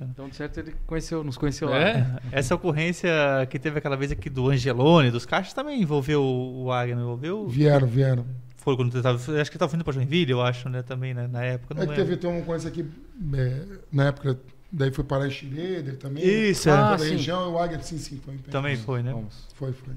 [0.00, 1.78] Então, de certo, ele conheceu, nos conheceu lá.
[1.78, 2.06] É?
[2.32, 3.10] Essa ocorrência
[3.50, 7.46] que teve aquela vez aqui do Angelone, dos caixas, também envolveu o Águia, não envolveu?
[7.48, 8.26] Vieram, vieram.
[8.56, 11.44] Foi quando tava, acho que tava vindo pra Joinville, eu acho, né, também, né, na
[11.44, 11.74] época.
[11.74, 12.86] Não É que teve uma coisa aqui,
[13.34, 13.62] é,
[13.92, 14.40] na época,
[14.72, 16.24] daí foi parar em Chile, daí também.
[16.24, 16.72] Isso, é.
[16.72, 17.10] Ah, sim.
[17.10, 18.36] região, o Águia, sim, sim, foi.
[18.50, 19.12] Também foi, né?
[19.12, 19.46] Vamos.
[19.54, 19.92] Foi, foi.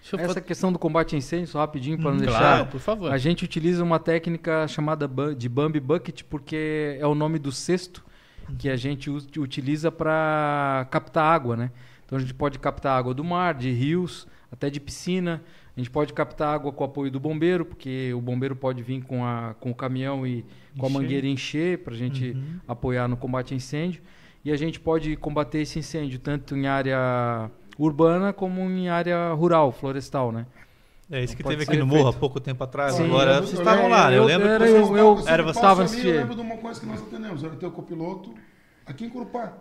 [0.00, 2.38] Deixa eu Essa questão do combate a incêndio, só rapidinho, para não Hum, deixar.
[2.38, 3.12] Claro, por favor.
[3.12, 8.02] A gente utiliza uma técnica chamada de Bambi Bucket porque é o nome do cesto
[8.58, 11.70] que a gente utiliza para captar água, né?
[12.04, 15.42] Então a gente pode captar água do mar, de rios, até de piscina.
[15.74, 19.02] A gente pode captar água com o apoio do bombeiro, porque o bombeiro pode vir
[19.02, 20.44] com, a, com o caminhão e
[20.76, 22.60] com a mangueira encher para a gente Uhum.
[22.68, 24.02] apoiar no combate a incêndio.
[24.44, 29.72] E a gente pode combater esse incêndio tanto em área urbana como em área rural,
[29.72, 30.44] florestal, né?
[31.10, 32.94] É isso que teve aqui no morro há pouco tempo atrás.
[32.94, 34.16] Sim, Agora eu- vocês eu estavam lá, né?
[34.16, 36.16] eu eu- lembro era que eu- vocês Você eu- você era passa estava nesse- Eu
[36.16, 37.44] lembro de uma coisa que nós atendemos.
[37.44, 38.32] Era teu copiloto
[38.86, 39.52] aqui em Curupá.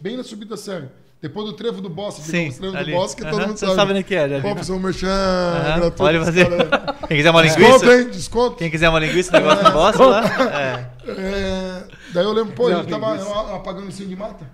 [0.00, 0.90] Bem na subida da serra.
[1.20, 2.20] Depois do trevo do Bosque.
[2.22, 2.92] Sim, digamos, trevo ali.
[2.92, 3.76] do Bosque, que todo Aham, mundo Você sabe.
[3.78, 5.96] sabe onde que é, já fazer um merchan Aham, gratuito.
[5.96, 6.46] Pode fazer.
[7.08, 8.08] Quem quiser uma Desconto, linguiça, hein?
[8.10, 8.56] Desconto.
[8.56, 10.24] quem quiser uma linguiça, negócio no bosta lá.
[10.50, 10.90] É.
[11.10, 11.84] É,
[12.14, 14.46] daí eu lembro, pô, ele tava apagando incêndio de mata.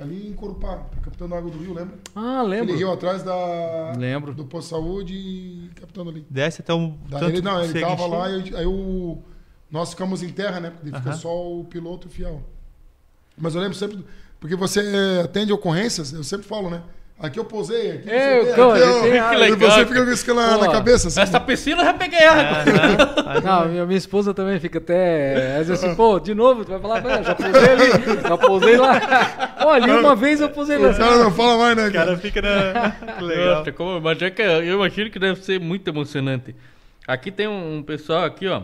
[0.00, 1.96] Ali em Corupá, captando água do rio, lembra?
[2.14, 2.76] Ah, Aquele lembro.
[2.76, 4.34] rio atrás da, Lembro.
[4.34, 6.26] do Posto de Saúde e captando ali.
[6.28, 6.98] Desce até um.
[7.08, 9.18] Daí ele, não, ele tava lá e eu- aí o,
[9.70, 10.70] nós ficamos em terra, né?
[10.70, 11.18] Porque fica Aham.
[11.18, 12.42] só o piloto e o fiel.
[13.36, 14.04] Mas eu lembro sempre,
[14.40, 14.80] porque você
[15.24, 16.82] atende ocorrências, eu sempre falo, né?
[17.24, 19.70] Aqui eu posei, aqui É, não sei o quê, então, aqui eu- e Que legal,
[19.70, 21.20] você fica com isso na, na Pô, cabeça, assim.
[21.20, 22.72] Nessa piscina eu já peguei água.
[22.72, 23.40] Aham.
[23.44, 25.56] Não, minha, minha esposa também fica até.
[25.58, 28.76] Às vezes assim, pô, de novo, tu vai falar, "Pera, já posei ali, já posei
[28.76, 29.54] lá.
[29.72, 30.90] Ali uma vez eu posei lá.
[30.90, 31.88] O cara não fala mais, né?
[31.88, 32.94] O cara fica na.
[33.24, 33.54] Legal.
[33.56, 36.54] Nossa, como, mas é que eu imagino que deve ser muito emocionante.
[37.08, 38.62] Aqui tem um, um pessoal aqui, ó.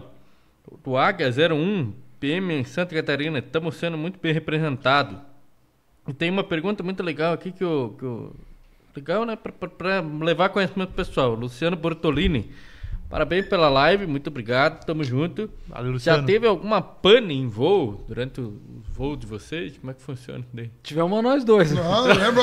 [0.84, 3.38] Do Águia 01, PM em Santa Catarina.
[3.38, 5.16] Estamos sendo muito bem representados.
[6.08, 7.94] E tem uma pergunta muito legal aqui que eu.
[7.98, 8.34] Que eu
[8.96, 9.36] legal, né?
[9.36, 11.34] Pra, pra- pra levar conhecimento pro pessoal.
[11.34, 12.50] Luciano Bortolini.
[13.08, 15.50] Parabéns pela live, muito obrigado, tamo junto.
[15.66, 16.26] Valeu, Já Luciano.
[16.26, 18.56] teve alguma pane em voo durante o
[18.88, 19.76] voo de vocês?
[19.78, 20.70] Como é que funciona daí?
[20.80, 21.72] Tivemos nós dois.
[21.72, 22.40] Não, eu lembro,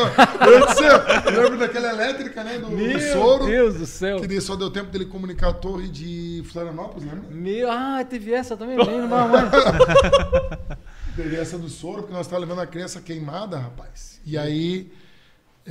[1.26, 2.58] eu lembro daquela elétrica, né?
[2.60, 3.46] Do, do Meu soro.
[3.46, 4.20] Deus do céu.
[4.20, 7.30] Que só deu tempo dele comunicar a torre de Florianópolis, lembra?
[7.32, 9.50] Meu, ah, teve essa também, mais.
[11.16, 14.20] Teve essa do soro, porque nós estávamos levando a criança queimada, rapaz.
[14.26, 14.92] E aí,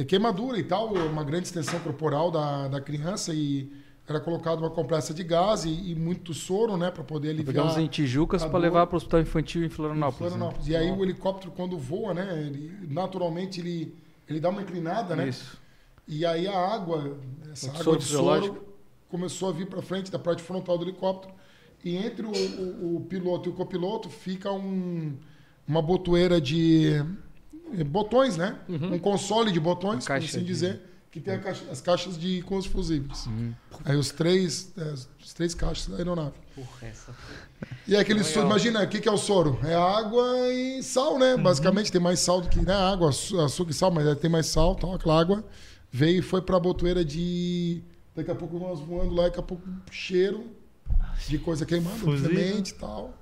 [0.05, 3.71] queimadura e tal, uma grande extensão corporal da, da criança e
[4.09, 7.47] era colocado uma compressa de gás e, e muito soro, né, para poder aliviar.
[7.55, 10.21] Pegamos em Tijucas para levar para o hospital infantil em em Florianópolis.
[10.21, 10.29] né?
[10.39, 10.69] Florianópolis.
[10.69, 13.95] E aí o helicóptero, quando voa, né, ele, naturalmente ele,
[14.29, 15.29] ele dá uma inclinada, né?
[15.29, 15.59] Isso.
[16.07, 17.19] E aí a água,
[17.53, 18.65] essa O água de soro,
[19.09, 21.35] começou a vir para frente da parte frontal do helicóptero.
[21.85, 25.17] E entre o, o- o piloto e o copiloto fica um-
[25.67, 27.05] uma botoeira de
[27.85, 28.57] botões, né?
[28.69, 30.81] Um console de botões, por assim de- dizer,
[31.11, 33.27] que tem a caixa- as caixas de com os fusíveis.
[33.27, 33.53] Hum.
[33.85, 36.35] Aí os três, é, os três caixas da aeronave.
[36.55, 37.15] Porra, essa.
[37.89, 39.59] E é aquele soro, imagina, o que, que é o soro?
[39.65, 41.37] É água e sal, né?
[41.37, 42.73] Basicamente tem mais sal do que né?
[42.75, 45.45] água, açúcar e sal, mas é, tem mais sal, então aquela água
[45.91, 47.83] veio e foi pra botoeira de.
[48.15, 50.47] Daqui a pouco nós voando lá, daqui a pouco cheiro
[51.29, 53.15] de coisa queimada, obviamente e tal.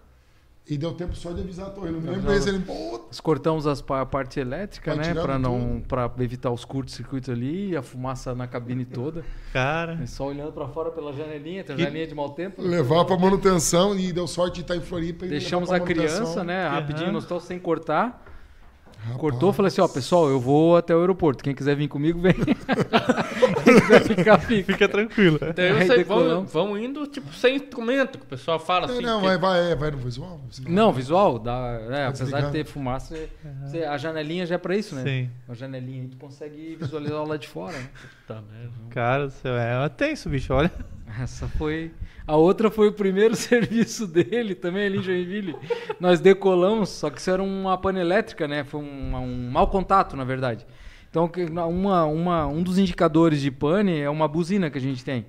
[0.67, 1.91] E deu tempo só de avisar a torre.
[1.91, 2.61] Não lembro esse, ele.
[2.61, 5.21] Pô, Nós cortamos as, a parte elétrica, Vai né?
[5.21, 5.87] Pra, não, tudo.
[5.87, 9.23] pra evitar os curtos-circuitos ali e a fumaça na cabine toda.
[9.53, 9.99] Cara.
[10.03, 12.63] É Só olhando pra fora pela janelinha, tem a E- janelinha de mau tempo.
[12.63, 12.69] né?
[12.69, 15.27] levar pra manutenção e deu sorte de estar em Floripa.
[15.27, 16.67] e Deixamos a criança, né?
[16.67, 18.25] Rapidinho, nós estamos sem cortar.
[19.05, 19.21] Rapaz.
[19.21, 21.45] Cortou, falei assim, ó, pessoal, eu vou até o aeroporto.
[21.45, 22.33] Quem quiser vir comigo, vem.
[23.65, 24.73] Quem quiser ficar, fica.
[24.73, 25.39] Fica tranquilo.
[25.43, 26.53] Aí vocês vão, decolamos.
[26.53, 29.03] vão indo, tipo, sem instrumento, que o pessoal fala Não, assim.
[29.05, 30.41] não, que- vai, vai, é, vai no visual.
[30.67, 32.47] Não, visual, dá, é, apesar desligar.
[32.47, 33.15] de ter fumaça,
[33.67, 35.03] você- a janelinha já é pra isso, né?
[35.05, 35.31] Sim.
[35.49, 37.89] A janelinha aí tu consegue visualizar lá de fora, né?
[38.27, 38.89] Tá mesmo.
[38.91, 40.73] Cara do céu, é tenso, bicho, olha.
[41.21, 41.93] Essa foi.
[42.27, 45.57] A outra foi o primeiro serviço dele, também ali em Joinville.
[46.01, 48.65] Nós decolamos, só que isso era uma pane elétrica, né?
[48.65, 50.67] Foi um, um mau contato, na verdade.
[51.11, 51.31] Então,
[51.69, 55.25] uma, uma, um dos indicadores de pane é uma buzina que a gente tem.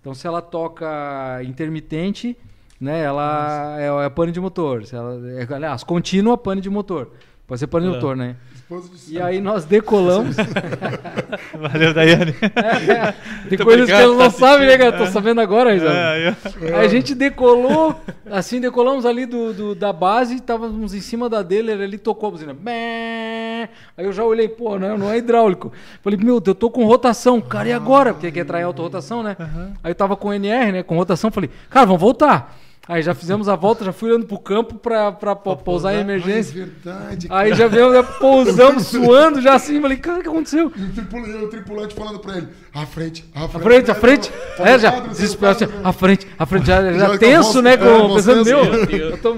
[0.00, 2.36] Então, se ela toca intermitente,
[2.80, 3.02] né?
[3.02, 4.84] Ela é, é pane de motor.
[4.84, 7.12] Se ela, é, aliás, contínua pane de motor.
[7.48, 8.14] Pode ser de Ah.
[8.14, 8.36] né?
[8.54, 10.36] Esposa de E aí nós decolamos.
[11.58, 12.34] Valeu, Daiane.
[13.48, 14.92] Tem coisas que eles não tá sabem, né, cara?
[14.92, 15.94] Tô sabendo agora, Isabel.
[15.96, 16.36] É.
[16.74, 17.98] Aí a gente decolou,
[18.30, 22.28] assim, decolamos ali do, do- da base, estávamos em cima da dele, ele ali tocou
[22.28, 22.52] a buzina.
[22.52, 23.70] Bé!
[23.96, 25.72] Aí eu já olhei, pô, não, não é hidráulico.
[26.02, 28.12] Falei, meu, eu tô com rotação, cara, e agora?
[28.12, 29.34] Porque quer trair alta rotação, né?
[29.82, 32.54] Aí eu tava com NR, né, com rotação, falei, cara, vamos voltar.
[32.88, 35.98] Aí já fizemos a volta, já fui olhando pro campo pra, pra, pra pousar em
[36.00, 36.52] emergência.
[36.52, 37.26] É verdade.
[37.28, 40.72] Aí já veio, né, pousamos, suando, já assim, falei, cara, o que aconteceu?
[40.74, 43.56] E o tripulante, o tripulante falando pra ele: à frente, à frente.
[43.56, 44.32] À frente, à frente.
[44.56, 47.74] Tá É, já, desesperado, Tá assim, à frente, à frente, já, já, Já tenso, né?
[47.74, 48.64] é, Com, voz pensando, meu.
[48.88, 49.36] Meu tô-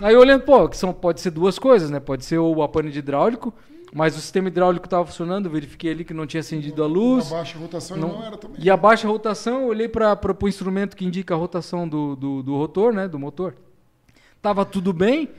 [0.00, 1.98] Aí olhando, pô, que são, pode ser duas coisas, né?
[1.98, 3.52] Pode ser o apane de hidráulico,
[3.94, 7.30] mas o sistema hidráulico estava funcionando, verifiquei ali que não tinha acendido a luz.
[7.30, 8.56] A baixa rotação Não- não, era também.
[8.60, 12.42] E a baixa rotação, eu olhei para o instrumento que indica a rotação do, do,
[12.42, 13.06] do rotor, né?
[13.06, 13.54] Do motor.
[14.42, 15.30] Tava tudo bem.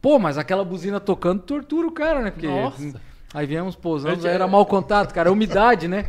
[0.00, 2.30] Pô, mas aquela buzina tocando tortura o cara, né?
[2.30, 3.00] Porque, Nossa.
[3.34, 5.30] Aí viemos, pousamos, aí era mau contato, cara.
[5.30, 6.06] Umidade, né?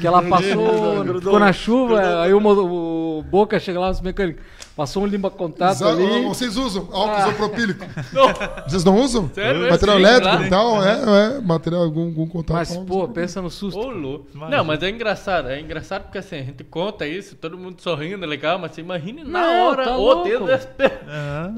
[0.00, 4.40] Que ela passou, ficou na chuva, aí o, o Boca chega lá, os mecânicos,
[4.76, 6.24] passou um limpa-contato Exa- ali.
[6.24, 7.20] Vocês usam álcool Ah.
[7.28, 7.84] isopropílico?
[8.68, 9.28] Vocês não usam?
[9.34, 10.44] Sério, material sim, elétrico claro.
[10.46, 10.84] e tal?
[10.84, 11.40] É, é.
[11.40, 12.56] Material, algum, algum contato.
[12.56, 13.78] Mas, pô, pensa no susto.
[13.78, 14.26] Ô, louco.
[14.32, 14.56] Imagina.
[14.58, 15.48] Não, mas é engraçado.
[15.48, 18.80] É engraçado porque assim, a gente conta isso, todo mundo sorrindo, é legal, mas você
[18.80, 20.46] imagine na Não, hora tá o louco.
[20.46, 20.94] desespero.
[21.08, 21.50] Ah,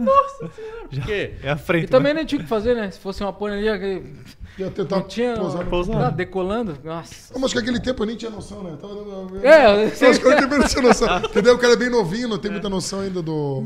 [0.91, 1.85] Porque é a frente.
[1.85, 2.91] E também nem tinha o que fazer, né?
[2.91, 4.15] Se fosse uma pane ali, aquele-
[4.59, 5.35] Ia tentar não tinha.
[5.37, 6.07] pousar Pousar.
[6.07, 6.79] Ah, decolando.
[6.83, 7.35] Nossa.
[7.35, 8.77] Não, mas que aquele tempo eu nem tinha noção, né?
[8.81, 11.09] Tava dando- É, eu eu também não tinha noção.
[11.25, 11.55] Entendeu?
[11.55, 13.63] O cara é bem novinho, não tem muita noção ainda do,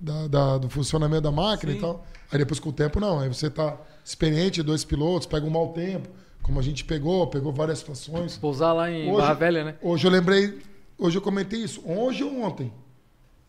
[0.00, 2.04] da- da- do funcionamento da máquina e tal.
[2.32, 3.20] Aí depois com o tempo, não.
[3.20, 6.08] Aí você tá experiente, dois pilotos, pega um mau tempo,
[6.42, 8.36] como a gente pegou, pegou várias situações.
[8.36, 9.74] Pousar lá em Hoje- Barra Velha, né?
[9.80, 10.58] Hoje eu lembrei,
[10.98, 12.72] hoje eu comentei isso, hoje ou ontem.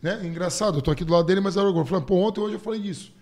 [0.00, 0.20] Né?
[0.22, 1.66] Engraçado, eu tô aqui do lado dele, mas era.
[1.66, 3.12] Eu falei, pô, ontem hoje eu falei disso.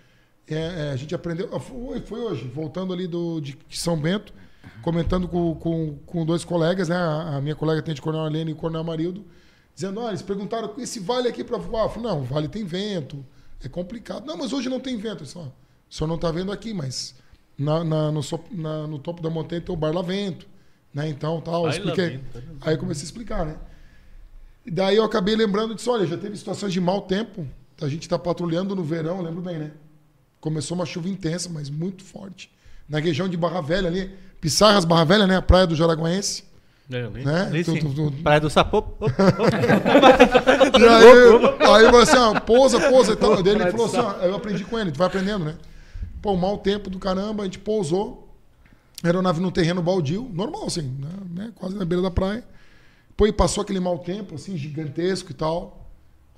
[0.48, 0.54] É,
[0.88, 1.48] é, a gente aprendeu.
[1.52, 4.32] ah, Foi, foi hoje, voltando ali do, de São Bento,
[4.82, 6.96] comentando com, com, com dois colegas, né?
[6.96, 9.24] A, a minha colega tem de Coronel Arlene e Coronel Amarildo,
[9.74, 11.84] dizendo: olha, eles perguntaram esse vale aqui para voar.
[11.84, 13.24] Eu falei, não, o vale tem vento,
[13.64, 14.26] é complicado.
[14.26, 15.20] Não, mas hoje não tem vento.
[15.20, 15.52] Eu disse, ó, o
[15.88, 17.14] senhor não está vendo aqui, mas
[17.58, 20.46] na, na- no, na- no topo da montanha tem o Bar Lavento.
[20.92, 21.08] Né?
[21.08, 22.04] Então, tal, expliquei.
[22.34, 23.56] Lavento, Aí eu comecei a explicar, né?
[24.66, 27.46] E daí eu acabei lembrando disso, olha, já teve situações de mau tempo.
[27.80, 29.72] A gente está patrulhando no verão, lembro bem, né?
[30.44, 32.50] Começou uma chuva intensa, mas muito forte.
[32.86, 34.10] Na região de Barra Velha ali,
[34.42, 35.38] Pissarras, Barra Velha, né?
[35.38, 36.44] A praia do Jaraguense.
[36.92, 37.08] É.
[37.08, 37.46] Né?
[37.46, 38.76] Ali Tu- tu- tu- Praia do Sapô.
[38.76, 39.06] Opa,
[40.78, 43.42] E aí, aí eu falei assim, ó, pousa, pousa e tal.
[43.42, 45.56] Daí ele falou assim, ó, eu aprendi com ele, tu vai aprendendo, né?
[46.20, 48.28] Pô, um mau tempo do caramba, a gente pousou.
[49.02, 51.08] Aeronave num terreno baldio, normal, assim, né?
[51.44, 51.52] né?
[51.54, 52.44] Quase na beira da praia.
[53.16, 55.88] Pô, e passou aquele mau tempo, assim, gigantesco e tal.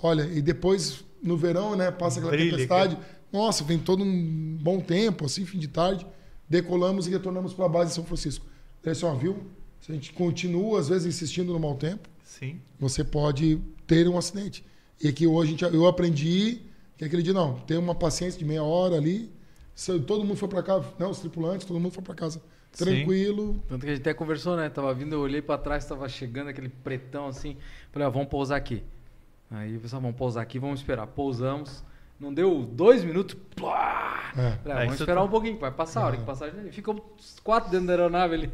[0.00, 2.96] Olha, e depois, no verão, né, passa aquela Brilha, tempestade.
[3.36, 6.06] Nossa, vem todo um bom tempo, assim, fim de tarde.
[6.48, 8.46] Decolamos e retornamos para a base de São Francisco.
[8.82, 9.44] Daí assim, ó, viu?
[9.78, 12.60] Se a gente continua, às vezes, insistindo no mau tempo, Sim.
[12.80, 14.64] você pode ter um acidente.
[15.02, 16.62] E que hoje a gente- eu aprendi
[16.96, 19.30] que aquele dia não, tem uma paciência de meia hora ali.
[19.74, 22.40] Se todo mundo foi para casa, não, os tripulantes, todo mundo foi para casa.
[22.72, 22.84] Sim.
[22.84, 23.62] Tranquilo.
[23.68, 24.70] Tanto que a gente até conversou, né?
[24.70, 27.56] Tava vindo, eu olhei pra trás, tava chegando aquele pretão assim.
[27.92, 28.82] Falei, ó, vamos pousar aqui.
[29.50, 31.06] Aí pessoal, vamos pousar aqui, vamos esperar.
[31.08, 31.84] Pousamos.
[32.18, 33.36] Não deu dois minutos.
[33.54, 34.32] Plá!
[34.36, 34.50] É.
[34.62, 36.02] Falei, ah, vamos esperar tá- um pouquinho, vai passar.
[36.02, 37.14] A hora que passar, ficou
[37.44, 38.50] quatro dentro da aeronave ali.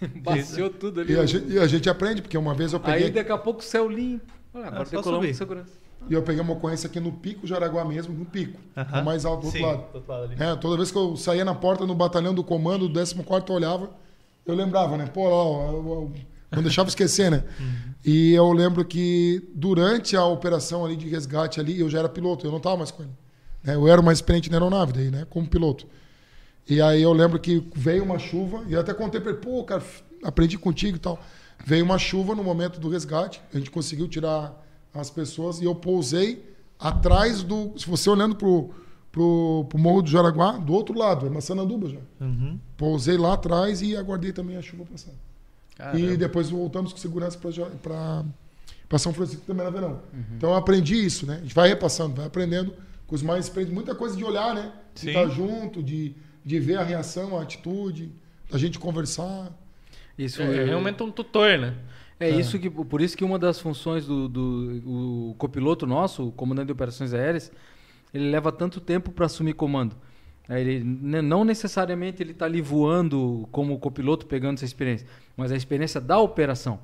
[0.22, 1.12] Baciou tudo ali.
[1.14, 3.04] E a, gente, e a gente aprende, porque uma vez eu peguei.
[3.04, 4.32] Aí daqui a pouco o céu limpo.
[4.52, 5.28] Olha, agora É decolamos subir.
[5.28, 5.72] com segurança.
[6.08, 8.60] E eu peguei uma ocorrência aqui no Pico Jaraguá mesmo, no Pico.
[8.76, 9.00] Aham.
[9.00, 9.78] O mais alto do outro Sim, lado.
[9.90, 10.36] do outro lado ali.
[10.38, 13.54] É, toda vez que eu saía na porta no batalhão do comando, do 14 eu
[13.56, 13.90] olhava,
[14.44, 15.06] eu lembrava, né?
[15.06, 16.12] Pô, lá, ó, eu- eu-
[16.50, 17.44] não deixava esquecer, né?
[18.04, 22.46] E eu lembro que durante a operação ali de resgate ali, eu já era piloto,
[22.46, 23.12] eu não estava mais com ele.
[23.64, 23.74] né?
[23.74, 25.26] Eu era mais experiente na aeronave daí, né?
[25.28, 25.86] Como piloto.
[26.68, 29.62] E aí eu lembro que veio uma chuva, e eu até contei pra ele, pô,
[29.64, 29.82] cara,
[30.22, 31.18] aprendi contigo e tal.
[31.64, 34.64] Veio uma chuva no momento do resgate, a gente conseguiu tirar
[34.94, 36.44] as pessoas e eu pousei
[36.78, 37.72] atrás do.
[37.76, 38.70] Se você olhando pro,
[39.10, 41.98] pro, pro Morro do Jaraguá, do outro lado, é Massananduba já.
[42.20, 42.58] Uhum.
[42.76, 45.12] Pousei lá atrás e aguardei também a chuva passar.
[45.76, 45.98] Caramba.
[45.98, 50.00] E depois voltamos com segurança para São Francisco também na verão.
[50.36, 51.36] Então eu aprendi isso, né?
[51.36, 52.72] A gente vai repassando, vai aprendendo
[53.06, 53.74] com os mais experientes.
[53.74, 54.72] Muita coisa de olhar, né?
[54.94, 55.08] De Sim.
[55.08, 58.10] estar junto, de, de ver a reação, a atitude,
[58.50, 59.52] da gente conversar.
[60.18, 61.74] Isso É, realmente um tutor, né?
[62.18, 66.32] É isso que, por isso que uma das funções do, do o copiloto nosso, o
[66.32, 67.52] comandante de operações aéreas,
[68.14, 69.94] ele leva tanto tempo para assumir comando.
[70.48, 75.06] É, Ele, ne- não necessariamente ele está ali voando como copiloto pegando essa experiência,
[75.36, 76.78] mas a experiência da operação.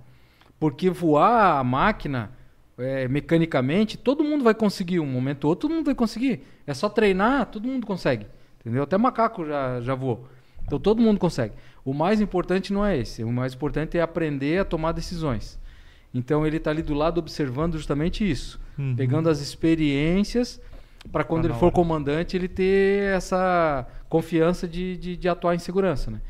[0.59, 2.31] Porque voar a máquina
[2.79, 6.43] é, mecanicamente, todo mundo vai conseguir, um momento ou outro, todo mundo vai conseguir.
[6.67, 8.27] É só treinar, todo mundo consegue.
[8.61, 8.83] Entendeu?
[8.85, 10.27] Até macaco já, já voou.
[10.65, 11.55] Então todo mundo consegue.
[11.85, 13.23] O mais importante não é esse.
[13.25, 15.59] O mais importante é aprender a tomar decisões.
[16.15, 18.95] Então ele está ali do lado observando justamente isso, Uhum.
[18.97, 20.61] pegando as experiências
[21.11, 21.75] para quando Tá ele for hora.
[21.75, 26.21] comandante ele ter essa confiança de, de, de atuar em segurança, né?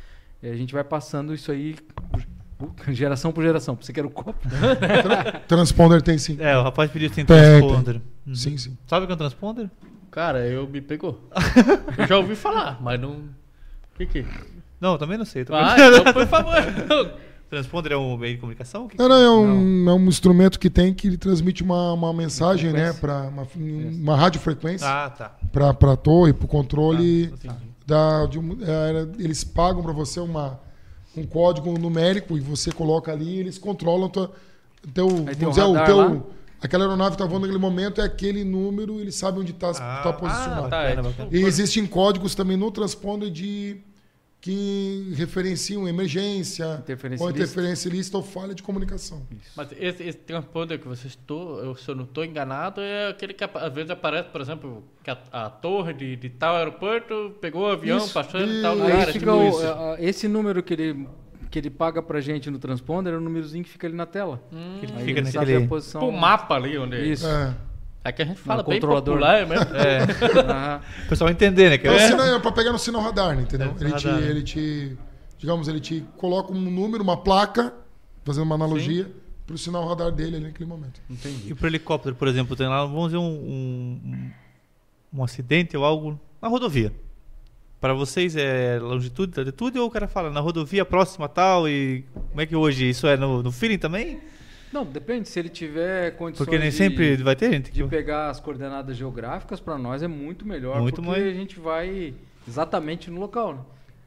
[0.42, 1.76] E a gente vai passando isso aí
[2.90, 3.76] geração por geração.
[3.80, 4.38] Você quer o copo?
[5.46, 6.36] Transponder tem sim.
[6.40, 8.00] É, o rapaz pediu sem Tem, transponder.
[8.26, 8.34] Uhum.
[8.34, 8.76] Sim, sim.
[8.86, 9.70] Sabe o que é um transponder?
[10.10, 11.28] Cara, eu me pegou.
[11.98, 13.10] eu já ouvi falar, mas não.
[13.12, 14.26] O que que?
[14.80, 15.44] Não, também não sei.
[15.50, 16.54] Ah, então, por favor.
[17.52, 18.88] Transponder é um meio de comunicação?
[18.88, 22.10] Que- Não, não, é um, é um instrumento que tem que ele transmite uma, uma
[22.10, 22.94] mensagem, né?
[22.94, 25.36] Para uma, uma radiofrequência Ah, tá.
[25.52, 27.24] para a torre, para o controle.
[27.24, 27.54] Entendi.
[27.86, 30.58] da, de um- é, eles pagam para você uma,
[31.14, 34.32] um código numérico e você coloca ali e eles controlam tua,
[34.94, 36.20] teu, tem um dizer, o teu, lá?
[36.62, 40.00] aquela aeronave que está voando naquele momento é aquele número, eles sabem onde está Ah,
[40.02, 40.66] tá posicionado.
[40.68, 41.36] ah, tá, é tipo-.
[41.36, 43.76] E existem códigos também no transponder de
[44.42, 49.22] que referenciam emergência, Interferência ou interferência ilícita ou falha de comunicação.
[49.56, 53.34] Mas esse, esse transponder que você estou, eu, se eu não estou enganado, é aquele
[53.34, 57.62] que às vezes aparece, por exemplo, que a, a torre de, de tal aeroporto pegou
[57.62, 58.82] o avião Isso, passando em tal isso.
[58.82, 58.96] lugar.
[58.96, 59.62] Aí é fica tipo o- isso.
[60.00, 61.08] esse número que ele,
[61.48, 64.42] que ele paga pra gente no transponder é o númerozinho que fica ali na tela.
[64.50, 65.54] Que ele fica ele naquele...
[65.64, 66.00] a posição.
[66.00, 66.96] Tipo o mapa ali onde.
[67.00, 67.28] Isso.
[67.28, 67.54] É.
[68.04, 69.14] É que a gente fala No bem controlador.
[69.14, 69.64] popular mesmo.
[69.76, 70.02] É,
[70.50, 70.80] Aham.
[71.04, 71.78] o pessoal entender, né?
[71.78, 72.34] Que É, é.
[72.34, 73.74] é para pegar no sinal radar, né, entendeu?
[73.80, 74.28] É, ele, te, radar, né?
[74.28, 74.96] ele te,
[75.38, 77.72] digamos, ele te coloca um número, uma placa,
[78.24, 79.08] fazendo uma analogia,
[79.46, 81.00] para o sinal radar dele ali naquele momento.
[81.46, 84.30] E pro helicóptero, por exemplo, tem lá, vamos dizer, um, um, um-
[85.14, 86.92] um acidente ou algo na rodovia.
[87.80, 92.40] Para vocês é longitude, latitude ou o cara fala na rodovia próxima tal e como
[92.40, 94.20] é que hoje isso é no, no feeling também?
[94.72, 95.28] Não, depende.
[95.28, 98.96] Se ele tiver condições Porque nem de, sempre vai ter gente de pegar as coordenadas
[98.96, 100.80] geográficas, para nós é muito melhor.
[100.80, 101.26] Muito porque mais.
[101.26, 102.14] a gente vai
[102.48, 103.60] exatamente no local, né?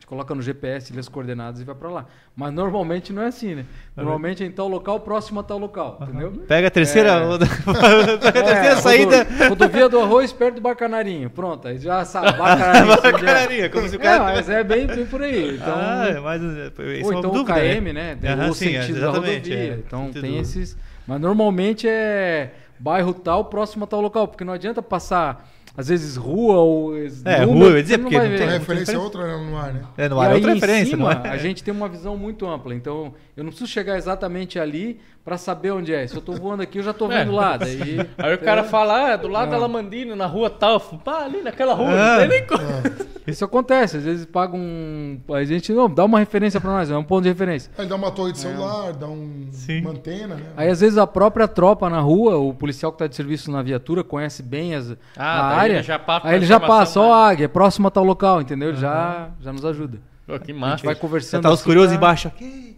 [0.05, 2.05] Gente coloca no GPS ali as coordenadas e vai para lá.
[2.35, 3.65] Mas normalmente não é assim, né?
[3.97, 6.31] Normalmente é em tal local, próximo a tal local, entendeu?
[6.47, 7.37] pega a terceira, É.
[8.21, 9.23] pega a terceira É, saída.
[9.23, 11.27] rodo- rodovia do arroz perto do Bacanarinho.
[11.31, 12.33] Pronto, aí já sabe.
[12.37, 13.65] Bacanarinho.
[13.65, 13.69] é.
[13.69, 15.55] Como se o É, cara- mas é bem, bem por aí.
[15.55, 18.15] Então, ah, é mais isso ou é uma então dúvida, o KM, né?
[18.21, 19.57] Tem Aham, o sim, é, sentido da exatamente, rodovia.
[19.73, 20.77] é, então sentido tem esses.
[21.07, 26.15] Mas normalmente é bairro tal, próximo a tal local, porque não adianta passar, às vezes,
[26.15, 26.95] rua ou.
[26.97, 28.37] É, número, rua, eu ia dizer, porque não ver.
[28.37, 29.81] tem A É, referência é outra no ar, né?
[29.97, 31.29] É, no E ar é aí, outra em referência, não cima, é?
[31.31, 35.37] A gente tem uma visão muito ampla, então eu não preciso chegar exatamente ali para
[35.37, 36.05] saber onde é.
[36.05, 37.17] Se eu tô voando aqui, eu já tô É.
[37.25, 37.57] vendo lá.
[37.57, 38.63] Daí, Aí o cara É.
[38.63, 39.57] fala, ah, é do lado da.
[39.57, 40.79] Lamandina, na rua tal.
[40.79, 42.61] Pá, ali naquela rua, não tem nem como.
[43.25, 44.59] Isso acontece, às vezes pagam.
[44.59, 45.19] Um...
[45.33, 47.71] A gente não dá uma referência para nós, é um ponto de referência.
[47.75, 49.81] Aí dá uma torre de celular, dá um, Sim.
[49.81, 50.43] uma antena, né?
[50.55, 53.63] Aí às vezes a própria tropa na rua, o policial que está de serviço na
[53.63, 55.73] viatura, conhece bem as, Ah, a área.
[55.77, 57.31] ele já passa aí ele a já passa, ó, né?
[57.31, 58.69] águia, é próximo a tal local, entendeu?
[58.69, 59.97] Ele já, já nos ajuda.
[60.27, 60.77] Pô, que A massa.
[60.77, 61.43] gente vai Já conversando.
[61.43, 62.75] tá os assim curiosos pra- embaixo aqui.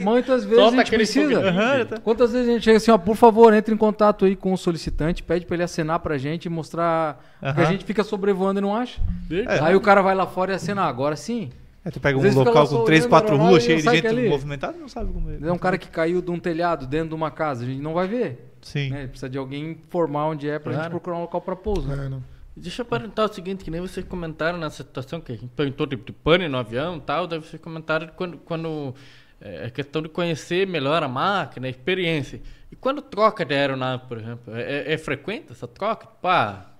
[0.00, 1.40] Muitas vezes Solta a gente precisa.
[1.48, 1.98] Aham, tá.
[2.00, 4.56] Quantas vezes a gente chega assim, ó, por favor, entre em contato aí com o
[4.58, 7.22] solicitante, pede para ele acenar pra gente e mostrar.
[7.40, 9.00] Porque a gente fica sobrevoando e não acha.
[9.30, 9.60] É.
[9.64, 10.86] Aí o cara vai lá fora e acenar.
[10.88, 11.50] Agora sim.
[11.84, 14.28] É, tu pega Às um local com três, quatro a ruas cheias de gente ali.
[14.28, 17.30] movimentada, não sabe como É um cara que caiu de um telhado dentro de uma
[17.30, 18.44] casa, a gente não vai ver.
[18.60, 18.90] Sim.
[18.90, 19.06] né?
[19.06, 20.82] Precisa de alguém informar onde é pra Claro.
[20.84, 21.86] gente procurar um local para pouso.
[21.88, 22.06] né?
[22.06, 22.22] É, não.
[22.60, 25.86] Deixa eu perguntar o seguinte, que nem vocês comentaram nessa situação que a gente perguntou
[25.86, 28.94] de, de pane no avião e tal, daí vocês comentaram quando, quando
[29.40, 32.42] é a questão de conhecer melhor a máquina, a experiência.
[32.70, 36.06] E quando troca de aeronave, por exemplo, é, é frequente essa troca?
[36.20, 36.72] Pá,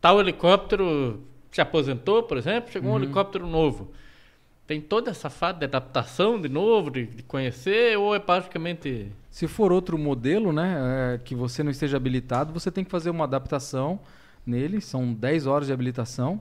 [0.00, 3.92] tal helicóptero se aposentou, por exemplo, chegou um helicóptero novo.
[4.66, 9.10] Tem toda essa fase de adaptação de novo, de, de conhecer, ou é basicamente...
[9.30, 13.08] Se for outro modelo, né, é, que você não esteja habilitado, você tem que fazer
[13.08, 14.00] uma adaptação
[14.46, 16.40] nele, são 10 horas de habilitação.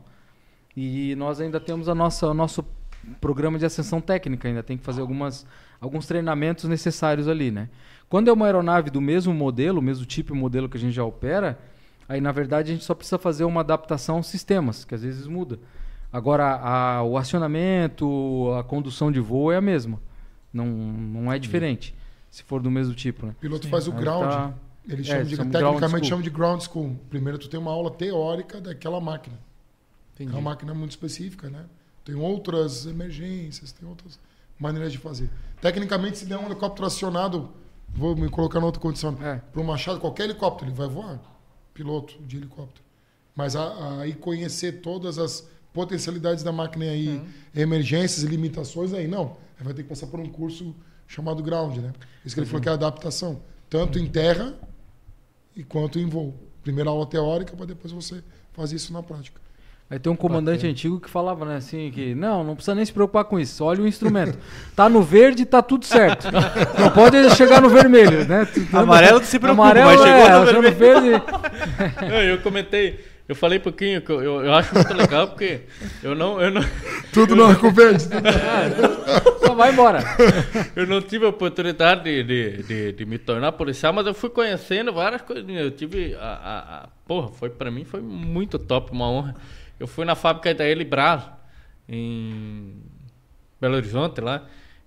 [0.77, 2.63] E nós ainda temos a nossa, o nosso
[3.21, 5.45] programa de ascensão técnica, ainda tem que fazer algumas,
[5.79, 7.69] alguns treinamentos necessários ali, né?
[8.09, 11.03] Quando é uma aeronave do mesmo modelo, mesmo tipo e modelo que a gente já
[11.03, 11.57] opera,
[12.09, 15.27] aí na verdade a gente só precisa fazer uma adaptação aos sistemas, que às vezes
[15.27, 15.59] muda.
[16.11, 19.99] Agora, a- o acionamento, a condução de voo é a mesma.
[20.53, 21.93] Não, não é diferente,
[22.29, 23.33] se for do mesmo tipo, né?
[23.37, 24.29] O piloto faz o Aí ground.
[24.29, 24.53] tá-
[24.87, 26.09] Ele É, chama de, chama ground tecnicamente school.
[26.09, 26.95] chama de ground school.
[27.09, 29.37] Primeiro tu tem uma aula teórica daquela máquina.
[30.19, 31.65] É uma máquina muito específica, né?
[32.03, 34.19] Tem outras emergências, tem outras
[34.59, 35.29] maneiras de fazer.
[35.59, 37.49] Tecnicamente, se der um helicóptero acionado,
[37.89, 39.37] vou me colocar em outra condição, É.
[39.51, 41.19] para o Machado, qualquer helicóptero, ele vai voar.
[41.73, 42.85] Piloto de helicóptero.
[43.35, 47.21] Mas aí conhecer todas as potencialidades da máquina aí,
[47.53, 49.35] emergências e limitações, aí não.
[49.59, 50.73] Aí vai ter que passar por um curso
[51.07, 51.91] chamado ground, né?
[52.23, 53.41] Isso que ele falou que é adaptação.
[53.69, 54.53] Tanto em terra
[55.55, 56.33] e quanto em voo.
[56.61, 58.23] Primeira aula teórica, para depois você
[58.53, 59.39] fazer isso na prática.
[59.87, 62.91] Aí tem um comandante antigo que falava, né, assim, que não, não precisa nem se
[62.91, 64.35] preocupar com isso, olha o instrumento.
[64.75, 66.27] Tá no verde, tá tudo certo.
[66.79, 68.47] Não pode chegar no vermelho, né?
[68.73, 71.09] Amarelo se preocupa, Amarelo, mas chegou é, no chegou no verde.
[72.01, 75.61] Não, eu comentei, eu falei um pouquinho, que eu, eu, acho muito legal, porque
[76.03, 76.61] eu não, eu não,
[77.11, 78.03] Tudo no arco verde.
[79.43, 79.99] Só vai embora.
[80.75, 84.29] eu não tive a oportunidade de, de, de, de me tornar policial, mas eu fui
[84.29, 85.49] conhecendo várias coisas.
[85.49, 86.13] Eu tive.
[86.15, 89.35] A, a, a- porra, foi pra mim foi muito top, uma honra.
[89.79, 91.23] Eu fui na fábrica da Elibras,
[91.89, 92.75] em
[93.59, 94.43] Belo Horizonte lá.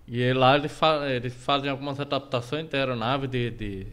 [0.06, 3.86] E aí lá eles, fa eles fazem algumas adaptações de aeronave de, de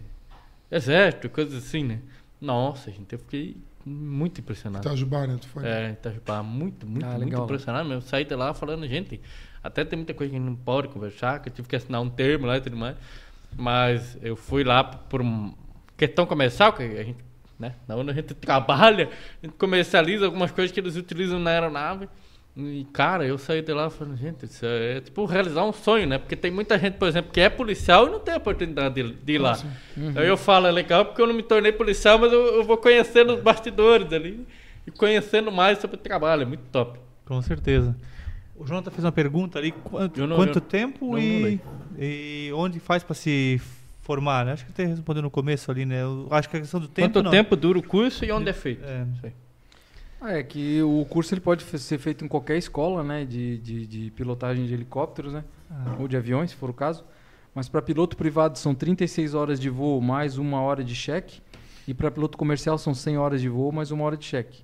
[0.71, 1.99] exército, coisas assim, né?
[2.39, 4.85] Nossa, gente, eu fiquei muito impressionado.
[4.87, 5.37] Itajubá, né?
[5.39, 5.65] Tu foi.
[5.65, 7.43] É, Itajubá, muito, muito, Ah, muito legal.
[7.43, 8.01] impressionado mesmo.
[8.01, 9.21] Saí de lá falando, gente,
[9.63, 12.01] até tem muita coisa que a gente não pode conversar, que eu tive que assinar
[12.01, 12.95] um termo lá e tudo mais.
[13.55, 15.21] Mas eu fui lá por
[15.95, 17.23] questão comercial, que a gente,
[17.59, 19.09] né, na onde a gente trabalha,
[19.41, 22.09] a gente comercializa algumas coisas que eles utilizam na aeronave.
[22.57, 26.17] E, cara, eu saí de lá falando, gente, isso é tipo realizar um sonho, né?
[26.17, 29.11] Porque tem muita gente, por exemplo, que é policial e não tem a oportunidade de,
[29.13, 29.59] de ir lá.
[30.15, 32.77] Aí eu falo, é legal porque eu não me tornei policial, mas eu, eu vou
[32.77, 34.47] conhecendo os bastidores ali
[34.87, 36.43] e conhecendo mais sobre o trabalho.
[36.43, 36.97] É muito top.
[37.25, 37.93] Com certeza.
[38.55, 41.59] O Jonathan fez uma pergunta ali: quanto, não- quanto eu- tempo não e,
[41.99, 43.59] e onde faz para se
[44.01, 44.45] formar?
[44.45, 44.53] Né?
[44.53, 46.03] Acho que até respondeu no começo ali, né?
[46.03, 47.09] Eu acho que a questão do tempo.
[47.09, 47.31] Quanto não.
[47.31, 48.85] tempo dura o curso e onde é feito?
[48.85, 49.05] É.
[49.25, 49.29] Ah,
[50.27, 54.11] É que o curso ele pode ser feito em qualquer escola, né, de, de, de
[54.11, 55.95] pilotagem de helicópteros, né, Ah.
[55.99, 57.03] ou de aviões, se for o caso.
[57.53, 61.41] Mas para piloto privado são 36 horas de voo mais uma hora de cheque,
[61.87, 64.63] e para piloto comercial são 100 horas de voo mais uma hora de cheque.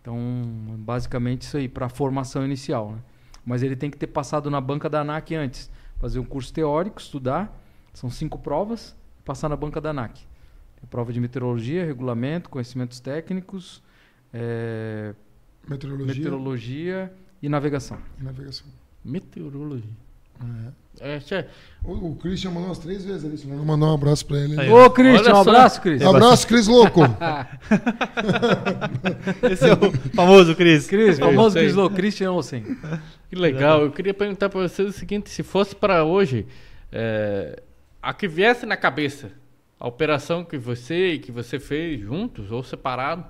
[0.00, 0.16] Então,
[0.78, 2.98] basicamente isso aí para formação inicial, né?
[3.44, 7.00] Mas ele tem que ter passado na banca da ANAC antes, fazer um curso teórico,
[7.00, 7.54] estudar,
[7.92, 10.14] são cinco provas, passar na banca da ANAC.
[10.80, 13.82] Tem prova de meteorologia, regulamento, conhecimentos técnicos,
[14.32, 15.14] é,
[15.68, 17.12] Meteorologia meteorologia
[17.42, 17.98] e navegação.
[18.20, 18.66] e navegação.
[19.04, 19.90] Meteorologia.
[21.00, 21.44] É, tchê,
[21.84, 23.36] O, o Christian mandou umas três vezes ali.
[23.36, 24.58] Senão eu mandar um abraço pra ele.
[24.58, 25.50] Aí, Ô, Cristian, Olha um só.
[25.50, 26.02] abraço, Cris.
[26.02, 27.00] Abraço, Cris Louco.
[29.50, 30.86] Esse é o famoso Cris.
[30.86, 31.58] Cris, Eu famoso.
[31.58, 32.64] Cris Lou, Christian Olsen.
[33.28, 33.82] que legal.
[33.82, 36.46] Eu queria perguntar para vocês o seguinte: se fosse para hoje,
[36.92, 37.62] é,
[38.02, 39.30] a que viesse na cabeça,
[39.78, 43.24] a operação que você e que você fez juntos ou separado,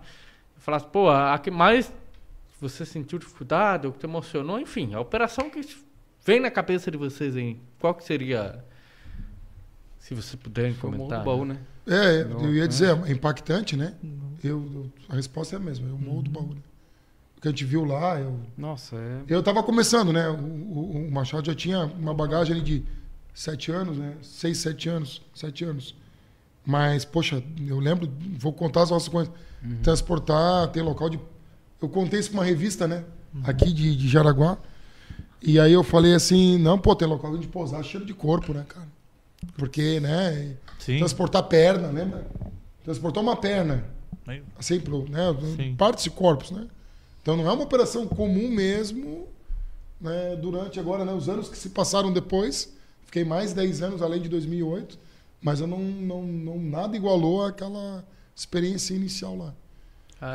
[0.61, 1.93] falasse, pô, a, que mais
[2.61, 5.61] você sentiu dificuldade ou que te emocionou, enfim, a operação que
[6.24, 7.61] vem na cabeça de vocês, hein?
[7.78, 8.62] Qual que seria?
[9.99, 11.19] Se o morro comentar.
[11.20, 11.59] do baú, né?
[11.87, 13.95] É, eu ia dizer, é impactante, né?
[14.43, 16.49] Eu, eu- a resposta é a mesma, eu morro do baú.
[16.55, 16.61] Né?
[17.37, 19.23] O que a gente viu lá, eu, Nossa, é.
[19.28, 20.28] eu tava começando, né?
[20.28, 22.85] O, o- o Machado já tinha uma bagagem ali de
[23.35, 24.16] sete anos, né?
[24.23, 25.95] Seis, sete anos, sete anos.
[26.71, 29.33] Mas, poxa, eu lembro, vou contar as nossas coisas.
[29.83, 31.19] Transportar, ter local de.
[31.83, 33.05] Eu contei isso pra uma revista, né?
[33.43, 34.57] Aqui de, de Jaraguá.
[35.43, 38.65] E aí eu falei assim, não, pô, tem local de pousar cheiro de corpo, né,
[38.69, 38.87] cara?
[39.57, 40.57] Porque, né?
[40.79, 40.99] Sim.
[40.99, 42.25] Transportar perna, lembra?
[42.85, 43.85] Transportar uma perna.
[44.57, 45.35] Assim, pro, né?
[45.57, 45.75] Sim.
[45.75, 46.69] Partes e corpos, né?
[47.21, 49.27] Então não é uma operação comum mesmo,
[50.01, 50.37] né?
[50.37, 51.13] Durante agora, né?
[51.13, 52.73] Os anos que se passaram depois,
[53.07, 54.99] fiquei mais 10 anos além de 2008,
[55.41, 58.05] mas eu não, não, não nada igualou aquela
[58.35, 59.55] experiência inicial lá.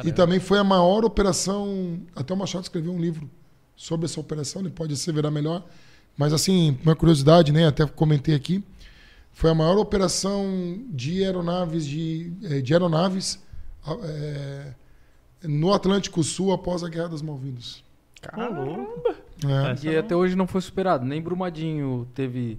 [0.04, 2.00] E também foi a maior operação.
[2.16, 3.30] Até o Machado escreveu um livro
[3.76, 5.64] sobre essa operação, ele pode asseverar melhor.
[6.18, 7.68] Mas, assim, uma curiosidade, né?
[7.68, 8.64] Até comentei aqui.
[9.32, 13.38] Foi a maior operação de aeronaves, de, eh, de aeronaves
[14.02, 14.74] eh,
[15.44, 17.84] no Atlântico Sul após a Guerra das Malvinas.
[18.22, 19.16] Caramba!
[19.46, 19.72] É.
[19.74, 21.06] Essa E até hoje não foi superado.
[21.06, 22.58] Nem Brumadinho teve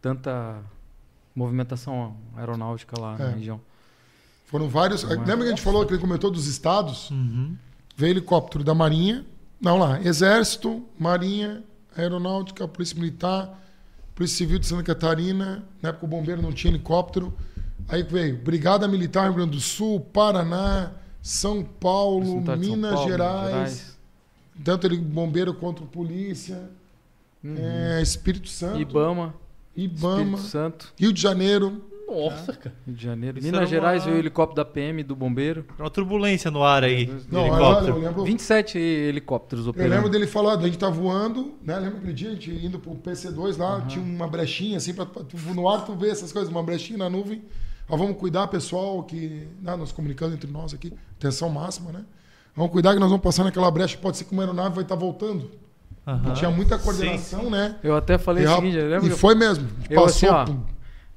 [0.00, 0.62] tanta
[1.34, 3.34] movimentação aeronáutica lá na É.
[3.34, 3.60] região.
[4.46, 5.02] Foram vários.
[5.04, 7.10] Lembra que a gente falou que ele comentou dos estados?
[7.10, 7.56] Uhum.
[7.96, 9.24] Veio helicóptero da Marinha.
[9.60, 10.00] Não, lá.
[10.02, 11.62] Exército, Marinha,
[11.96, 13.60] Aeronáutica, Polícia Militar,
[14.14, 15.64] Polícia Civil de Santa Catarina.
[15.80, 17.32] Na época o bombeiro não tinha helicóptero.
[17.88, 20.92] Aí veio Brigada Militar Rio Grande do Sul, Paraná,
[21.22, 23.98] São Paulo, de São Minas Paulo, Gerais.
[24.64, 26.70] Tanto ele bombeiro quanto polícia.
[27.44, 28.80] É, Espírito Santo.
[28.80, 29.34] Ibama,
[29.76, 30.20] Ibama.
[30.20, 31.84] Espírito Santo, Rio de Janeiro.
[32.08, 32.74] Nossa, cara.
[32.84, 33.38] Rio de Janeiro.
[33.38, 35.64] Isso Minas era Gerais uma- veio o helicóptero da PM, do bombeiro.
[35.78, 37.06] Uma turbulência no ar aí.
[37.30, 37.96] Não, helicóptero.
[37.96, 38.24] eu lembro.
[38.24, 39.94] 27 helicópteros Eu operando.
[39.94, 41.78] lembro dele falar, a gente tá voando, né?
[41.78, 45.22] Lembra aquele dia, a gente indo pro PC2 lá, tinha uma brechinha assim, pra, pra-
[45.22, 47.42] tu- no ar tu vê essas coisas, uma brechinha na nuvem.
[47.88, 49.46] Ó, vamos cuidar, pessoal, que.
[49.62, 52.04] Né, nós comunicando entre nós aqui, atenção máxima, né?
[52.56, 54.96] Vamos cuidar que nós vamos passar naquela brecha, pode ser que uma aeronave vai estar
[54.96, 55.48] voltando.
[56.06, 56.32] Aham.
[56.32, 57.76] Tinha muita coordenação, né?
[57.82, 59.06] Eu até falei e, o seguinte, lembra?
[59.06, 59.68] e foi mesmo.
[59.88, 60.06] Eu, passou.
[60.06, 60.60] assim, ó, pum.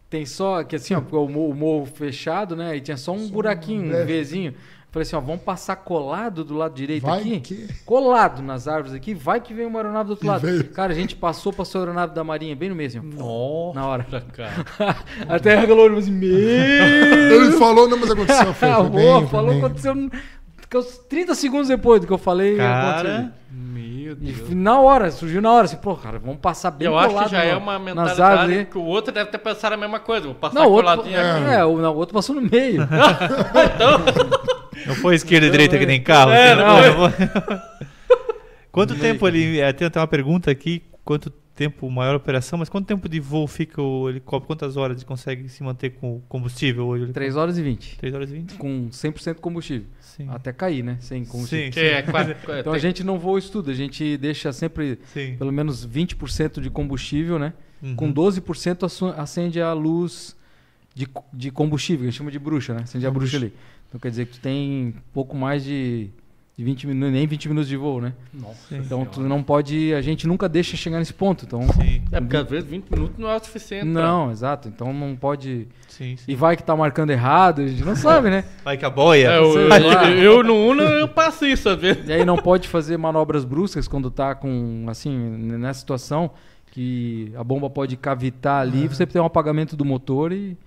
[0.10, 2.76] Tem só, que assim, ó, o morro, o morro fechado, né?
[2.78, 4.22] E tinha só um buraquinho, um breve.
[4.22, 4.54] Vzinho.
[4.92, 7.40] Falei assim, ó, vamos passar colado do lado direito Vai aqui.
[7.40, 10.42] que- Colado nas árvores aqui, vai que vem uma aeronave do outro E lado.
[10.42, 10.66] veio.
[10.66, 13.88] Cara, a gente passou, passou a aeronave da Marinha bem no meio, assim, Nossa, na
[13.88, 14.04] hora.
[14.34, 14.54] cara.
[15.28, 16.30] Até regalou o assim, meu...
[16.38, 18.54] Ele falou, não, mas aconteceu.
[18.54, 19.60] Foi, foi Boa, bem, falou, bem.
[19.66, 19.96] aconteceu
[20.70, 22.58] que uns 30 segundos depois do que eu falei.
[22.58, 23.32] Cara, aconteceu.
[24.19, 24.49] Meu E Deus.
[24.52, 27.38] na hora, surgiu na hora, assim, pô, cara, vamos passar bem Eu acho que já
[27.40, 30.26] na- é uma nas mentalidade que o outro deve ter pensado a mesma coisa.
[30.26, 31.53] Vou passar Não, o outro, coladinho aqui.
[31.53, 32.81] é, o, não, o outro passou no meio.
[34.85, 36.31] Não foi esquerda e direita que nem carro.
[36.31, 37.27] É, assim, não não foi.
[38.72, 39.60] Quanto tempo ele.
[39.60, 40.84] é, Tem até uma pergunta aqui.
[41.06, 44.48] Quanto tempo maior operação, mas quanto tempo de voo fica o helicóptero?
[44.48, 47.11] Quantas horas ele consegue se manter com combustível hoje?
[47.14, 47.98] 3 horas e 20.
[47.98, 48.53] 3 horas e 20?
[48.56, 49.85] Com 100% combustível.
[50.15, 50.27] Sim.
[50.30, 50.98] Até cair, né?
[50.99, 51.65] Sem combustível.
[51.65, 54.99] Sim, Que é, quase- Então a gente não voa isso tudo, a gente deixa sempre
[55.14, 55.35] sim.
[55.38, 57.53] pelo menos 20% de combustível, né?
[57.81, 57.95] Uhum.
[57.95, 60.35] Com 12% assu- acende a luz
[60.95, 62.81] de, de combustível, que a gente chama de bruxa, né?
[62.84, 63.52] Acende a bruxa ali.
[63.90, 66.10] Então quer dizer que tu tem pouco mais de,
[66.56, 68.14] de 20 minutos, nem 20 minutos de voo, né?
[68.32, 71.46] Nossa Então tu não pode, a gente nunca deixa chegar nesse ponto.
[71.46, 73.92] Então Sim, É porque às vezes 20 minutos não é o suficiente.
[73.92, 74.68] pra- não, exato.
[74.68, 76.26] Então não pode sim, sim.
[76.28, 78.44] e vai que tá marcando errado, a gente não sabe, né?
[78.64, 79.32] Vai que a boia.
[79.32, 82.08] É, eu, eu, eu, no Uno eu passo isso às vezes.
[82.08, 86.32] E aí não pode fazer manobras bruscas quando tá com, assim, nessa situação
[86.72, 90.58] que a bomba pode cavitar ali, você tem um apagamento do motor e...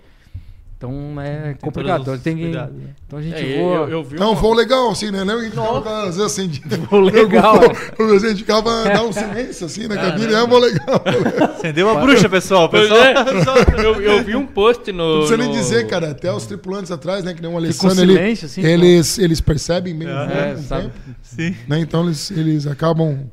[0.78, 2.03] Então é Tem complicado.
[2.03, 2.69] Então, tem que- né?
[3.07, 3.77] então a gente É, voa...
[3.77, 5.20] eu, eu vi É um uma- voo legal, assim, né?
[5.20, 6.77] Lembra que a gente ficava, às vezes, acendido.
[6.90, 7.61] Voo legal,
[7.98, 10.35] O a gente ficava dar um silêncio, assim, na cabine.
[10.35, 11.03] É um voo legal.
[11.57, 12.69] Acendeu a bruxa, pessoal.
[12.69, 13.57] Pois pessoal.
[13.57, 14.98] é, eu, eu vi um post no.
[15.12, 16.11] Não precisa nem no- dizer, cara.
[16.11, 17.32] Até os tripulantes atrás, né?
[17.32, 18.62] Que nem o um Alessandro, ele, silêncio, assim.
[18.62, 20.82] eles, eles percebem meio É, né, É, sabe?
[20.82, 21.57] tempo, Sim.
[21.66, 21.78] né?
[21.78, 23.31] Então eles, eles acabam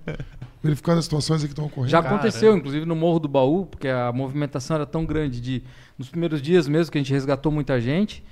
[0.64, 1.92] verificando as situações que estão ocorrendo.
[1.92, 2.22] Já Caramba.
[2.22, 5.62] aconteceu, inclusive no Morro do Baú, porque a movimentação era tão grande de
[5.98, 8.24] nos primeiros dias mesmo que a gente resgatou muita gente.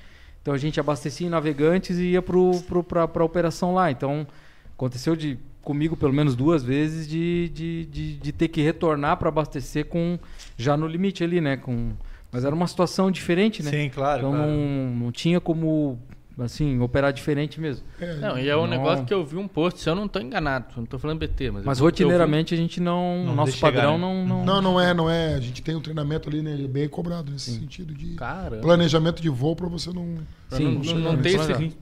[0.42, 3.92] Então a gente abastecia em navegantes e ia para a operação lá.
[3.92, 4.26] Então
[4.74, 9.30] aconteceu de comigo pelo menos duas vezes de, de, de, de ter que retornar para
[9.30, 10.18] abastecer com
[10.58, 11.58] já no limite ali, né?
[11.58, 11.92] Com,
[12.32, 13.70] mas era uma situação diferente, né?
[13.70, 14.20] Sim, claro.
[14.20, 14.52] então claro.
[14.52, 16.00] não, não tinha como
[16.40, 17.86] assim operar diferente mesmo.
[18.00, 18.68] É, Não, e é um Não.
[18.68, 21.52] negócio que eu vi um post, se eu não tô enganado, não tô falando BT,
[21.52, 21.64] mas.
[21.66, 24.00] Mas eu vi- rotineiramente a gente não, Não nosso chegar, padrão né?
[24.00, 25.36] não, não, Não, não é, não é.
[25.36, 26.54] A gente tem um treinamento ali, né?
[26.54, 28.62] Ele é bem cobrado nesse sentido de Caramba.
[28.62, 30.18] planejamento de voo para você não.
[30.50, 31.52] Sim, não, não, sim, não não ter precisa.
[31.54, 31.78] esse.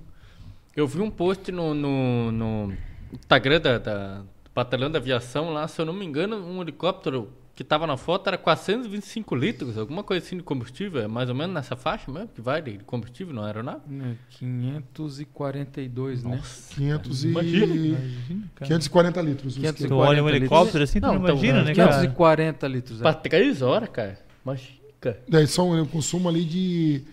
[0.75, 2.73] Eu vi um post no, no, no
[3.13, 7.29] Instagram da, da do Batalhão da Aviação lá, se eu não me engano, um helicóptero
[7.59, 11.35] que tava na foto era 425 litros, alguma coisa assim de combustível, é mais ou
[11.35, 13.81] menos nessa faixa mesmo que vai de combustível na aeronave?
[14.01, 16.41] É, 542, né?
[16.69, 17.27] 500 e...
[17.27, 17.65] Imagina.
[17.75, 18.67] Imagina, cara.
[18.69, 19.57] 540 litros.
[19.57, 19.89] o 540 esquema.
[19.89, 20.35] Tu olha um litros.
[20.41, 21.91] helicóptero assim, tu não, Não, então, imagina, é, né, cara?
[21.95, 22.99] 540 litros.
[23.01, 23.13] Pra É.
[23.13, 24.19] 3 horas, cara.
[24.45, 25.23] Imagina, cara.
[25.27, 27.03] Daí são um consumo ali de.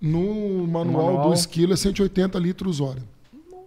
[0.00, 1.28] No manual, manual.
[1.28, 3.02] do esquilo é 180 litros hora.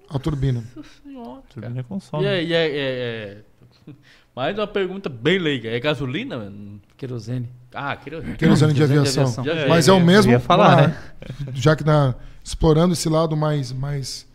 [0.09, 0.63] A turbina.
[0.75, 1.43] Nossa senhora, cara.
[1.53, 2.23] Turbina consome.
[2.23, 3.43] E é, e é, é-
[3.87, 3.93] é-
[4.35, 5.69] Mais uma pergunta bem leiga.
[5.69, 6.81] É gasolina, mano?
[6.97, 7.47] Querosene.
[7.73, 8.35] Ah, querosene.
[8.35, 9.41] Querosene de Querosene de aviação.
[9.41, 9.43] aviação.
[9.63, 10.31] Já- Mas é o mesmo.
[10.31, 10.97] ia falar, uma- né?
[11.53, 14.27] Já que na, explorando esse lado mais, mais.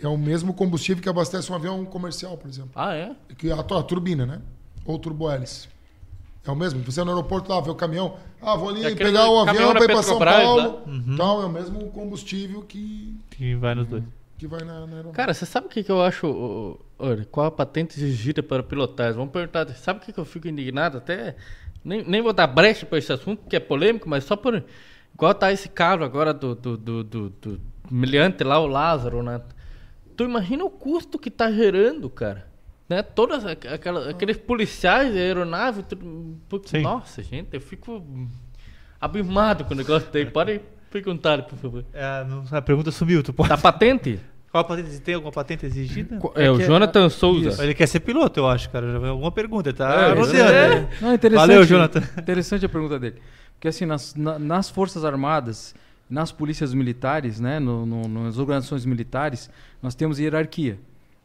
[0.00, 2.70] É o mesmo combustível que abastece um avião comercial, por exemplo.
[2.74, 3.12] Ah, é?
[3.36, 4.40] Que a, a turbina, né?
[4.84, 5.68] Ou turbohélice.
[6.46, 6.80] É o mesmo.
[6.82, 8.16] Você no aeroporto lá, vê o caminhão.
[8.40, 10.62] Ah, vou ali É pegar o avião para ir para São Paulo.
[10.86, 10.92] lá.
[10.92, 11.16] Uhum.
[11.16, 13.14] Tal, é o mesmo combustível que.
[13.30, 14.04] Que vai nos dois.
[14.38, 15.12] Que vai na, na aeronave.
[15.16, 16.78] Cara, você sabe o que, que eu acho?
[16.98, 19.14] Olha, qual a patente exigida para pilotagem?
[19.14, 19.68] Vamos perguntar.
[19.74, 20.98] Sabe o que, que eu fico indignado?
[20.98, 21.36] Até.
[21.84, 24.62] Nem, nem vou dar brecha para esse assunto, porque é polêmico, mas só por.
[25.14, 27.60] Igual tá esse caso agora do, do, do, do, do
[27.90, 29.40] miliante lá, o Lázaro, né?
[30.16, 32.46] Tu imagina o custo que tá gerando, cara.
[32.88, 33.02] Né?
[33.02, 35.82] Todas aqueles policiais de aeronave.
[35.82, 36.38] tudo-
[36.82, 38.02] nossa, gente, eu fico
[39.00, 40.26] abismado com o negócio daí.
[40.26, 40.60] Pode
[40.90, 41.84] perguntar, por favor.
[41.92, 43.48] É, não- a pergunta sumiu, tu pode.
[43.48, 44.18] Da patente?
[44.50, 44.98] Qual a patente?
[45.00, 46.18] Tem alguma patente exigida?
[46.34, 47.62] É, o que- Jonathan Souza.
[47.62, 49.06] Ele quer ser piloto, eu acho, cara.
[49.08, 50.50] Alguma pergunta, tá É, rodeando.
[50.52, 50.68] é.
[50.80, 50.88] né?
[51.02, 52.02] Não, é interessante, Valeu, Jonathan.
[52.18, 53.16] Interessante a pergunta dele.
[53.54, 55.74] Porque assim, nas, na- nas Forças Armadas,
[56.08, 59.50] nas polícias militares, né, no- no- nas organizações militares,
[59.82, 60.78] nós temos hierarquia.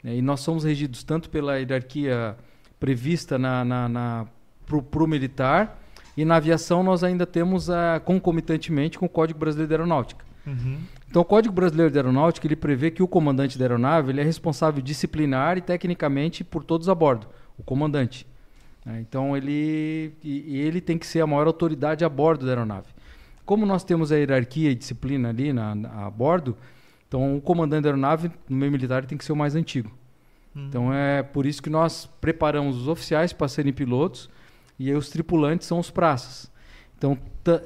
[0.04, 2.36] né, e nós somos regidos tanto pela hierarquia
[2.78, 4.26] prevista na, na, na,
[4.66, 5.80] pro, militar,
[6.16, 10.26] e na aviação nós ainda temos a, concomitantemente com o Código Brasileiro de Aeronáutica.
[10.46, 10.78] Uhum.
[11.10, 14.24] Então, o Código Brasileiro de Aeronáutica ele prevê que o comandante da aeronave ele é
[14.24, 17.28] responsável disciplinar e tecnicamente por todos a bordo,
[17.58, 18.28] o comandante.
[18.86, 19.00] né?
[19.00, 22.88] Então, ele, e, ele tem que ser a maior autoridade a bordo da aeronave.
[23.46, 26.58] Como nós temos a hierarquia e disciplina ali na, na- a bordo,
[27.08, 29.92] então o comandante da aeronave no meio militar tem que ser o mais antigo.
[30.56, 34.30] Então, é por isso que nós preparamos os oficiais para serem pilotos
[34.80, 36.52] e aí os tripulantes são os praças.
[36.98, 37.18] Então,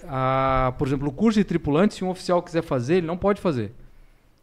[0.07, 3.39] a- por exemplo, o curso de tripulante, se um oficial quiser fazer, ele não pode
[3.41, 3.71] fazer.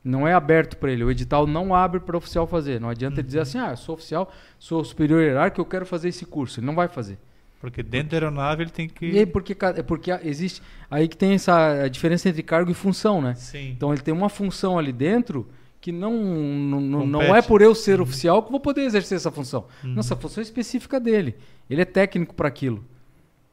[0.05, 1.03] Não é aberto para ele.
[1.03, 2.79] O edital não abre para o oficial fazer.
[2.81, 6.09] Não adianta ele dizer assim, ah, eu sou oficial, sou superior hierárquico, eu quero fazer
[6.11, 6.61] esse curso.
[6.61, 7.19] Ele não vai fazer.
[7.61, 9.07] Porque dentro da aeronave ele tem que.
[9.07, 10.61] E aí, porque, é porque existe...
[10.91, 13.35] Aí que tem essa diferença entre cargo e função, né?
[13.35, 13.71] Sim.
[13.71, 15.49] Então, ele tem uma função ali dentro
[15.81, 19.65] que não, não, não- é por eu ser oficial que vou poder exercer essa função.
[19.83, 21.35] Nossa, a função é específica dele.
[21.69, 22.85] Ele é técnico para aquilo.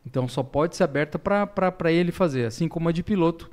[0.06, 2.46] Então, só pode ser aberta para ele fazer.
[2.46, 3.50] Assim como a de piloto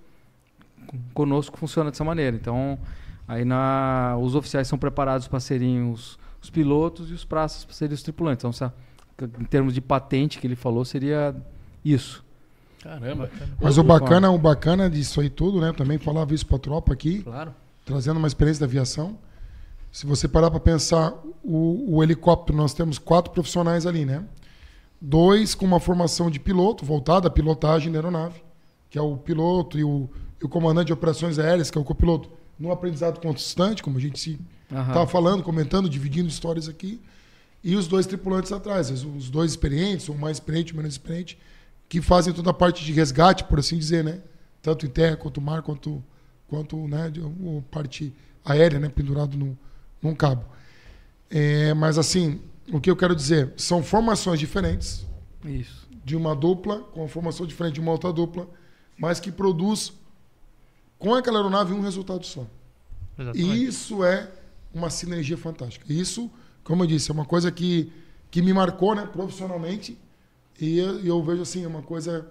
[1.12, 2.36] conosco funciona dessa maneira.
[2.36, 2.78] Então,
[3.26, 7.74] aí na, os oficiais são preparados para serem os, os pilotos e os praças para
[7.74, 8.40] serem os tripulantes.
[8.42, 8.70] Então, se-
[9.40, 11.34] em termos de patente que ele falou, seria
[11.84, 12.24] isso.
[12.82, 13.28] Caramba.
[13.60, 15.72] Mas o bacana, o bacana disso aí tudo, né?
[15.72, 17.52] Também falava isso pra tropa aqui, Claro.
[17.84, 19.18] trazendo uma experiência da aviação.
[19.90, 21.12] Se você parar para pensar,
[21.42, 24.22] o, o helicóptero, nós temos quatro profissionais ali, né?
[25.00, 28.42] Dois com uma formação de piloto, voltada à pilotagem da aeronave,
[28.90, 30.08] que é o piloto e o,
[30.40, 34.00] e o comandante de operações aéreas, que é o copiloto, no aprendizado constante, como a
[34.00, 34.38] gente se
[34.88, 37.00] estava falando, comentando, dividindo histórias aqui.
[37.62, 41.38] E os dois tripulantes atrás, os- dois experientes, ou mais experiente, menos experiente,
[41.88, 44.20] que fazem toda a parte de resgate, por assim dizer, né?
[44.60, 46.02] Tanto em terra, quanto mar, quanto,
[46.48, 48.12] quanto né, de, o parte
[48.44, 48.88] aérea, né?
[48.88, 49.56] Pendurado no,
[50.02, 50.44] num cabo.
[51.30, 52.40] É, mas assim,
[52.72, 55.06] o que eu quero dizer, são formações diferentes,
[55.44, 55.88] Isso.
[56.04, 58.48] de uma dupla, com uma formação diferente de uma outra dupla,
[58.98, 59.92] mas que produz
[60.98, 62.46] com aquela aeronave um resultado só.
[63.18, 63.48] Exatamente.
[63.48, 64.30] E isso é
[64.72, 65.90] uma sinergia fantástica.
[65.92, 66.30] Isso,
[66.62, 67.92] como eu disse, é uma coisa que,
[68.30, 69.98] que me marcou né, profissionalmente.
[70.60, 72.28] E eu, eu vejo assim, é uma coisa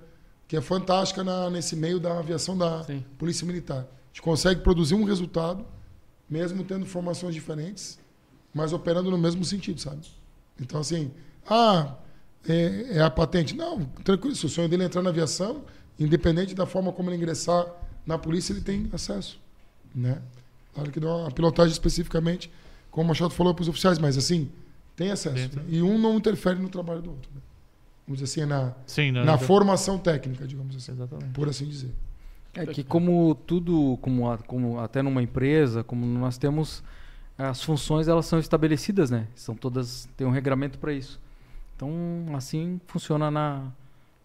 [0.48, 3.04] que é fantástica na, nesse meio da aviação da Sim.
[3.18, 3.80] Polícia Militar.
[3.80, 5.66] A gente consegue produzir um resultado,
[6.30, 8.00] mesmo tendo formações diferentes,
[8.54, 10.06] mas operando no mesmo sentido, sabe?
[10.62, 11.12] Então, assim,
[11.50, 11.94] ah,
[12.48, 13.56] é, é a patente.
[13.56, 15.64] Não, tranquilo, se o sonho dele é entrar na aviação,
[16.00, 17.66] independente da forma como ele ingressar
[18.06, 19.40] na polícia, ele tem acesso,
[19.94, 20.22] né?
[20.74, 22.52] Claro que não a pilotagem especificamente,
[22.92, 24.50] como o Machado falou para os oficiais, mas assim,
[24.96, 25.56] tem acesso.
[25.58, 25.64] Né?
[25.68, 27.30] E um não interfere no trabalho do outro.
[27.34, 27.42] né?
[28.08, 31.32] Vamos dizer assim, na, Sim, não, na não- formação técnica, digamos assim, Exatamente.
[31.34, 31.92] por assim dizer.
[32.54, 36.82] É que como tudo, como, a- como até numa empresa, como nós temos
[37.38, 39.28] as funções elas são estabelecidas, né?
[39.36, 41.20] São todas tem um regramento para isso.
[41.76, 41.92] Então
[42.36, 43.68] assim funciona na,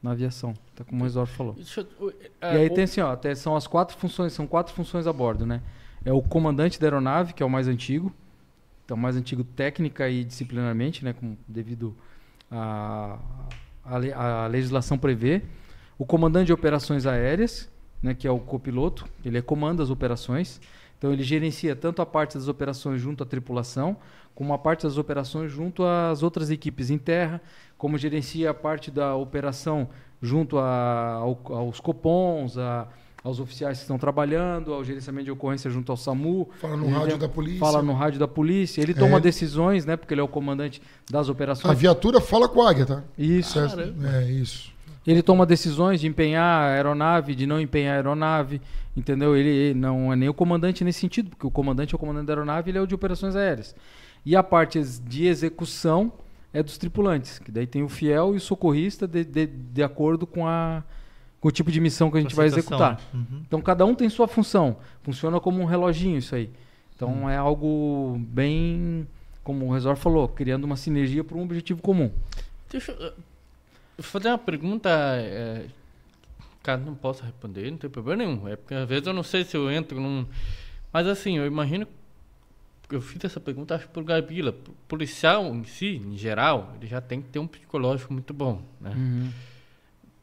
[0.03, 1.55] na aviação, tá como o Resor falou.
[2.01, 4.73] Eu- E é, aí o- tem assim, ó, até são as quatro funções, são quatro
[4.75, 5.61] funções a bordo, né?
[6.05, 8.13] É o comandante da aeronave, que é o mais antigo,
[8.85, 11.95] então mais antigo técnica e disciplinarmente, né, com devido
[12.51, 13.19] a
[13.85, 15.43] a, le- a legislação prevê.
[15.99, 17.69] O comandante de operações aéreas,
[18.03, 20.61] né, que é o copiloto, ele é comanda as operações.
[21.03, 23.97] Então ele gerencia tanto a parte das operações junto à tripulação,
[24.37, 27.41] como a parte das operações junto às outras equipes em terra,
[27.77, 29.89] como gerencia a parte da operação
[30.23, 32.87] junto a- ao- aos copons, a-
[33.25, 36.49] aos oficiais que estão trabalhando, ao gerenciamento de ocorrência junto ao SAMU.
[36.61, 37.59] Fala no Ele rádio da polícia.
[37.59, 38.81] Fala no rádio da polícia.
[38.81, 38.95] Ele É.
[38.95, 39.97] toma decisões, né?
[39.97, 40.81] Porque ele é o comandante
[41.11, 41.69] das operações.
[41.69, 43.03] A viatura fala com a águia, tá?
[43.19, 43.55] Isso.
[43.69, 43.93] Certo?
[44.07, 44.72] É isso.
[45.07, 48.61] Ele toma decisões de empenhar a aeronave, de não empenhar a aeronave,
[48.97, 49.37] entendeu?
[49.37, 52.27] Ele ele não é nem o comandante nesse sentido, porque o comandante é o comandante
[52.27, 53.75] da aeronave, ele é o de operações aéreas.
[54.25, 56.13] E a parte de execução
[56.53, 60.27] é dos tripulantes, que daí tem o fiel e o socorrista de, de, de acordo
[60.27, 60.85] com, a,
[61.41, 63.01] com o tipo de missão que a gente vai executar.
[63.13, 63.43] Uhum.
[63.47, 64.77] Então cada um tem sua função.
[65.03, 66.51] Funciona como um reloginho isso aí.
[66.95, 69.09] Então é algo bem,
[69.43, 72.13] como o Resor falou, criando uma sinergia para um objetivo comum.
[72.71, 72.93] Deixa
[73.99, 74.89] uh, fazer uma pergunta.
[74.91, 75.67] É,
[76.63, 78.49] caso não possa responder, não tem problema nenhum.
[78.49, 80.27] É porque às vezes eu não sei se eu entro num.
[80.93, 81.87] Mas assim, eu imagino.
[82.91, 84.51] Eu fiz essa pergunta, acho, por Garbila.
[84.69, 88.61] O policial em si, em geral, ele já tem que ter um psicológico muito bom.
[88.79, 89.33] Né?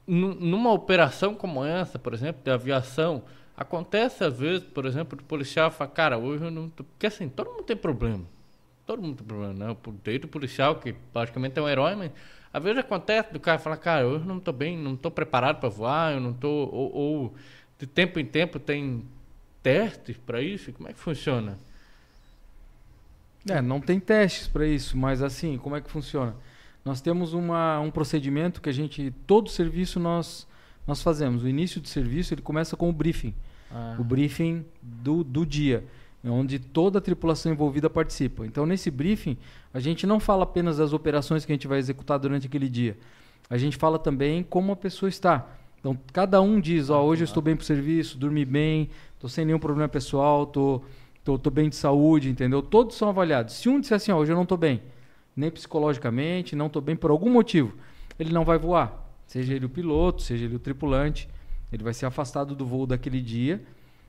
[0.07, 3.23] Nu- Numa operação como essa, por exemplo, de aviação,
[3.57, 6.69] acontece às vezes, por exemplo, o policial fala, cara, hoje eu não.
[6.69, 8.23] tô-" Porque assim, todo mundo tem problema.
[8.85, 9.75] Todo mundo tem problema, né?
[10.03, 12.11] Desde o policial, que praticamente é um herói, mas
[12.51, 15.69] às vezes acontece do cara falar, cara, eu não tô bem, não tô preparado para
[15.69, 16.49] voar, eu não tô.
[16.49, 17.35] Ou, ou
[17.77, 19.03] de tempo em tempo tem
[19.61, 20.71] testes para isso?
[20.73, 21.57] Como é que funciona?
[23.47, 26.35] É, não tem testes para isso, mas assim, como é que funciona?
[26.83, 30.47] Nós temos uma, um procedimento que a gente, todo serviço nós,
[30.87, 31.43] nós fazemos.
[31.43, 33.33] O início do serviço ele começa com o briefing.
[33.71, 35.83] Ah, o briefing do, do dia,
[36.23, 38.45] onde toda a tripulação envolvida participa.
[38.45, 39.37] Então, nesse briefing,
[39.73, 42.97] a gente não fala apenas das operações que a gente vai executar durante aquele dia.
[43.49, 45.47] A gente fala também como a pessoa está.
[45.79, 49.29] Então, cada um diz, ó, hoje eu estou bem para o serviço, dormi bem, estou
[49.29, 50.83] sem nenhum problema pessoal, estou
[51.23, 52.61] tô, tô bem de saúde, entendeu?
[52.61, 53.55] Todos são avaliados.
[53.55, 54.81] Se um disser assim, ó, hoje eu não estou bem,
[55.35, 57.73] nem psicologicamente, não estou bem por algum motivo,
[58.17, 59.07] ele não vai voar.
[59.27, 61.29] Seja ele o piloto, seja ele o tripulante,
[61.71, 63.63] ele vai ser afastado do voo daquele dia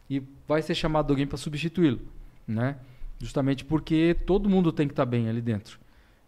[0.09, 2.01] e vai ser chamado alguém para substituí-lo,
[2.49, 2.77] né?
[3.21, 5.79] Justamente porque todo mundo tem que estar bem ali dentro.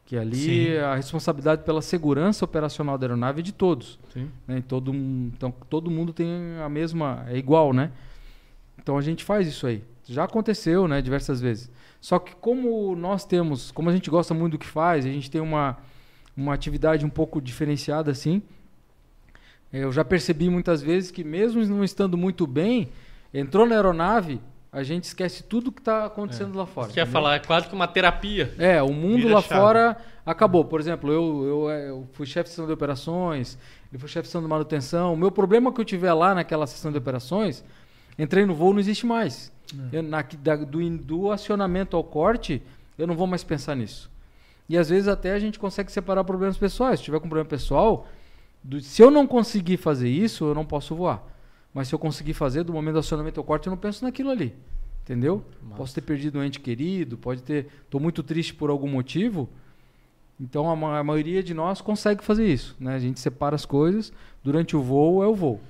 [0.04, 0.76] Que ali Sim.
[0.76, 3.98] a responsabilidade pela segurança operacional da aeronave é de todos.
[4.12, 4.28] sim.
[4.46, 4.62] né?
[4.68, 6.28] Todo, então todo mundo tem
[6.62, 7.90] a mesma, é igual, né?
[8.78, 9.82] Então a gente faz isso aí.
[10.04, 11.70] Já aconteceu, né, diversas vezes.
[12.00, 15.30] Só que como nós temos, como a gente gosta muito do que faz, a gente
[15.30, 15.78] tem uma,
[16.36, 18.42] uma atividade um pouco diferenciada assim.
[19.72, 22.90] Eu já percebi muitas vezes que mesmo não estando muito bem,
[23.32, 24.40] entrou na aeronave,
[24.72, 26.86] a gente esquece tudo que está acontecendo lá fora.
[26.88, 27.12] Quer entendeu?
[27.12, 28.54] falar, é quase que uma terapia.
[28.58, 29.60] É, o mundo Vira lá chave.
[29.60, 30.64] fora acabou.
[30.64, 33.58] Por exemplo, eu, eu, é, eu fui chefe de sessão de operações,
[33.92, 35.12] ele foi chefe de sessão de manutenção.
[35.12, 37.62] O meu problema que eu tiver lá naquela sessão de operações,
[38.18, 39.52] entrei no voo, não existe mais.
[39.92, 42.62] Eu, na, da- do, do acionamento ao corte,
[42.98, 44.10] eu não vou mais pensar nisso.
[44.68, 46.98] E às vezes até a gente consegue separar problemas pessoais.
[46.98, 48.06] Se tiver com problema pessoal,
[48.62, 51.22] do- se eu não conseguir fazer isso, eu não posso voar.
[51.74, 54.30] Mas se eu conseguir fazer, do momento do acionamento ao corte, eu não penso naquilo
[54.30, 54.54] ali.
[55.04, 55.42] Entendeu?
[55.76, 57.66] Posso ter perdido um ente querido, pode ter.
[57.84, 59.48] Estou muito triste por algum motivo.
[60.40, 62.76] Então a, ma- a maioria de nós consegue fazer isso.
[62.78, 62.94] Né?
[62.94, 64.12] A gente separa as coisas.
[64.44, 65.60] Durante o voo é o voo.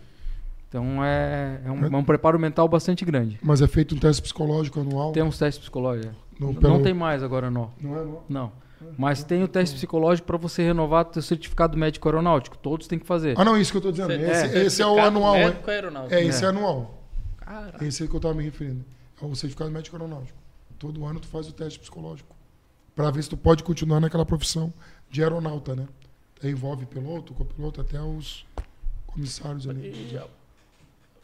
[0.68, 3.38] Então é, é um, é um preparo mental bastante grande.
[3.42, 5.12] Mas é feito um teste psicológico anual.
[5.12, 6.10] Tem uns testes psicológicos.
[6.10, 6.14] é.
[6.42, 7.70] Não pelo- tem mais agora, não.
[7.80, 8.20] Não é, não.
[8.28, 8.52] Não.
[8.98, 12.56] Mas tem o teste psicológico para você renovar o seu certificado médico aeronáutico.
[12.58, 13.34] Todos têm que fazer.
[13.38, 14.12] Ah, não, isso que eu tô dizendo.
[14.12, 15.46] Esse, esse é o anual, é?
[15.46, 16.14] médico aeronáutico.
[16.14, 16.48] É, esse é É.
[16.50, 17.02] anual.
[17.38, 17.84] Caraca.
[17.84, 18.84] Esse é que eu tava me referindo.
[19.20, 20.38] É o certificado médico aeronáutico.
[20.78, 22.34] Todo ano tu faz o teste psicológico.
[22.94, 24.72] Pra ver se tu pode continuar naquela profissão
[25.10, 25.86] de aeronauta, né?
[26.42, 28.44] Aí envolve piloto, copiloto, até os
[29.06, 30.18] comissários ali.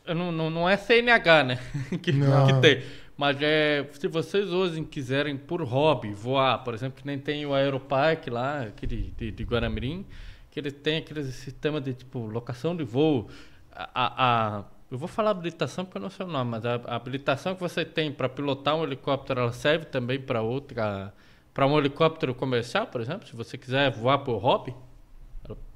[0.07, 1.59] Eu não, não, não é CNH, né?
[2.03, 2.47] que, Não.
[2.47, 2.83] que tem.
[3.19, 7.55] Mas é, se vocês hoje quiserem por hobby voar, por exemplo, que nem tem o
[7.55, 10.07] Aeropark lá, aquele de, de Guaramirim,
[10.53, 13.29] que ele tem aquele sistema de tipo locação de voo.
[13.73, 16.97] A, a- eu vou falar habilitação porque eu não sei o nome, mas a, a
[16.97, 21.13] habilitação que você tem para pilotar um helicóptero, ela serve também para outra,
[21.53, 24.75] para um helicóptero comercial, por exemplo, se você quiser voar por hobby,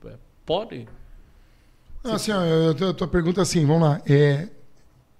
[0.06, 0.16] é,
[0.46, 0.88] pode.
[2.04, 4.00] Não, assim, a tua pergunta é assim, vamos lá.
[4.08, 4.48] É,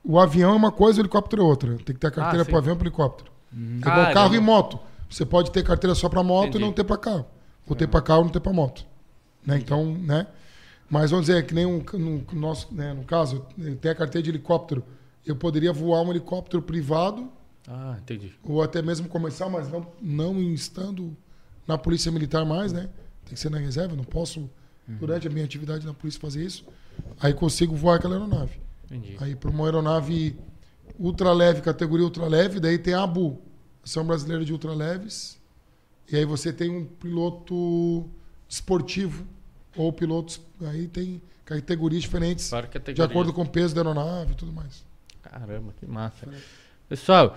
[0.05, 1.77] o avião é uma coisa, o helicóptero é outra.
[1.77, 3.31] Tem que ter a carteira Ah, para avião e para helicóptero.
[3.53, 4.13] É igual Caramba.
[4.15, 4.79] carro e moto.
[5.09, 6.65] Você pode ter carteira só para moto Entendi.
[6.65, 7.27] e não ter para carro.
[7.69, 8.85] Ou ter para carro e não ter para moto.
[9.47, 9.59] Né?
[9.59, 10.27] Então, né?
[10.89, 14.31] Mas vamos dizer que nem um, no, nosso, né, no caso, tenho a carteira de
[14.31, 14.85] helicóptero.
[15.25, 17.31] Eu poderia voar um helicóptero privado
[17.69, 18.35] Ah, entendi.
[18.43, 21.17] ou até mesmo comercial, mas não, não estando
[21.67, 22.89] na polícia militar mais, né?
[23.25, 24.51] Tem que ser na reserva, não posso,
[24.87, 26.65] durante a minha atividade na polícia, fazer isso.
[27.21, 28.61] Aí consigo voar aquela aeronave.
[28.93, 29.17] Entendi.
[29.21, 30.37] Aí para uma aeronave
[30.99, 33.41] ultraleve, categoria ultraleve, daí tem a ABU,
[33.83, 35.41] Ação Brasileira de Ultraleves.
[36.11, 38.07] E aí você tem um piloto
[38.49, 39.27] esportivo
[39.77, 42.51] ou pilotos, aí tem categorias diferentes
[42.95, 44.85] de acordo com o peso da aeronave e tudo mais.
[45.23, 46.29] Caramba, que massa.
[46.89, 47.37] Pessoal,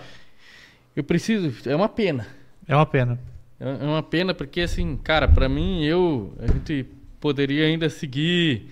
[0.94, 1.68] eu preciso.
[1.68, 2.26] É uma pena.
[2.68, 3.18] É uma pena.
[3.58, 6.34] É é uma pena porque, assim, cara, pra mim, eu.
[6.38, 6.84] A gente
[7.18, 8.68] poderia ainda seguir.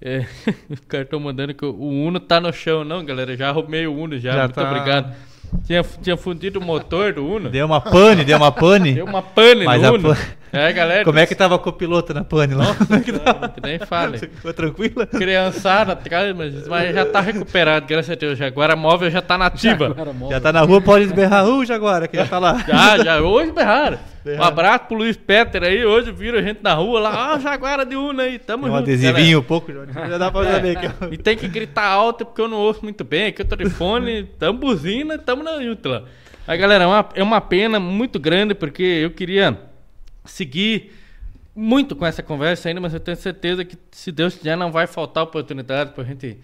[0.00, 0.24] É,
[0.70, 3.36] os caras estão mandando que o Uno tá no chão, não, galera.
[3.36, 4.32] Já arrumei o Uno já.
[4.32, 4.70] Já muito tá.
[4.70, 5.16] obrigado.
[5.64, 7.48] Tinha, tinha fundido o motor do Uno.
[7.48, 8.94] Deu uma pane, deu uma pane.
[8.94, 10.16] Deu uma pane Mas no Uno.
[10.52, 11.04] É, galera.
[11.04, 12.74] Como é que tava a copiloto na pane lá?
[13.04, 14.18] Que nem fale.
[14.18, 15.06] Ficou tranquila?
[15.06, 18.40] Criançada atrás, mas, mas já tá recuperado, graças a Deus.
[18.40, 19.88] Agora a móvel já tá nativa.
[19.88, 20.30] Móvel.
[20.30, 22.64] Já tá na rua, pode berrar um Jaguara, que já tá lá.
[22.66, 23.98] Já, já, hoje berraram.
[24.26, 27.86] Um abraço pro Luiz Peter aí, hoje viram a gente na rua lá, ah, Jaguara
[27.86, 30.86] de Una aí, tamo Tem um junto, adesivinho um pouco, já dá pra saber que
[30.86, 31.14] galera.
[31.14, 33.70] E tem que gritar alto porque eu não ouço muito bem, aqui eu tô de
[33.70, 36.02] fone, tamo buzina, tamo na junta lá.
[36.46, 39.56] Aí galera, é uma, é uma pena muito grande porque eu queria
[40.30, 40.92] seguir
[41.54, 44.86] muito com essa conversa ainda, mas eu tenho certeza que se Deus quiser não vai
[44.86, 46.38] faltar oportunidade pra gente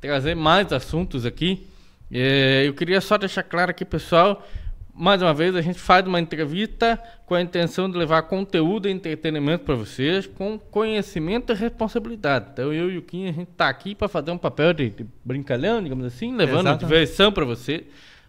[0.00, 1.66] trazer mais assuntos aqui.
[2.12, 4.46] É, eu queria só deixar claro aqui, pessoal,
[4.92, 8.92] mais uma vez a gente faz uma entrevista com a intenção de levar conteúdo e
[8.92, 12.48] entretenimento para vocês, com conhecimento e responsabilidade.
[12.52, 15.06] Então eu e o Kim, a gente tá aqui para fazer um papel de, de
[15.24, 16.80] brincalhão, digamos assim, levando Exatamente.
[16.80, 17.84] diversão para você,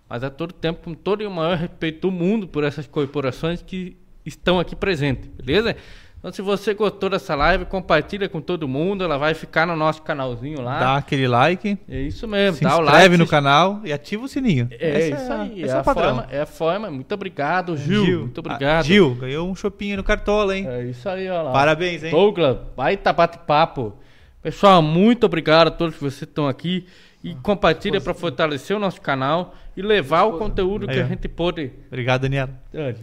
[0.07, 3.97] mas a todo tempo com todo o maior respeito do mundo por essas corporações que
[4.25, 5.75] estão aqui presentes, beleza?
[6.19, 9.03] Então, se você gostou dessa live, compartilha com todo mundo.
[9.03, 10.79] Ela vai ficar no nosso canalzinho lá.
[10.79, 12.57] Dá aquele like, É isso mesmo.
[12.57, 13.17] se dá o inscreve like.
[13.17, 14.67] no se- canal e ativa o sininho.
[14.69, 15.61] É Essa isso aí.
[15.63, 16.03] esse É, é a o padrão.
[16.15, 16.91] forma, é a forma.
[16.91, 18.19] Muito obrigado, Gil.
[18.19, 18.85] Muito Ah, obrigado.
[18.85, 20.67] Gil, ganhou um chopinho no Cartola, hein?
[20.69, 21.51] É isso aí, ó lá.
[21.53, 22.11] Parabéns, hein?
[22.11, 23.95] Douglas, baita bate-papo.
[24.43, 26.85] Pessoal, muito obrigado a todos que vocês estão aqui.
[27.23, 31.27] E compartilha para fortalecer o nosso canal e levar o conteúdo que Aí, a gente
[31.27, 31.71] pôde.
[31.87, 32.49] Obrigado, Daniela.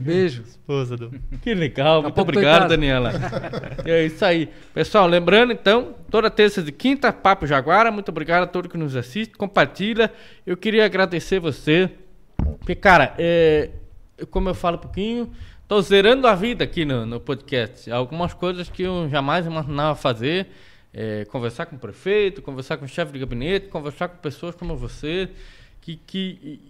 [0.00, 0.42] Beijo.
[0.42, 1.10] Esposa do.
[1.40, 2.68] Que legal, muito obrigado.
[2.68, 3.12] Daniela.
[3.86, 4.48] é isso aí.
[4.74, 7.92] Pessoal, lembrando então, toda terça de quinta, Papo Jaguara.
[7.92, 10.12] Muito obrigado a todos que nos assistem, compartilha.
[10.44, 11.88] Eu queria agradecer você,
[12.58, 13.70] porque, cara, é,
[14.16, 15.30] eu- como eu falo um pouquinho,
[15.68, 17.88] tô zerando a vida aqui no, no podcast.
[17.88, 20.48] Algumas coisas que eu jamais imaginava fazer.
[20.92, 24.76] É, conversar com o prefeito, conversar com o chefe de gabinete, conversar com pessoas como
[24.76, 25.28] você,
[25.80, 26.60] que, que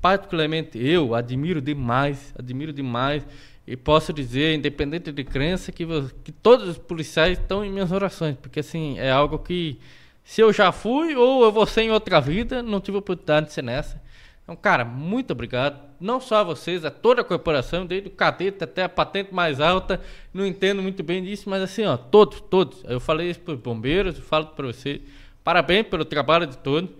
[0.00, 3.26] particularmente eu admiro demais, admiro demais
[3.66, 5.84] e posso dizer, independente de crença, que,
[6.22, 9.78] que todos os policiais estão em minhas orações, porque assim, é algo que
[10.22, 13.52] se eu já fui ou eu vou ser em outra vida, não tive oportunidade de
[13.52, 14.00] ser nessa.
[14.46, 15.80] Então, cara, muito obrigado.
[16.00, 19.60] Não só a vocês, a toda a corporação, desde o cadete até a patente mais
[19.60, 20.00] alta.
[20.32, 22.84] Não entendo muito bem disso, mas assim, ó, todos, todos.
[22.84, 25.00] Eu falei isso para os bombeiros, eu falo para você.
[25.42, 26.90] Parabéns pelo trabalho de todos.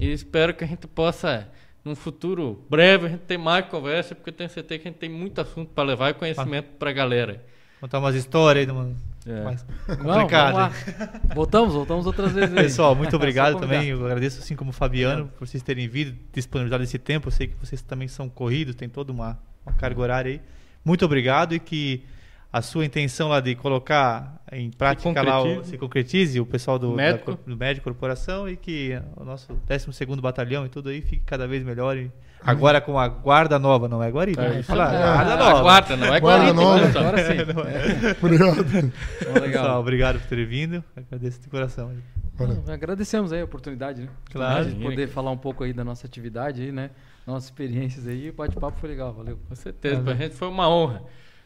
[0.00, 1.48] E espero que a gente possa,
[1.84, 4.98] num futuro breve, a gente ter mais conversa, porque eu tenho certeza que a gente
[4.98, 7.44] tem muito assunto para levar e conhecimento para a galera.
[7.80, 8.96] Contar umas histórias aí, mano.
[9.26, 9.42] É.
[9.42, 10.54] Vamos, complicado.
[10.54, 11.20] vamos lá.
[11.34, 12.64] Voltamos, voltamos outras vezes aí.
[12.64, 13.88] Pessoal, muito obrigado também.
[13.88, 17.28] Eu agradeço, assim como o Fabiano, por vocês terem vindo, disponibilizado esse tempo.
[17.28, 20.40] Eu sei que vocês também são corridos, tem toda uma, uma carga horária aí.
[20.84, 22.02] Muito obrigado e que
[22.52, 26.90] a sua intenção lá de colocar em prática lá o, se concretize o pessoal do
[26.92, 27.32] Médico.
[27.32, 31.46] da do médico corporação e que o nosso 12º batalhão e tudo aí fique cada
[31.46, 32.10] vez melhor e
[32.42, 34.96] agora com a guarda nova, não é guarida, É falar, aí.
[34.98, 35.62] guarda Ah, nova.
[35.62, 36.86] Guarda, não é Guarda nova.
[36.98, 37.32] Agora sim.
[38.20, 38.64] Obrigado.
[38.64, 39.42] Bom, legal.
[39.62, 40.84] Pessoal, obrigado por terem vindo.
[40.96, 41.90] Agradeço de coração.
[41.90, 41.98] aí.
[42.34, 42.62] Valeu.
[42.66, 44.08] Não, agradecemos aí a oportunidade, né?
[44.32, 44.64] Claro.
[44.64, 46.90] De poder falar um pouco aí da nossa atividade aí, né?
[47.26, 48.30] Nossas experiências aí.
[48.30, 49.38] O bate-papo foi legal, valeu.
[49.48, 51.02] Com certeza, pra gente foi uma honra.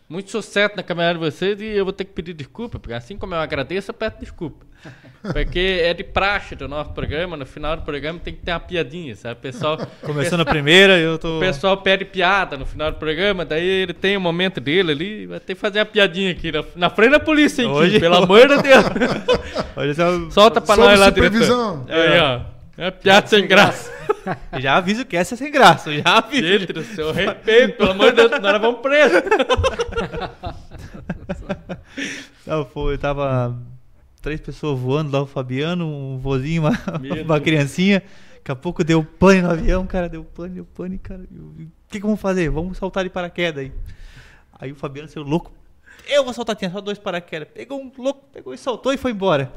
[0.08, 3.16] Muito sucesso na caminhada de vocês e eu vou ter que pedir desculpa, porque assim
[3.16, 4.66] como eu agradeço, eu peço desculpa.
[5.32, 8.60] Porque é de praxe do nosso programa, no final do programa tem que ter uma
[8.60, 9.38] piadinha, sabe?
[9.38, 13.42] O pessoal, Começando a primeira, eu tô o pessoal pede piada no final do programa,
[13.46, 16.62] daí ele tem o momento dele ali, vai ter que fazer a piadinha aqui na,
[16.76, 18.00] na frente da polícia, hein, Hoje- Kim?
[18.00, 18.84] pelo amor de Deus.
[19.96, 21.84] Só, Solta pra Sob nós lá, supervisão.
[21.86, 22.12] diretor.
[22.12, 22.53] Aí, ó.
[22.76, 23.92] É piada sem graça.
[24.58, 26.46] já aviso que essa é sem graça, já aviso.
[26.46, 29.14] Gente do céu, respeito, pelo amor de Deus, nós vamos preso.
[32.46, 33.56] Não, foi, tava
[34.20, 36.72] três pessoas voando lá, o Fabiano, um vozinho, uma,
[37.22, 38.02] uma criancinha.
[38.36, 41.22] Daqui a pouco deu pane no avião, cara, deu pane, deu pane, cara.
[41.22, 42.50] O que, que vamos fazer?
[42.50, 43.72] Vamos saltar de paraquedas aí.
[44.58, 45.52] Aí o Fabiano saiu louco.
[46.06, 47.48] Eu vou saltar, tinha só dois paraquedas.
[47.48, 49.50] Pegou um louco, pegou e saltou e foi embora.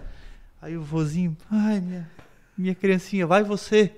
[0.61, 2.09] Aí o vozinho, ai, minha,
[2.57, 3.91] minha criancinha, vai você.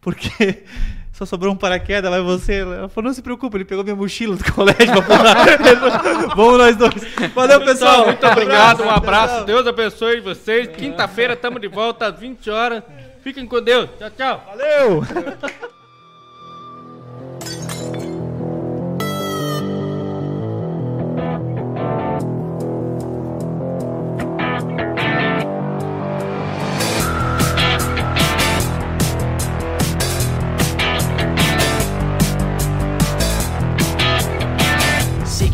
[0.00, 0.64] Porque
[1.12, 2.60] só sobrou um paraquedas, vai você.
[2.60, 5.36] Ela falou, não se preocupe, ele pegou minha mochila do colégio pra pular.
[6.34, 7.32] Vamos nós dois.
[7.34, 8.06] Valeu, pessoal.
[8.06, 9.44] Muito obrigado, um Abraço.
[9.44, 10.68] Deus abençoe vocês.
[10.68, 12.82] Quinta-feira estamos de volta às 20 horas.
[13.22, 13.90] Fiquem com Deus.
[13.98, 14.44] Tchau, tchau.
[14.46, 15.79] Valeu!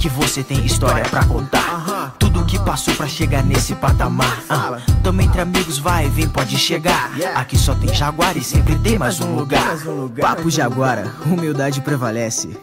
[0.07, 2.15] Que você tem história pra contar.
[2.17, 4.41] Tudo que passou pra chegar nesse patamar.
[4.49, 7.11] Ah, Tamo entre amigos, vai, vem, pode chegar.
[7.35, 9.77] Aqui só tem Jaguar e sempre tem mais um lugar.
[10.21, 12.57] Papo Jaguara, humildade prevalece.